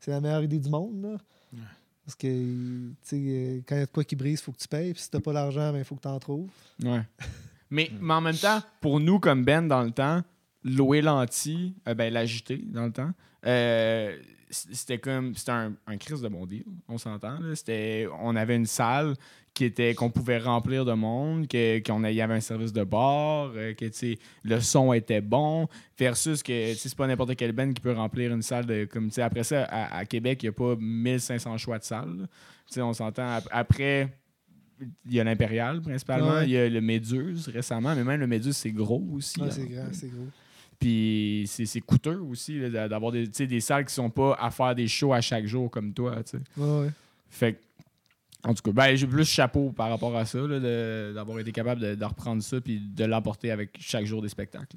[0.00, 1.02] c'est la meilleure idée du monde.
[1.02, 1.18] là.
[2.04, 4.52] Parce que, tu sais, euh, quand il y a de quoi qui brise, il faut
[4.52, 4.92] que tu payes.
[4.92, 6.50] Puis, si tu n'as pas l'argent, il faut que tu en trouves.
[6.82, 7.02] Ouais.
[7.70, 10.22] mais, mais en même temps, pour nous, comme Ben, dans le temps,
[10.64, 13.10] louer l'anti, euh, ben, l'agiter dans le temps,
[13.46, 14.16] euh,
[14.50, 15.34] c'était comme.
[15.34, 17.38] C'était un, un crise de bon deal, on s'entend.
[17.54, 19.14] C'était, on avait une salle
[19.54, 22.84] qui était qu'on pouvait remplir de monde, que- qu'on a- y avait un service de
[22.84, 23.86] bar, euh, que
[24.44, 25.66] le son était bon,
[25.98, 28.84] versus que c'est pas n'importe quel band qui peut remplir une salle de.
[28.84, 32.28] Comme, après ça, à, à Québec, il n'y a pas 1500 choix de salles.
[32.76, 33.28] on s'entend.
[33.36, 34.12] ap- Après,
[35.06, 36.44] il y a l'Impérial principalement, Ouais.
[36.44, 39.40] il y a le Méduse récemment, mais même le Méduse, c'est gros aussi.
[39.40, 40.26] Ouais, c'est grand, c'est gros.
[40.78, 44.50] Puis c'est c'est coûteux aussi d'avoir des, tu sais, des salles qui sont pas à
[44.50, 46.22] faire des shows à chaque jour comme toi.
[46.22, 46.42] tu sais.
[46.56, 46.90] Ouais, ouais.
[47.30, 47.58] Fait que,
[48.44, 51.50] en tout cas, ben, j'ai plus chapeau par rapport à ça, là, de- d'avoir été
[51.50, 54.76] capable de, de reprendre ça puis de l'emporter avec chaque jour des spectacles.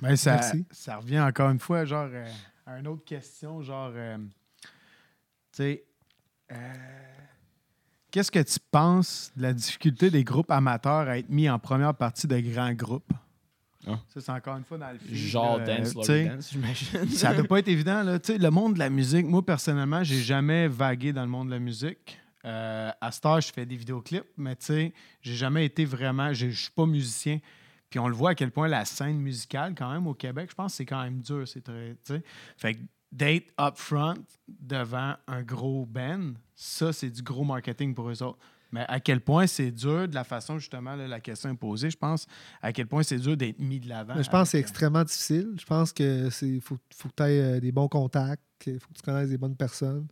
[0.00, 0.64] Ben, ça, Merci.
[0.70, 2.24] ça revient encore une fois, genre, euh,
[2.64, 4.68] à une autre question, genre, euh, tu
[5.50, 5.84] sais,
[6.52, 6.56] euh,
[8.10, 11.94] qu'est-ce que tu penses de la difficulté des groupes amateurs à être mis en première
[11.94, 13.12] partie de grands groupes?
[13.86, 13.98] Ah.
[14.08, 15.14] Ça, c'est encore une fois dans le film.
[15.14, 17.08] Genre là, Dance, tu Love sais, Dance, j'imagine.
[17.08, 18.02] ça doit pas être évident.
[18.02, 18.18] Là.
[18.28, 21.58] Le monde de la musique, moi, personnellement, j'ai jamais vagué dans le monde de la
[21.58, 22.18] musique.
[22.44, 24.92] Euh, à Star, je fais des vidéoclips, mais tu sais,
[25.22, 26.32] j'ai jamais été vraiment.
[26.32, 27.40] Je suis pas musicien.
[27.90, 30.54] Puis on le voit à quel point la scène musicale, quand même, au Québec, je
[30.54, 31.48] pense que c'est quand même dur.
[31.48, 31.96] C'est très.
[32.56, 32.80] Fait que
[33.10, 34.14] d'être up front
[34.48, 38.38] devant un gros band, ça, c'est du gros marketing pour eux autres.
[38.70, 41.88] Mais à quel point c'est dur, de la façon justement, là, la question est posée,
[41.90, 42.26] je pense,
[42.60, 44.20] à quel point c'est dur d'être mis de l'avant.
[44.22, 45.54] Je pense que c'est euh, extrêmement difficile.
[45.58, 48.94] Je pense que c'est faut, faut que tu aies des bons contacts, il faut que
[48.98, 50.06] tu connaisses des bonnes personnes.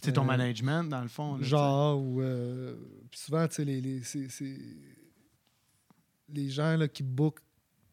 [0.00, 1.36] C'est ton Euh, management, dans le fond.
[1.36, 1.42] là.
[1.44, 2.20] Genre, ou.
[2.20, 2.74] euh,
[3.10, 4.02] puis souvent, tu sais, les, les,
[6.28, 7.40] les gens là, qui bookent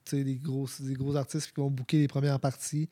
[0.06, 2.90] tu sais, des gros, des gros artistes qui vont booker les premières parties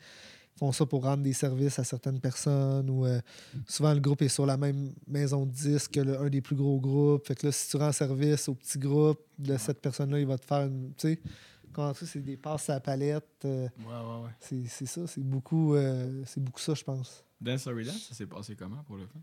[0.58, 2.90] font ça pour rendre des services à certaines personnes.
[2.90, 3.20] Ou euh,
[3.68, 6.56] souvent, le groupe est sur la même maison de disque que le- un des plus
[6.56, 7.28] gros groupes.
[7.28, 10.38] Fait que là, si tu rends service au petit groupe de cette personne-là, il va
[10.38, 10.94] te faire une.
[10.98, 11.22] Tu sais,
[11.72, 13.28] comment ça, c'est des passes à la palette.
[13.46, 14.32] euh, Ouais, ouais, ouais.
[14.40, 17.24] c'est c'est ça, c'est beaucoup, euh, c'est beaucoup ça, je pense.
[17.40, 19.20] Dance Story Dance, ça s'est passé comment pour le fun?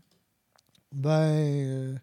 [0.93, 1.95] Ben, euh,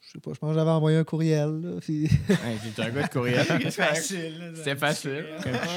[0.00, 1.60] je sais pas, je pense que j'avais envoyé un courriel.
[1.60, 3.44] Là, puis Hey, un gars de courriel.
[3.62, 4.38] C'est facile.
[4.38, 5.24] là, C'était facile.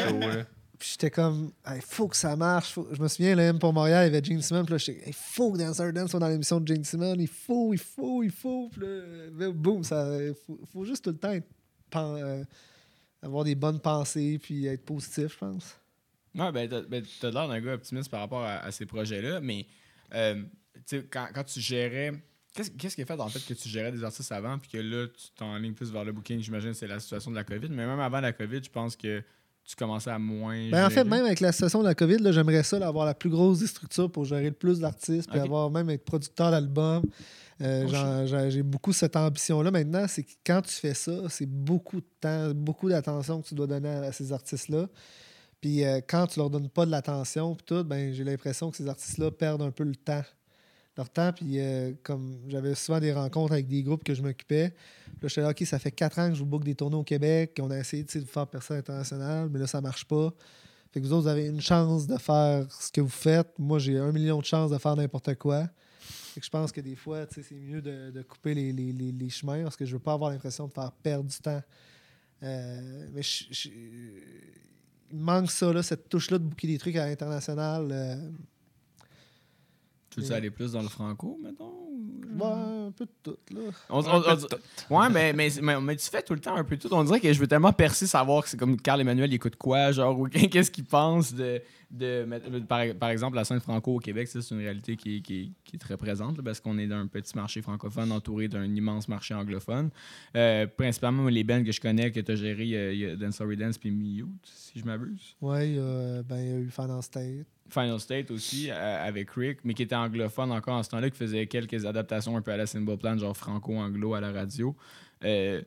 [0.07, 0.45] chaud, là.
[0.79, 2.79] Puis j'étais comme, il faut que ça marche.
[2.93, 4.63] Je me souviens, là, M pour Montréal, il y avait Gene Simmons.
[4.63, 7.15] Puis là, j'étais, il faut que Dancer Dance soit dans l'émission de Gene Simmons.
[7.19, 8.69] Il faut, il faut, il faut.
[8.71, 10.17] Puis là, boum, ça,
[10.47, 11.47] faut, faut juste tout le temps être
[11.95, 12.43] euh,
[13.21, 15.77] avoir des bonnes pensées puis être positif, je pense.
[16.35, 19.67] Ouais, ben, t'as ben, l'air d'un gars optimiste par rapport à, ces projets-là, mais
[20.13, 20.43] euh,
[21.09, 22.13] quand, quand tu gérais.
[22.53, 24.77] Qu'est-ce qu'est-ce qui a fait en fait que tu gérais des artistes avant puis que
[24.77, 26.39] là, tu t'enlignes plus vers le booking?
[26.39, 29.21] J'imagine c'est la situation de la COVID, mais même avant la COVID, je pense que
[29.65, 30.69] tu commençais à moins.
[30.71, 33.13] Ben, en fait, même avec la situation de la COVID, j'aimerais ça, là, avoir la
[33.13, 37.03] plus grosse des structures pour gérer le plus d'artistes, puis avoir même être producteur d'albums.
[37.61, 40.05] Euh, Oh, j'ai j'ai beaucoup cette ambition-là maintenant.
[40.07, 43.67] C'est que quand tu fais ça, c'est beaucoup de temps, beaucoup d'attention que tu dois
[43.67, 44.87] donner à, à ces artistes-là.
[45.61, 48.77] Puis euh, quand tu leur donnes pas de l'attention, puis tout, ben, j'ai l'impression que
[48.77, 50.23] ces artistes-là perdent un peu le temps.
[50.99, 54.73] Leur temps, puis euh, comme j'avais souvent des rencontres avec des groupes que je m'occupais,
[55.21, 57.05] Là, j'étais là, OK, ça fait quatre ans que je vous book des tournées au
[57.05, 57.57] Québec.
[57.61, 60.33] On a essayé de faire percer à l'international, mais là, ça marche pas.
[60.91, 63.47] Fait que vous autres, vous avez une chance de faire ce que vous faites.
[63.57, 65.69] Moi, j'ai un million de chances de faire n'importe quoi.
[66.41, 69.99] Je pense que des fois, c'est mieux de, couper les, chemins parce que je veux
[69.99, 71.61] pas avoir l'impression de faire perdre du temps.
[72.43, 73.69] Euh, mais je- je-
[75.11, 77.87] il manque ça, là, cette touche-là de booker des trucs à l'international.
[77.89, 78.15] euh,
[80.09, 81.73] Tu veux aller plus dans le franco, mettons?
[82.39, 82.45] ouais,
[82.87, 83.37] un peu de tout.
[83.53, 83.61] Là.
[83.89, 84.21] On- on-
[84.91, 86.87] on- ouais, mais, mais, mais, mais tu fais tout le temps un peu tout.
[86.91, 89.55] On dirait que je veux tellement percer savoir que c'est comme Carl Emmanuel, il écoute
[89.55, 91.61] quoi, genre, ou qu'est-ce qu'il pense de.
[91.91, 95.17] de mettre- par, par exemple, la scène franco au Québec, ça, c'est une réalité qui,
[95.17, 97.61] est- qui est- qui est très présente là, parce qu'on est dans un petit marché
[97.63, 99.89] francophone entouré d'un immense marché anglophone.
[100.35, 103.37] Euh, principalement, les bands que je connais, que tu as géré, il y a- Dance
[103.37, 105.35] Sorry Dance puis Mute, si je m'abuse.
[105.41, 107.47] Ouais, il y a, ben, il y a eu Final State.
[107.69, 111.17] Final State aussi, euh, avec Rick, mais qui était anglophone encore en ce temps-là, qui
[111.17, 114.75] faisait quelques adaptations un peu à la Symbol Plan, genre franco-anglo à la radio.
[115.23, 115.61] Euh,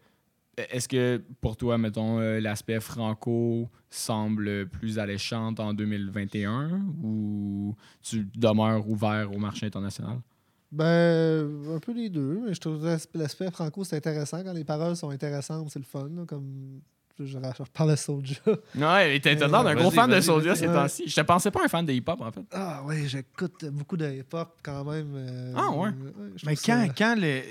[0.57, 8.27] Est-ce que pour toi, mettons, euh, l'aspect franco semble plus alléchant en 2021 ou tu
[8.37, 10.19] demeures ouvert au marché international?
[10.71, 12.41] Ben, un peu les deux.
[12.45, 12.85] Mais je trouve
[13.15, 14.43] l'aspect franco, c'est intéressant.
[14.43, 16.09] Quand les paroles sont intéressantes, c'est le fun.
[16.27, 16.81] comme
[17.19, 18.35] je, reparle de Soulja.
[18.75, 21.05] Ouais, t'as l'air d'un gros fan de Soulja ces temps-ci.
[21.09, 22.45] Je te pensais pas un fan de hip-hop, en fait.
[22.53, 25.13] Ah oui, j'écoute beaucoup de hip-hop quand même.
[25.15, 25.91] euh, Ah, ouais?
[26.37, 27.43] je Mais trouve ça- quand, quand le,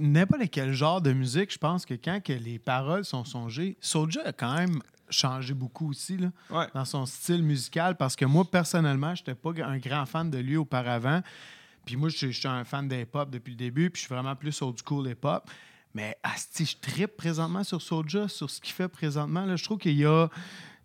[0.00, 4.22] n'importe quel genre de musique, je pense que quand que les paroles sont songées, Soulja
[4.26, 6.66] a quand même changé beaucoup aussi là, Ouais.
[6.74, 10.38] dans son style musical parce que moi, personnellement, je n'étais pas un grand fan de
[10.38, 11.20] lui auparavant.
[11.84, 14.06] Puis moi, je suis- je suis un fan de hip-hop depuis le début, puis je
[14.06, 15.50] suis vraiment plus old school hip-hop.
[15.94, 19.44] Mais asti, je trippe présentement sur Soulja, sur ce qu'il fait présentement.
[19.44, 20.28] Là, je trouve qu'il y a...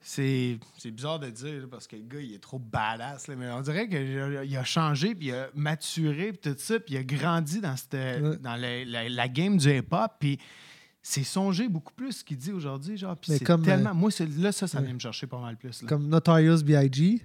[0.08, 3.28] C'est c'est bizarre de dire là, parce que le gars, il est trop badass.
[3.28, 6.94] là, mais on dirait qu'il a changé, puis il a maturé, puis tout ça, puis
[6.94, 8.38] il a grandi dans, cette, Ouais.
[8.38, 10.12] dans la, la- la game du hip-hop.
[10.20, 10.38] Puis
[11.02, 12.98] c'est songé beaucoup plus ce qu'il dit aujourd'hui.
[12.98, 13.90] Genre, puis Mais c'est comme, tellement...
[13.92, 14.86] euh, Moi, là, ça, ça ouais.
[14.86, 15.82] vient me chercher pas mal plus.
[15.82, 15.88] là.
[15.90, 17.20] Comme Notorious B.I.G.
[17.20, 17.22] Tu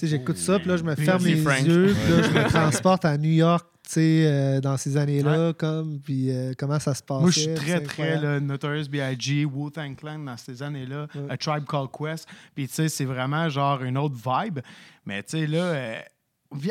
[0.00, 1.60] sais, j'écoute ça, puis là, je me ferme les Frank.
[1.64, 3.64] yeux, puis là, je me transporte à New York,
[3.98, 7.20] euh, dans ces années-là, comme, puis euh, comment ça se passe.
[7.20, 11.30] Moi, je suis très, très là, Notorious B.I.G., Wu-Tang Clan dans ces années-là, Ouais.
[11.30, 12.28] A Tribe Called Quest.
[12.54, 14.60] Puis, tu sais, c'est vraiment genre une autre vibe.
[15.06, 15.62] Mais, tu sais, là...
[15.62, 16.00] euh,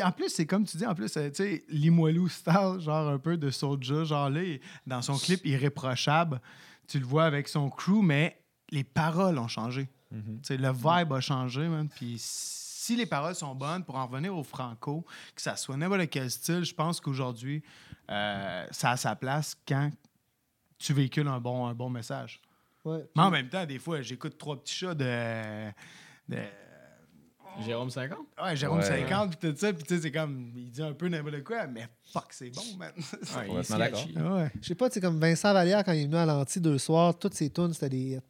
[0.02, 3.18] en plus, c'est comme tu dis, en plus, euh, tu sais, Limoilou style, genre un
[3.18, 4.40] peu de Soulja, genre là,
[4.86, 6.40] dans son clip Irréprochable,
[6.88, 8.36] tu le vois avec son crew, mais
[8.70, 9.88] les paroles ont changé.
[10.10, 11.88] Tu sais, le vibe a changé, man.
[11.88, 12.16] Puis
[12.84, 16.30] si les paroles sont bonnes, pour en revenir au franco, que ça soit n'importe quel
[16.30, 17.62] style, je pense qu'aujourd'hui,
[18.10, 19.90] euh, ça a sa place quand
[20.76, 22.42] tu véhicules un bon, un bon message.
[22.84, 23.02] Ouais.
[23.16, 25.70] Mais en même temps, des fois, j'écoute trois petits chats de.
[26.28, 26.36] de
[27.64, 28.18] Jérôme 50?
[28.42, 28.84] ouais, Jérôme Ouais.
[28.84, 30.52] 50, puis tout ça, puis tu sais, c'est comme.
[30.54, 32.92] Il dit un peu n'importe quoi, mais fuck, c'est bon, man.
[32.96, 34.06] Ouais, il est Complètement d'accord.
[34.34, 34.50] ouais.
[34.60, 36.76] Je sais pas, tu sais, comme Vincent Vallière, quand il est venu à l'anti deux
[36.78, 38.20] soirs, toutes ses tunes, c'était des hits.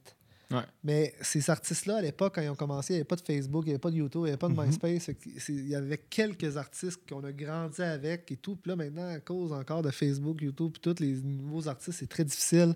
[0.50, 0.62] Ouais.
[0.82, 3.64] Mais ces artistes-là, à l'époque, quand ils ont commencé, il n'y avait pas de Facebook,
[3.64, 5.06] il n'y avait pas de YouTube, il n'y avait pas de MySpace.
[5.06, 8.56] Que c'est- Il y avait quelques artistes qu'on a grandi avec et tout.
[8.56, 12.06] Puis là, maintenant, à cause encore de Facebook, YouTube, puis tous les nouveaux artistes, c'est
[12.08, 12.74] très difficile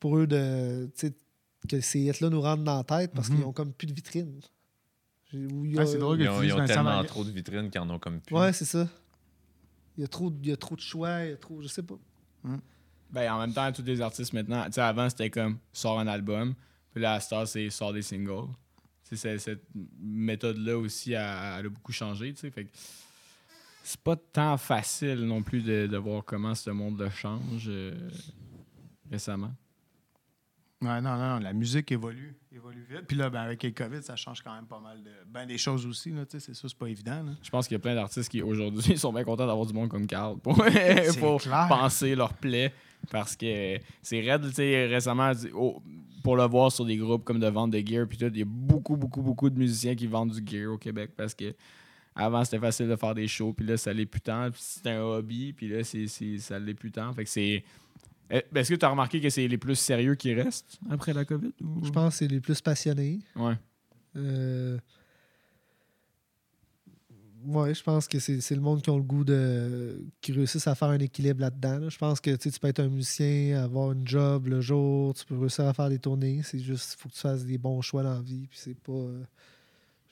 [0.00, 0.86] pour eux de.
[0.96, 1.12] tu sais,
[1.68, 3.36] que ces hits-là nous rentrent dans la tête parce Mhm.
[3.36, 4.40] qu'ils n'ont comme plus de vitrine.
[5.32, 7.98] Ah, c'est drôle que Ils ont, ils ont tellement trop de vitrines qu'ils en ont
[7.98, 8.34] comme plus.
[8.36, 8.86] Ouais, c'est ça.
[9.96, 11.60] Il y, a trop, il y a trop de choix, il y a trop.
[11.62, 11.94] Je sais pas.
[13.10, 16.06] Ben, en même temps, tous les artistes maintenant, tu sais, avant, c'était comme sort un
[16.06, 16.54] album,
[16.92, 18.48] puis là, à Star, c'est sort des singles.
[19.02, 19.64] C'est- cette
[20.00, 21.20] méthode-là aussi, elle,
[21.58, 22.32] elle a beaucoup changé.
[22.34, 22.70] Fait que
[23.82, 27.92] c'est pas tant facile non plus de, de voir comment ce monde-là change euh,
[29.10, 29.52] récemment.
[30.80, 33.02] Ouais, non, non, non, la musique évolue, évolue vite.
[33.06, 35.10] Puis là, ben, avec le COVID, ça change quand même pas mal de.
[35.28, 37.22] Ben, des choses aussi, là, tu sais, c'est ça, c'est pas évident.
[37.22, 37.32] là.
[37.40, 39.88] Je pense qu'il y a plein d'artistes qui, aujourd'hui, sont bien contents d'avoir du monde
[39.90, 40.56] comme Carl pour,
[41.20, 42.72] pour penser leur plaie.
[43.10, 45.82] Parce que c'est raide, tu sais, récemment, oh,
[46.22, 48.42] pour le voir sur des groupes comme de vente de gear, puis tout, il y
[48.42, 51.52] a beaucoup, beaucoup, beaucoup de musiciens qui vendent du gear au Québec parce que
[52.14, 54.50] avant, c'était facile de faire des shows, puis là, ça l'est plus tant.
[54.50, 57.12] Puis c'était un hobby, puis là, c'est, c'est- ça l'est plus tant.
[57.14, 57.64] Fait que c'est.
[58.30, 61.24] Eh, Est-ce que tu as remarqué que c'est les plus sérieux qui restent après la
[61.24, 61.52] COVID?
[61.62, 63.18] ou- Je pense que c'est les plus passionnés.
[63.34, 63.54] Ouais.
[64.16, 64.78] Euh,
[67.44, 70.00] Ouais, je pense que c'est le monde qui ont le goût de.
[70.20, 71.78] qui réussissent à faire un équilibre là-dedans.
[71.78, 71.88] là.
[71.88, 75.38] Je pense que tu peux être un musicien, avoir une job le jour, tu peux
[75.38, 76.40] réussir à faire des tournées.
[76.44, 78.46] C'est juste, il faut que tu fasses des bons choix dans la vie.
[78.48, 78.92] Puis c'est pas.
[78.92, 79.22] euh,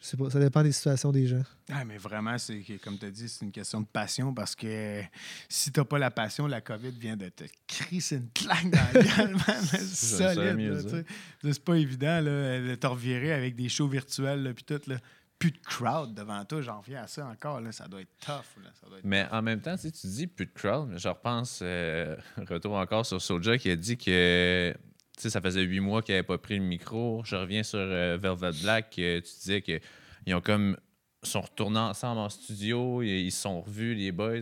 [0.01, 1.43] je sais pas, ça dépend des situations des gens.
[1.70, 5.02] Ah, mais vraiment, c'est comme tu as dit, c'est une question de passion parce que
[5.47, 9.02] si t'as pas la passion, la COVID vient de te crisser une claque dans la
[9.02, 9.65] gueule, man.
[9.93, 11.05] Solide.
[11.43, 14.81] C'est pas évident là, de te revirer avec des shows virtuels puis tout.
[14.86, 14.97] Là.
[15.40, 17.60] Plus de crowd devant toi, j'en reviens à ça encore.
[17.60, 17.72] Là.
[17.72, 18.62] Ça doit être tough.
[18.62, 18.70] Là.
[18.78, 21.60] Ça doit être Mais en même temps, tu dis plus de crowd, mais je repense,
[21.62, 22.14] euh,
[22.48, 24.72] retour encore sur Soulja qui a dit que
[25.16, 27.22] ça faisait huit mois qu'il n'avait pas pris le micro.
[27.24, 30.76] Je reviens sur euh, Velvet Black, tu disais qu'ils ont comme
[31.22, 34.40] sont retournés ensemble en studio, ils ils se sont revus, les boys.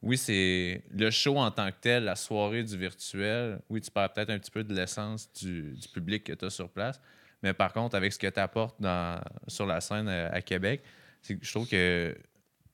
[0.00, 3.60] Oui, c'est le show en tant que tel, la soirée du virtuel.
[3.68, 6.50] Oui, tu perds peut-être un petit peu de l'essence du, du public que tu as
[6.50, 7.00] sur place.
[7.42, 10.82] Mais par contre, avec ce que tu apportes dans, sur la scène euh, à Québec,
[11.22, 12.16] je trouve que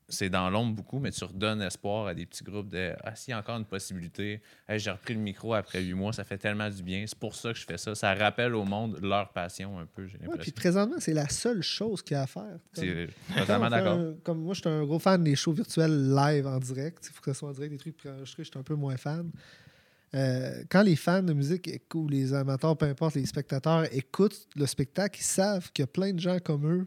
[0.06, 3.30] c'est dans l'ombre beaucoup, mais tu redonnes espoir à des petits groupes de Ah, s'il
[3.30, 6.36] y a encore une possibilité, Hey, j'ai repris le micro après huit mois, ça fait
[6.36, 7.04] tellement du bien.
[7.06, 7.94] C'est pour ça que je fais ça.
[7.94, 10.52] Ça rappelle au monde leur passion un peu, j'ai Ouais, puis l'impression.
[10.54, 12.58] présentement, c'est la seule chose qu'il y a à faire.
[12.74, 13.08] C'est
[13.38, 13.98] totalement d'accord.
[14.22, 17.06] Comme moi, je suis un gros fan des shows virtuels live en direct.
[17.10, 18.98] Il faut que ce soit en direct, des trucs préenregistrés, je suis un peu moins
[18.98, 19.30] fan.
[20.14, 24.66] Euh, quand les fans de musique ou les amateurs, peu importe, les spectateurs écoutent le
[24.66, 26.86] spectacle, ils savent qu'il y a plein de gens comme eux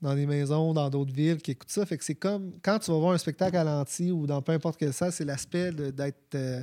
[0.00, 1.86] dans des maisons, dans d'autres villes qui écoutent ça.
[1.86, 4.50] Fait que c'est comme quand tu vas voir un spectacle à l'anti ou dans peu
[4.52, 6.34] importe quel salle, c'est l'aspect de- d'être.
[6.34, 6.62] euh,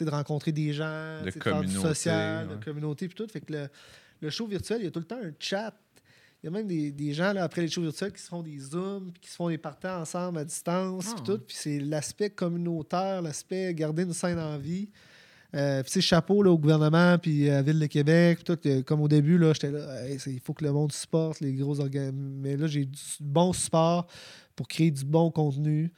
[0.00, 2.56] de rencontrer des gens, De communauté, social, ouais.
[2.56, 3.28] de communauté, puis tout.
[3.32, 3.68] Fait que le,
[4.20, 5.72] le show virtuel, il y a tout le temps un chat
[6.42, 8.42] il y a même des, des gens, là, après les shows virtuels, qui se font
[8.42, 11.38] des zooms, puis qui se font des parties ensemble à distance, Ah, puis tout.
[11.38, 14.90] Puis c'est l'aspect communautaire, l'aspect garder une scène en vie.
[15.54, 18.68] Euh, puis c'est chapeau là, au gouvernement, puis à la Ville de Québec, puis tout.
[18.68, 21.52] euh, Comme au début, là, j'étais là, Hey, il faut que le monde supporte les
[21.52, 22.14] gros organes.
[22.40, 24.06] Mais là, j'ai du bon support
[24.56, 25.92] pour créer du bon contenu.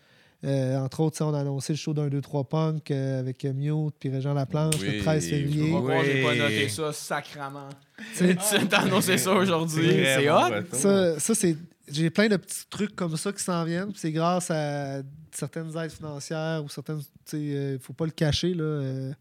[0.45, 3.95] Euh, entre autres, on a annoncé le show d'un 2-3 Punk euh, avec euh, Mute
[3.99, 5.70] puis Régent Laplanche Oui, le 13 je février.
[5.70, 6.39] Voir, j'ai pas Oui.
[6.39, 7.70] noté ça sacrament.
[8.19, 9.89] Tu sais, Tu t'as annoncé ça aujourd'hui.
[10.05, 10.51] C'est hot.
[10.73, 11.57] Ça, ça c'est.
[11.89, 13.93] J'ai plein de petits trucs comme ça qui s'en viennent.
[13.95, 15.01] C'est grâce à
[15.33, 16.99] certaines aides financières ou certaines.
[17.01, 18.62] Tu sais, euh, faut pas le cacher, là.
[18.65, 19.12] euh,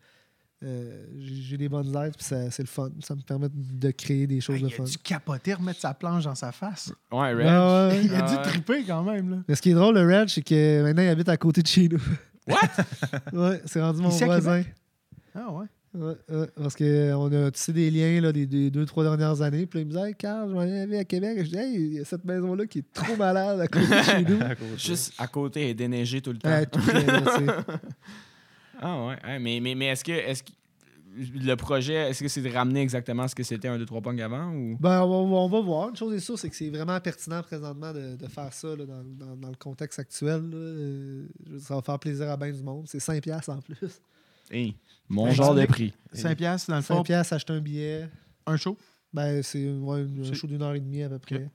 [0.65, 2.89] euh, j'ai des bonnes aides, puis ça- c'est le fun.
[3.01, 4.83] Ça me permet de créer des choses Ah, de il fun.
[4.83, 6.91] a dû capoter, remettre sa planche dans sa face?
[7.11, 7.43] Ouais, ouais.
[8.03, 9.29] Il a dû triper quand même.
[9.29, 9.37] Là.
[9.47, 11.67] Mais ce qui est drôle, le Red, c'est que maintenant, il habite à côté de
[11.67, 12.01] chez nous.
[12.47, 12.59] What?
[13.33, 14.63] ouais, c'est rendu mon Ici voisin.
[15.33, 15.65] Ah ouais.
[15.97, 19.65] Ouais, ouais, parce qu'on a tissé des liens là, des, des deux, trois dernières années.
[19.65, 21.37] Puis là, il me disait, hey, Carl, je m'en aller à Québec.
[21.39, 24.01] Je dis, hey, il y a cette maison-là qui est trop malade à côté de
[24.03, 24.39] chez nous.
[24.77, 26.49] Juste à côté et déneigé tout le temps.
[26.49, 27.45] Ouais, tout tu sais.
[28.81, 29.15] Ah ouais.
[29.23, 30.51] Hein, mais, mais, mais est-ce que, est-ce que
[31.17, 34.51] le projet, est-ce que c'est de ramener exactement ce que c'était un 2-3 punk avant
[34.53, 34.77] ou?
[34.79, 35.89] Ben, on va, on va voir.
[35.89, 38.85] Une chose est sûre, c'est que c'est vraiment pertinent présentement de, de faire ça là,
[38.85, 40.41] dans, dans- dans le contexte actuel.
[40.49, 40.57] là.
[40.57, 41.27] Euh,
[41.59, 42.85] ça va faire plaisir à bien du monde.
[42.87, 43.77] C'est 5$ piastres en plus.
[44.51, 44.75] Hey,
[45.07, 45.93] mon Ben, genre de prix.
[46.13, 48.09] 5 piastres dans le 5$ fond, piastres, acheter un billet.
[48.45, 48.77] un show?
[49.13, 50.47] Ben, c'est ouais, un show?
[50.47, 51.49] d'une heure et demie à peu près.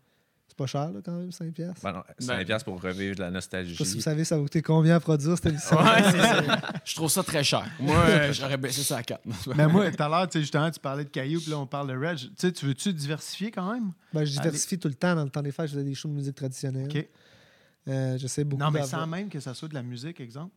[0.61, 1.53] Pas cher, là, quand même, 5$.
[1.53, 1.83] piastres.
[1.83, 3.73] Ben non, c'est Ben- pour revivre de la Je nostalgie.
[3.75, 5.79] sais pas si vous savez, ça va coûter combien à produire cette émission?
[5.79, 6.43] Ouais, c'est ça.
[6.85, 7.67] Je trouve ça très cher.
[7.81, 9.23] Moi, euh, j'aurais baissé ça à 4.
[9.57, 11.67] Mais moi, tout à l'heure, tu sais, justement, tu parlais de cailloux, puis là, on
[11.67, 12.19] parle de Reg.
[12.19, 13.93] Tu sais, tu veux-tu diversifier quand même?
[14.13, 15.15] Ben, je diversifie tout le temps.
[15.15, 16.89] Dans le temps des fêtes, je faisais des shows de musique traditionnelle.
[16.95, 17.09] OK.
[17.89, 20.55] Euh, J'essaie beaucoup Non, mais sans même que ça soit de la musique, exemple.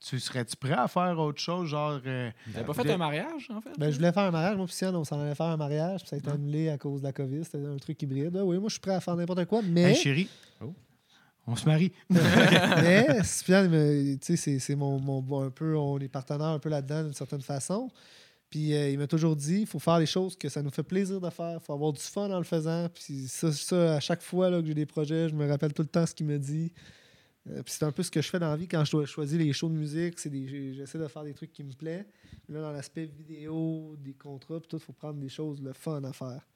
[0.00, 2.00] Tu serais-tu prêt à faire autre chose, genre.
[2.06, 3.70] euh, T'avais pas fait un mariage, en fait?
[3.78, 4.56] Ben, je voulais faire un mariage.
[4.56, 6.78] Moi, puis Sian, on s'en allait faire un mariage, puis ça a été annulé à
[6.78, 7.44] cause de la COVID.
[7.44, 8.34] C'était un truc hybride.
[8.40, 9.82] Ah oui, moi, je suis prêt à faire n'importe quoi, mais.
[9.90, 10.28] Hey, chérie.
[10.62, 10.72] Oh.
[11.46, 11.92] On se marie.
[12.08, 17.04] mais, tu sais, c'est- c'est mon, mon- un peu, on est partenaire un peu là-dedans
[17.04, 17.90] d'une certaine façon.
[18.48, 20.82] Puis euh, il m'a toujours dit, il faut faire les choses que ça nous fait
[20.82, 22.88] plaisir de faire, il faut avoir du fun en le faisant.
[22.92, 25.82] Puis ça, ça, à chaque fois là, que j'ai des projets, je me rappelle tout
[25.82, 26.72] le temps ce qu'il me dit.
[27.48, 29.06] Euh, puis c'est un peu ce que je fais dans la vie quand je dois
[29.06, 30.18] choisir les shows de musique.
[30.18, 30.30] c'est
[30.74, 32.04] J'essaie de faire des trucs qui me plaisent.
[32.48, 35.72] Mais Là, dans l'aspect vidéo, des contrats, puis tout, il faut prendre des choses le
[35.72, 36.46] fun à faire.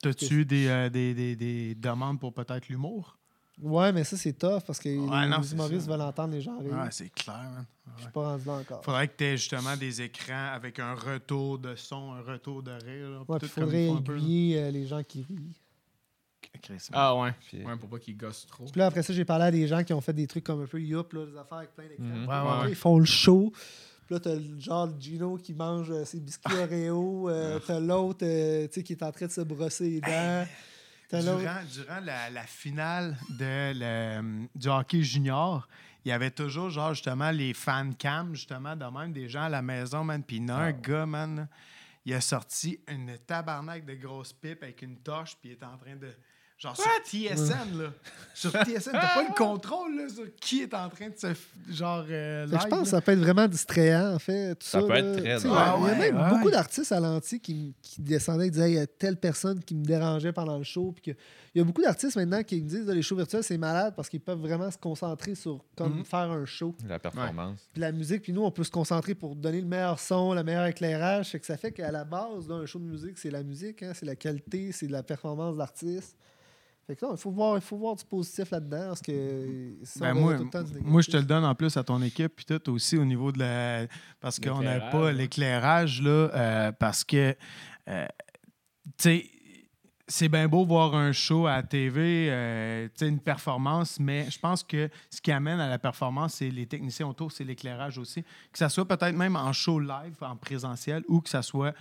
[0.00, 3.18] T'as-tu des, euh, des, des, des demandes pour peut-être l'humour?
[3.60, 6.40] Ouais, mais ça, c'est tough parce que Ouais, non, les c'est humoristes veulent entendre les
[6.40, 6.72] gens rire.
[6.72, 7.66] Ouais, c'est clair, man.
[7.98, 8.82] Je suis pas rendu là encore.
[8.82, 12.70] Faudrait que tu aies justement des écrans avec un retour de son, un retour de
[12.72, 13.10] rire.
[13.10, 14.18] là, Ouais, tout il comme faudrait il peu, là.
[14.18, 15.52] aiguiller euh, les gens qui rient.
[16.60, 17.32] Chris, Ah ouais.
[17.48, 18.64] Puis- Ouais, pour pas qu'ils gossent trop.
[18.66, 20.62] Puis là, après ça, j'ai parlé à des gens qui ont fait des trucs comme
[20.62, 22.04] un peu Youp, là, des affaires avec plein d'écrans.
[22.04, 22.12] Mhm.
[22.20, 22.68] Puis Ouais, après, ouais, ouais.
[22.70, 23.52] Ils font le show.
[24.06, 27.30] Puis là, t'as le genre de Gino qui mange euh, ses biscuits Oreo.
[27.30, 30.44] euh, t'as l'autre euh, tu sais, qui est en train de se brosser les dents.
[31.10, 35.68] Durant, durant la, la finale de le- du hockey junior,
[36.04, 39.48] il y avait toujours, genre, justement, les fan cams, justement, de même, des gens à
[39.50, 40.22] la maison, man.
[40.22, 41.48] Puis il y en a un gars, man,
[42.06, 45.76] il a sorti une tabarnak de grosses pipes avec une torche, puis il est en
[45.76, 46.08] train de,
[46.62, 47.92] Genre sur TSN, là.
[48.34, 51.26] Sur TSN, t'as pas le contrôle là, sur qui est en train de se.
[51.70, 52.04] Genre.
[52.08, 52.84] euh, je pense que là.
[52.84, 54.54] ça peut être vraiment distrayant, en fait.
[54.54, 55.38] Tout Ça ça, peut être très.
[55.40, 56.28] Il y a Ouais, même ouais.
[56.30, 59.84] beaucoup d'artistes à l'anti qui, descendaient et disaient il y a telle personne qui me
[59.84, 60.92] dérangeait pendant le show.
[60.92, 61.18] Puis que-
[61.54, 64.08] il y a beaucoup d'artistes maintenant qui me disent les shows virtuels, c'est malade parce
[64.08, 66.04] qu'ils peuvent vraiment se concentrer sur comme Mhm.
[66.04, 66.74] faire un show.
[66.88, 67.58] La performance.
[67.72, 70.44] Puis la musique, puis nous, on peut se concentrer pour donner le meilleur son, le
[70.44, 71.30] meilleur éclairage.
[71.30, 73.92] Fait que ça fait qu'à la base d'un show de musique, c'est la musique, hein,
[73.94, 76.16] c'est la qualité, c'est de la performance de l'artiste.
[76.86, 80.00] Fait que là, il faut voir, il faut voir du positif là-dedans parce que si
[80.00, 82.02] Ben, moi, tout le temps du moi, je te le donne en plus à ton
[82.02, 83.86] équipe, puis tout aussi au niveau de la.
[84.20, 87.36] Parce qu'on n'a pas l'éclairage, là, euh, parce que.
[87.88, 88.06] euh,
[88.98, 89.30] tu sais,
[90.08, 94.30] c'est bien beau voir un show à la TV, euh, tu sais, une performance, mais
[94.30, 97.96] je pense que ce qui amène à la performance, c'est les techniciens autour, c'est l'éclairage
[97.96, 98.22] aussi.
[98.22, 101.74] Que ça soit peut-être même en show live, en présentiel, ou que ça soit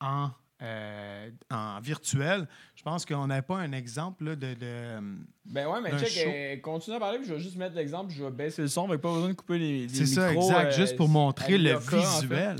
[0.00, 0.30] en,
[0.62, 2.46] euh, en virtuel.
[2.74, 4.54] Je pense qu'on n'a pas un exemple là, de.
[4.54, 5.00] de-
[5.46, 8.22] Ben ouais, mais check, euh, continue à parler, puis je vais juste mettre l'exemple, je
[8.22, 10.66] vais baisser le son, avec pas besoin de couper les, les C'est ça, micros, exact,
[10.66, 12.20] euh, juste pour montrer le Alioka, en fait.
[12.22, 12.56] visuel.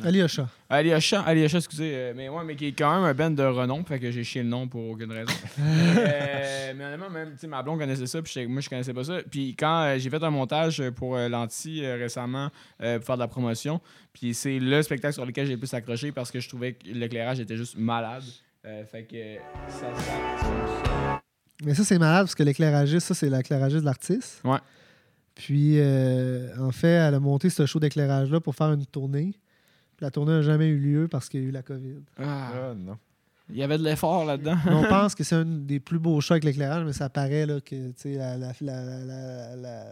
[0.71, 3.85] Alyosha, Alyosha, excusez, euh, mais ouais, mais qui est quand même un band de renom,
[3.85, 5.33] fait que j'ai chié le nom pour aucune raison.
[5.99, 9.05] Euh, mais honnêtement, même, tu sais, ma blonde connaissait ça, puis moi, je connaissais pas
[9.05, 9.19] ça.
[9.31, 12.51] Puis quand euh, j'ai fait un montage pour euh, l'anti euh, récemment
[12.83, 13.81] euh, pour faire de la promotion,
[14.19, 16.87] puis c'est le spectacle sur lequel j'ai le plus accroché parce que je trouvais que
[16.89, 18.25] l'éclairage était juste malade.
[18.67, 19.37] Euh, fait que
[19.71, 21.21] ça, ça, ça-
[21.65, 24.41] Mais ça, c'est malade parce que l'éclairagiste, ça, c'est l'éclairagiste de l'artiste.
[24.45, 24.59] Ouais.
[25.35, 29.31] Puis, euh, en fait, elle a monté ce show d'éclairage-là pour faire une tournée.
[29.97, 32.01] Puis la tournée n'a jamais eu lieu parce qu'il y a eu la COVID.
[32.19, 32.97] Ah, Ah, non.
[33.51, 34.57] Il y avait de l'effort là-dedans.
[34.67, 37.61] On pense que c'est un des plus beaux shows avec l'éclairage, mais ça paraît là,
[37.61, 39.85] que la, la, la, la, la-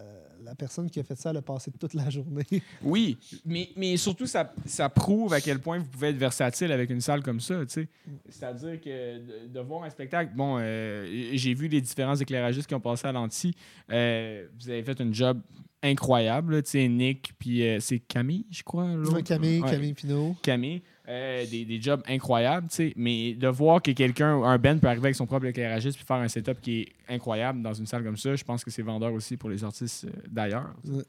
[0.44, 2.44] la personne qui a fait ça, elle a passé toute la journée.
[2.82, 6.88] Oui, mais, mais surtout, ça, ça prouve à quel point vous pouvez être versatile avec
[6.90, 7.56] une salle comme ça.
[7.66, 7.88] tu sais.
[8.28, 12.76] C'est-à-dire que de, de voir un spectacle, bon, euh, j'ai vu les différents éclairagistes qui
[12.76, 13.56] ont passé à l'anti.
[13.90, 15.40] Euh, vous avez fait un job
[15.82, 16.54] incroyable.
[16.56, 18.86] là, Tu sais, Nick, puis euh, c'est Camille, je crois.
[19.24, 20.36] Camille, Ouais, Camille Pinot.
[20.42, 20.82] Camille.
[21.08, 22.92] Euh, des, des jobs incroyables, tu sais.
[22.96, 26.16] Mais de voir que quelqu'un, un band peut arriver avec son propre éclairagiste puis faire
[26.16, 29.12] un setup qui est incroyable dans une salle comme ça, je pense que c'est vendeur
[29.12, 30.74] aussi pour les artistes euh, d'ailleurs.
[30.84, 31.04] Ouais.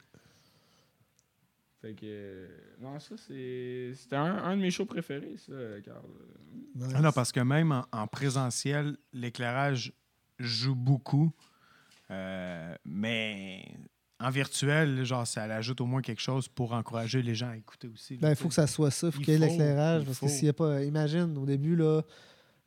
[1.81, 2.05] Fait que.
[2.05, 2.47] euh,
[2.79, 3.91] Non, ça, c'est.
[3.95, 5.53] C'était un, un de mes shows préférés, ça,
[5.83, 6.01] Carl.
[6.75, 6.93] Nice.
[6.95, 9.93] Ah non, parce que même en, en présentiel, l'éclairage
[10.39, 11.31] joue beaucoup.
[12.11, 13.65] Euh, mais
[14.19, 17.87] en virtuel, genre, ça ajoute au moins quelque chose pour encourager les gens à écouter
[17.87, 18.17] aussi.
[18.17, 19.07] Ben, il faut que ça soit ça.
[19.07, 20.05] Il faut Il qu'il y ait l'éclairage.
[20.05, 20.25] Parce faut.
[20.25, 20.83] que s'il n'y a pas.
[20.83, 22.01] Imagine, au début, là.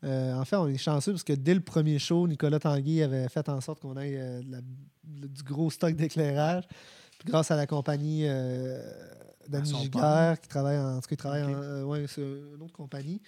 [0.05, 3.28] euh, en fait, on est chanceux parce que dès le premier show, Nicolas Tanguy avait
[3.28, 4.60] fait en sorte qu'on ait euh, la-
[5.28, 6.64] du gros stock d'éclairage.
[7.18, 8.81] Puis grâce à la compagnie euh,
[9.48, 12.62] d'Annie Giguère, qui travaille en, en tout cas, il travaille en- euh, ouais, c'est une
[12.62, 13.20] autre compagnie.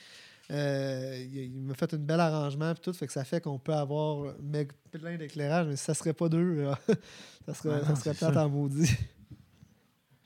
[0.52, 3.72] Euh, il, m'a fait un bel arrangement puis tout, fait que ça fait qu'on peut
[3.72, 6.66] avoir mais, plein d'éclairage, mais si ça serait pas deux,
[7.46, 8.44] ça serait, Ah ça serait ça.
[8.44, 8.90] en maudit.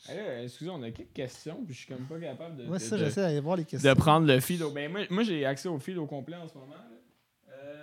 [0.09, 2.65] Hey, excusez, on a quelques questions, puis je suis comme pas capable de.
[2.65, 3.89] Moi, ça, j'essaie d'aller voir les questions.
[3.93, 6.55] de prendre le au- Ben, moi, moi, j'ai accès au feed au complet en ce
[6.55, 6.74] moment.
[6.74, 7.53] là.
[7.53, 7.82] Euh,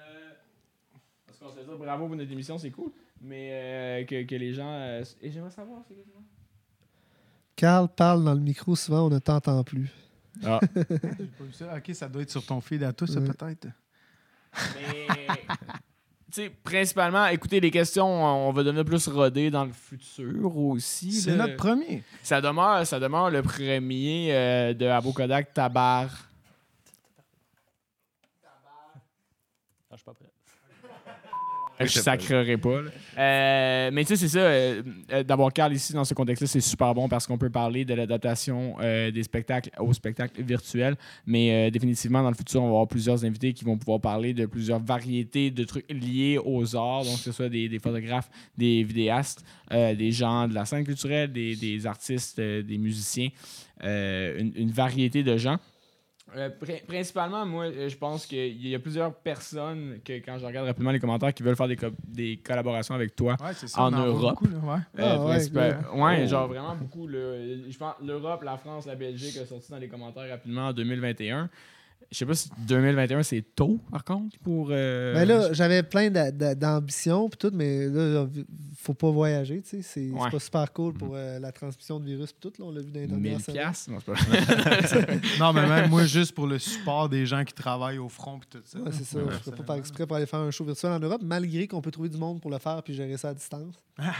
[1.25, 2.91] parce qu'on se fait dire bravo pour notre émission, c'est cool.
[3.21, 4.69] Mais euh, que, que les gens.
[4.71, 6.21] euh, et j'aimerais savoir, c'est quoi?
[7.55, 9.91] Carl parle dans le micro souvent, on ne t'entend plus.
[10.45, 10.59] Ah.
[10.75, 11.75] J'ai pas vu ça.
[11.75, 13.23] Ok, ça doit être sur ton feed à tous, Ouais.
[13.27, 13.67] peut-être.
[14.75, 15.07] Mais.
[16.33, 21.11] Tu sais, principalement, écoutez, les questions, on va devenir plus rodés dans le futur aussi.
[21.11, 22.03] C'est notre premier.
[22.23, 26.09] Ça demeure, ça demeure le premier euh, de Abo Kodak Tabar.
[28.43, 30.31] Ah, je suis pas prêt.
[31.79, 32.81] Je sacrerai pas.
[33.17, 34.39] Euh, mais tu sais, c'est ça.
[34.39, 34.81] euh,
[35.11, 37.93] euh, D'avoir Carl ici dans ce contexte-là, c'est super bon parce qu'on peut parler de
[37.93, 40.95] l'adaptation euh, des spectacles aux spectacles virtuels.
[41.25, 44.33] Mais euh, définitivement, dans le futur, on va avoir plusieurs invités qui vont pouvoir parler
[44.33, 47.03] de plusieurs variétés de trucs liés aux arts.
[47.05, 50.83] Donc, que ce soit des, des photographes, des vidéastes, euh, des gens de la scène
[50.85, 53.29] culturelle, des, des artistes, euh, des musiciens,
[53.83, 55.57] euh, une, une variété de gens.
[56.35, 60.45] Euh, pri- principalement, moi, euh, je pense qu'il y a plusieurs personnes que, quand je
[60.45, 63.35] regarde rapidement les commentaires, qui veulent faire des, co- des collaborations avec toi.
[63.39, 64.39] Ouais, En Europe.
[64.39, 65.03] beaucoup, là, ouais.
[65.03, 66.27] Euh, Ah, ouais, Oh.
[66.27, 67.07] genre vraiment beaucoup.
[67.09, 71.49] Je pense l'Europe, la France, la Belgique a sorti dans les commentaires rapidement en 2021.
[72.13, 74.67] Je sais pas si 2021 c'est tôt par contre pour.
[74.71, 78.27] euh, Mais Ben là, j'avais plein d'a- d'a- d'ambitions puis tout, mais là,
[78.77, 79.81] faut pas voyager, tu sais.
[79.81, 80.29] C'est Ouais.
[80.29, 82.91] pas super cool pour euh, la transmission de virus puis tout, là, on l'a vu
[82.91, 83.61] dans les 1000 dernières semaines.
[83.61, 83.89] piastres.
[83.91, 87.97] Non, c'est pas Non, mais même moi, juste pour le support des gens qui travaillent
[87.97, 88.79] au front et tout ça.
[88.79, 89.17] Ouais, c'est ça.
[89.17, 91.67] Ouais, je ferais pas par exprès pour aller faire un show virtuel en Europe, malgré
[91.67, 93.73] qu'on peut trouver du monde pour le faire puis gérer ça à distance.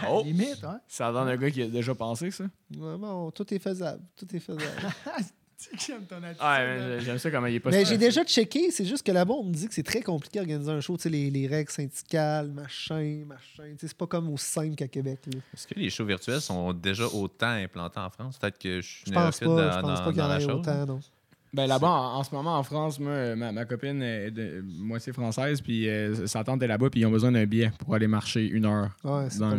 [0.10, 0.24] Oh!
[0.26, 0.80] Limite, hein?
[0.88, 2.46] Ça donne un gars qui a déjà pensé ça.
[2.76, 4.02] Vraiment, tout est faisable.
[4.16, 4.64] Tout est faisable.
[5.88, 6.40] J'aime ton attitude.
[6.42, 9.34] Mais j'aime ça comment il est pas Mais j'ai déjà checké, c'est juste que là-bas,
[9.34, 10.96] on me dit que c'est très compliqué d'organiser un show.
[10.98, 13.64] Tu sais, les, les règles syndicales, machin, machin.
[13.72, 15.20] Tu sais, c'est pas comme au simple qu'à Québec.
[15.28, 15.40] là.
[15.54, 18.38] Est-ce que les shows virtuels sont déjà autant implantés en France?
[18.38, 20.40] Peut-être que je suis Je pense pas, dans, je pense dans- pas qu'il y en
[20.40, 21.00] ait autant, non.
[21.54, 25.14] Ben là-bas, en, en ce moment, en France, moi, ma, ma copine est de moitié
[25.14, 28.08] française, puis euh, sa tante est là-bas, puis ils ont besoin d'un billet pour aller
[28.08, 28.90] marcher une heure.
[29.04, 29.56] Ouais, c'est Dans.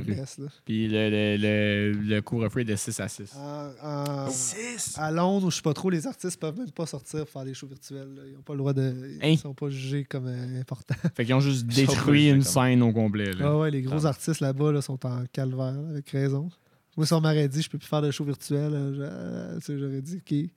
[0.65, 3.37] Puis le, le, le, le couvre-feu est de 6 à 6.
[3.37, 4.97] En- en- 6.
[4.99, 7.45] à Londres, où je sais pas trop, les artistes peuvent même pas sortir pour faire
[7.45, 8.09] des shows virtuels.
[8.17, 8.23] là.
[8.29, 8.93] Ils ont pas le droit de.
[9.23, 9.37] Ils Hein?
[9.37, 10.97] sont pas jugés comme euh, importants.
[11.15, 13.33] Fait qu'ils ont juste détruit une comme- scène au complet.
[13.35, 13.45] là.
[13.51, 14.09] Ah ouais, les gros Ah.
[14.09, 16.49] artistes là-bas là, sont en calvaire, avec raison.
[16.97, 19.55] Moi, si on m'aurait dit je peux plus faire de shows virtuels, euh, je- euh,
[19.59, 20.51] tu sais, j'aurais dit OK,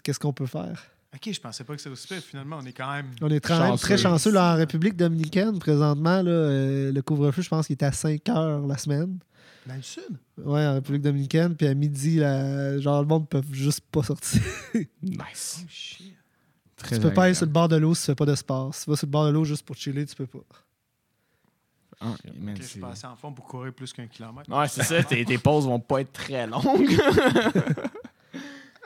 [0.00, 0.82] qu'est-ce qu'on peut faire?
[1.14, 2.22] Ok, je pensais pas que c'était aussi pire.
[2.22, 3.06] Finalement, on est quand même.
[3.20, 3.82] On est très Chanceux.
[3.82, 4.32] très chanceux.
[4.32, 8.26] Là, en République dominicaine, présentement, là, euh, le couvre-feu, je pense qu'il est à 5
[8.30, 9.18] heures la semaine.
[9.66, 10.16] Dans le sud?
[10.38, 11.54] Ouais, en République dominicaine.
[11.54, 14.40] Puis à midi, là, genre, le monde peut juste pas sortir.
[15.02, 15.60] Nice.
[15.62, 16.14] Oh shit.
[16.76, 18.34] Très tu peux pas aller sur le bord de l'eau si tu fais pas de
[18.34, 18.74] sport.
[18.74, 20.40] Si tu vas sur le bord de l'eau juste pour chiller, tu peux pas.
[22.00, 22.06] Ah,
[22.40, 24.50] man, Ok, je c'est- suis pas assez en forme pour courir plus qu'un kilomètre.
[24.50, 26.90] Ouais, c'est ça, tes, tes pauses vont pas être très longues.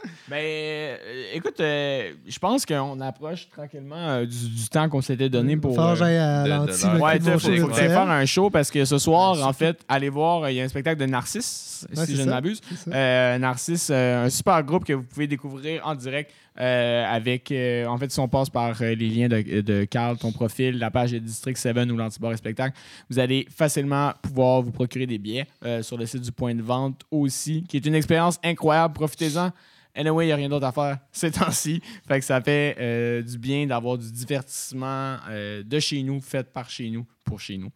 [0.28, 0.96] Ben, euh,
[1.34, 5.74] écoute, euh, je pense qu'on approche tranquillement euh, du, du temps qu'on s'était donné pour.
[5.74, 9.46] Faut que j'aille à l'anti Ouais, faut, que faire un show parce que ce soir,
[9.46, 12.30] en fait, allez voir, il y a un spectacle de Narcisse, Ouais, si je ne
[12.30, 12.60] m'abuse.
[12.86, 18.28] Narcisse, un super groupe que vous pouvez découvrir en direct avec, en fait, si on
[18.28, 21.96] passe par les liens de, de Carl, ton profil, la page de District 7 ou
[21.96, 22.76] l'Antibar et Spectacle,
[23.10, 25.46] vous allez facilement pouvoir vous procurer des billets
[25.82, 28.94] sur le site du point de vente aussi, qui est une expérience incroyable.
[28.94, 29.52] Profitez-en.
[29.96, 31.80] Anyway, il n'y a rien d'autre à faire ces temps-ci.
[32.06, 36.52] Fait que ça fait euh, du bien d'avoir du divertissement euh, de chez nous, fait
[36.52, 37.70] par chez nous, pour chez nous.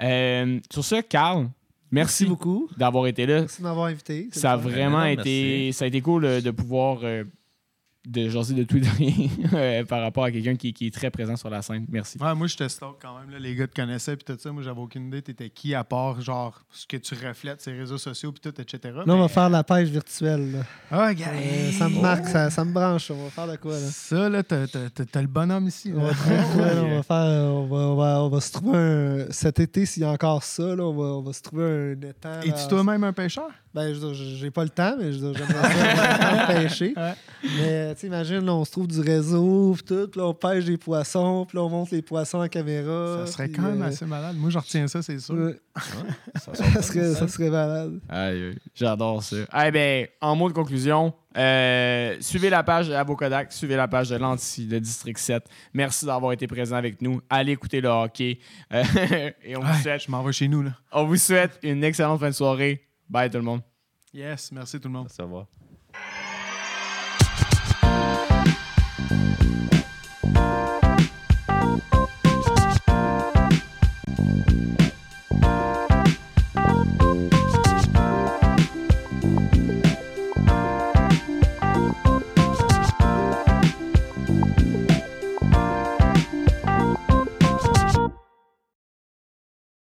[0.00, 1.48] Euh, sur ce, Carl,
[1.90, 2.68] merci, Merci beaucoup.
[2.76, 3.40] d'avoir été là.
[3.40, 4.28] Merci de m'avoir invité.
[4.32, 7.24] Ça a vraiment Ouais, été, ça a été cool euh, de pouvoir euh,
[8.08, 10.94] de jaser de tout et de rien euh, par rapport à quelqu'un qui, qui est
[10.94, 11.86] très présent sur la scène.
[11.90, 12.18] Merci.
[12.18, 13.30] Ouais, moi, j'étais stock quand même.
[13.30, 13.38] là.
[13.38, 14.50] Les gars te connaissaient, puis tout ça.
[14.50, 17.98] Moi, j'avais aucune idée, t'étais qui, à part, genre, ce que tu reflètes, ces réseaux
[17.98, 18.94] sociaux, puis tout, etc.
[19.04, 20.64] Là, on va faire la pêche virtuelle.
[20.90, 21.10] Ah.
[21.10, 23.10] Euh, ça me marque, ça, ça me branche.
[23.10, 23.86] On va faire de quoi, là?
[23.86, 25.92] Ça, là, t'as- le bonhomme ici.
[25.94, 26.12] On là?
[26.12, 30.02] va, on faire, on va, on va, on va se trouver un, cet été s'il
[30.02, 32.40] y a encore ça, là, on va, on va se trouver un étang.
[32.42, 33.48] Es-tu toi-même un pêcheur?
[33.78, 36.94] Ben, je veux dire, j'ai pas le temps, mais je veux dire, j'aimerais ça pêcher.
[36.96, 37.12] Ouais.
[37.44, 40.34] Mais, tu sais, imagine, là, on se trouve du réseau, puis tout, puis là, on
[40.34, 43.24] pêche des poissons, puis là, on monte les poissons en caméra.
[43.24, 44.34] Ça serait quand même euh, assez malade.
[44.36, 45.36] Moi, je retiens ça, c'est sûr.
[45.36, 45.60] ouais,
[46.34, 48.00] Ça ça, serait, ça serait malade.
[48.74, 49.36] J'adore ça.
[49.64, 54.08] Eh ben, en mot de conclusion, euh, suivez la page de Abokodak, suivez la page
[54.08, 55.44] de l'Anti, de District 7.
[55.72, 57.20] Merci d'avoir été présent avec nous.
[57.30, 58.40] Allez écouter le hockey.
[58.72, 58.82] Euh,
[59.44, 60.72] et on vous, souhaite, je m'en vais chez nous, là.
[60.90, 62.87] on vous souhaite une excellente fin de soirée.
[63.08, 63.62] Bye tout le monde.
[64.12, 65.08] Yes, merci tout le monde.
[65.26, 65.46] va.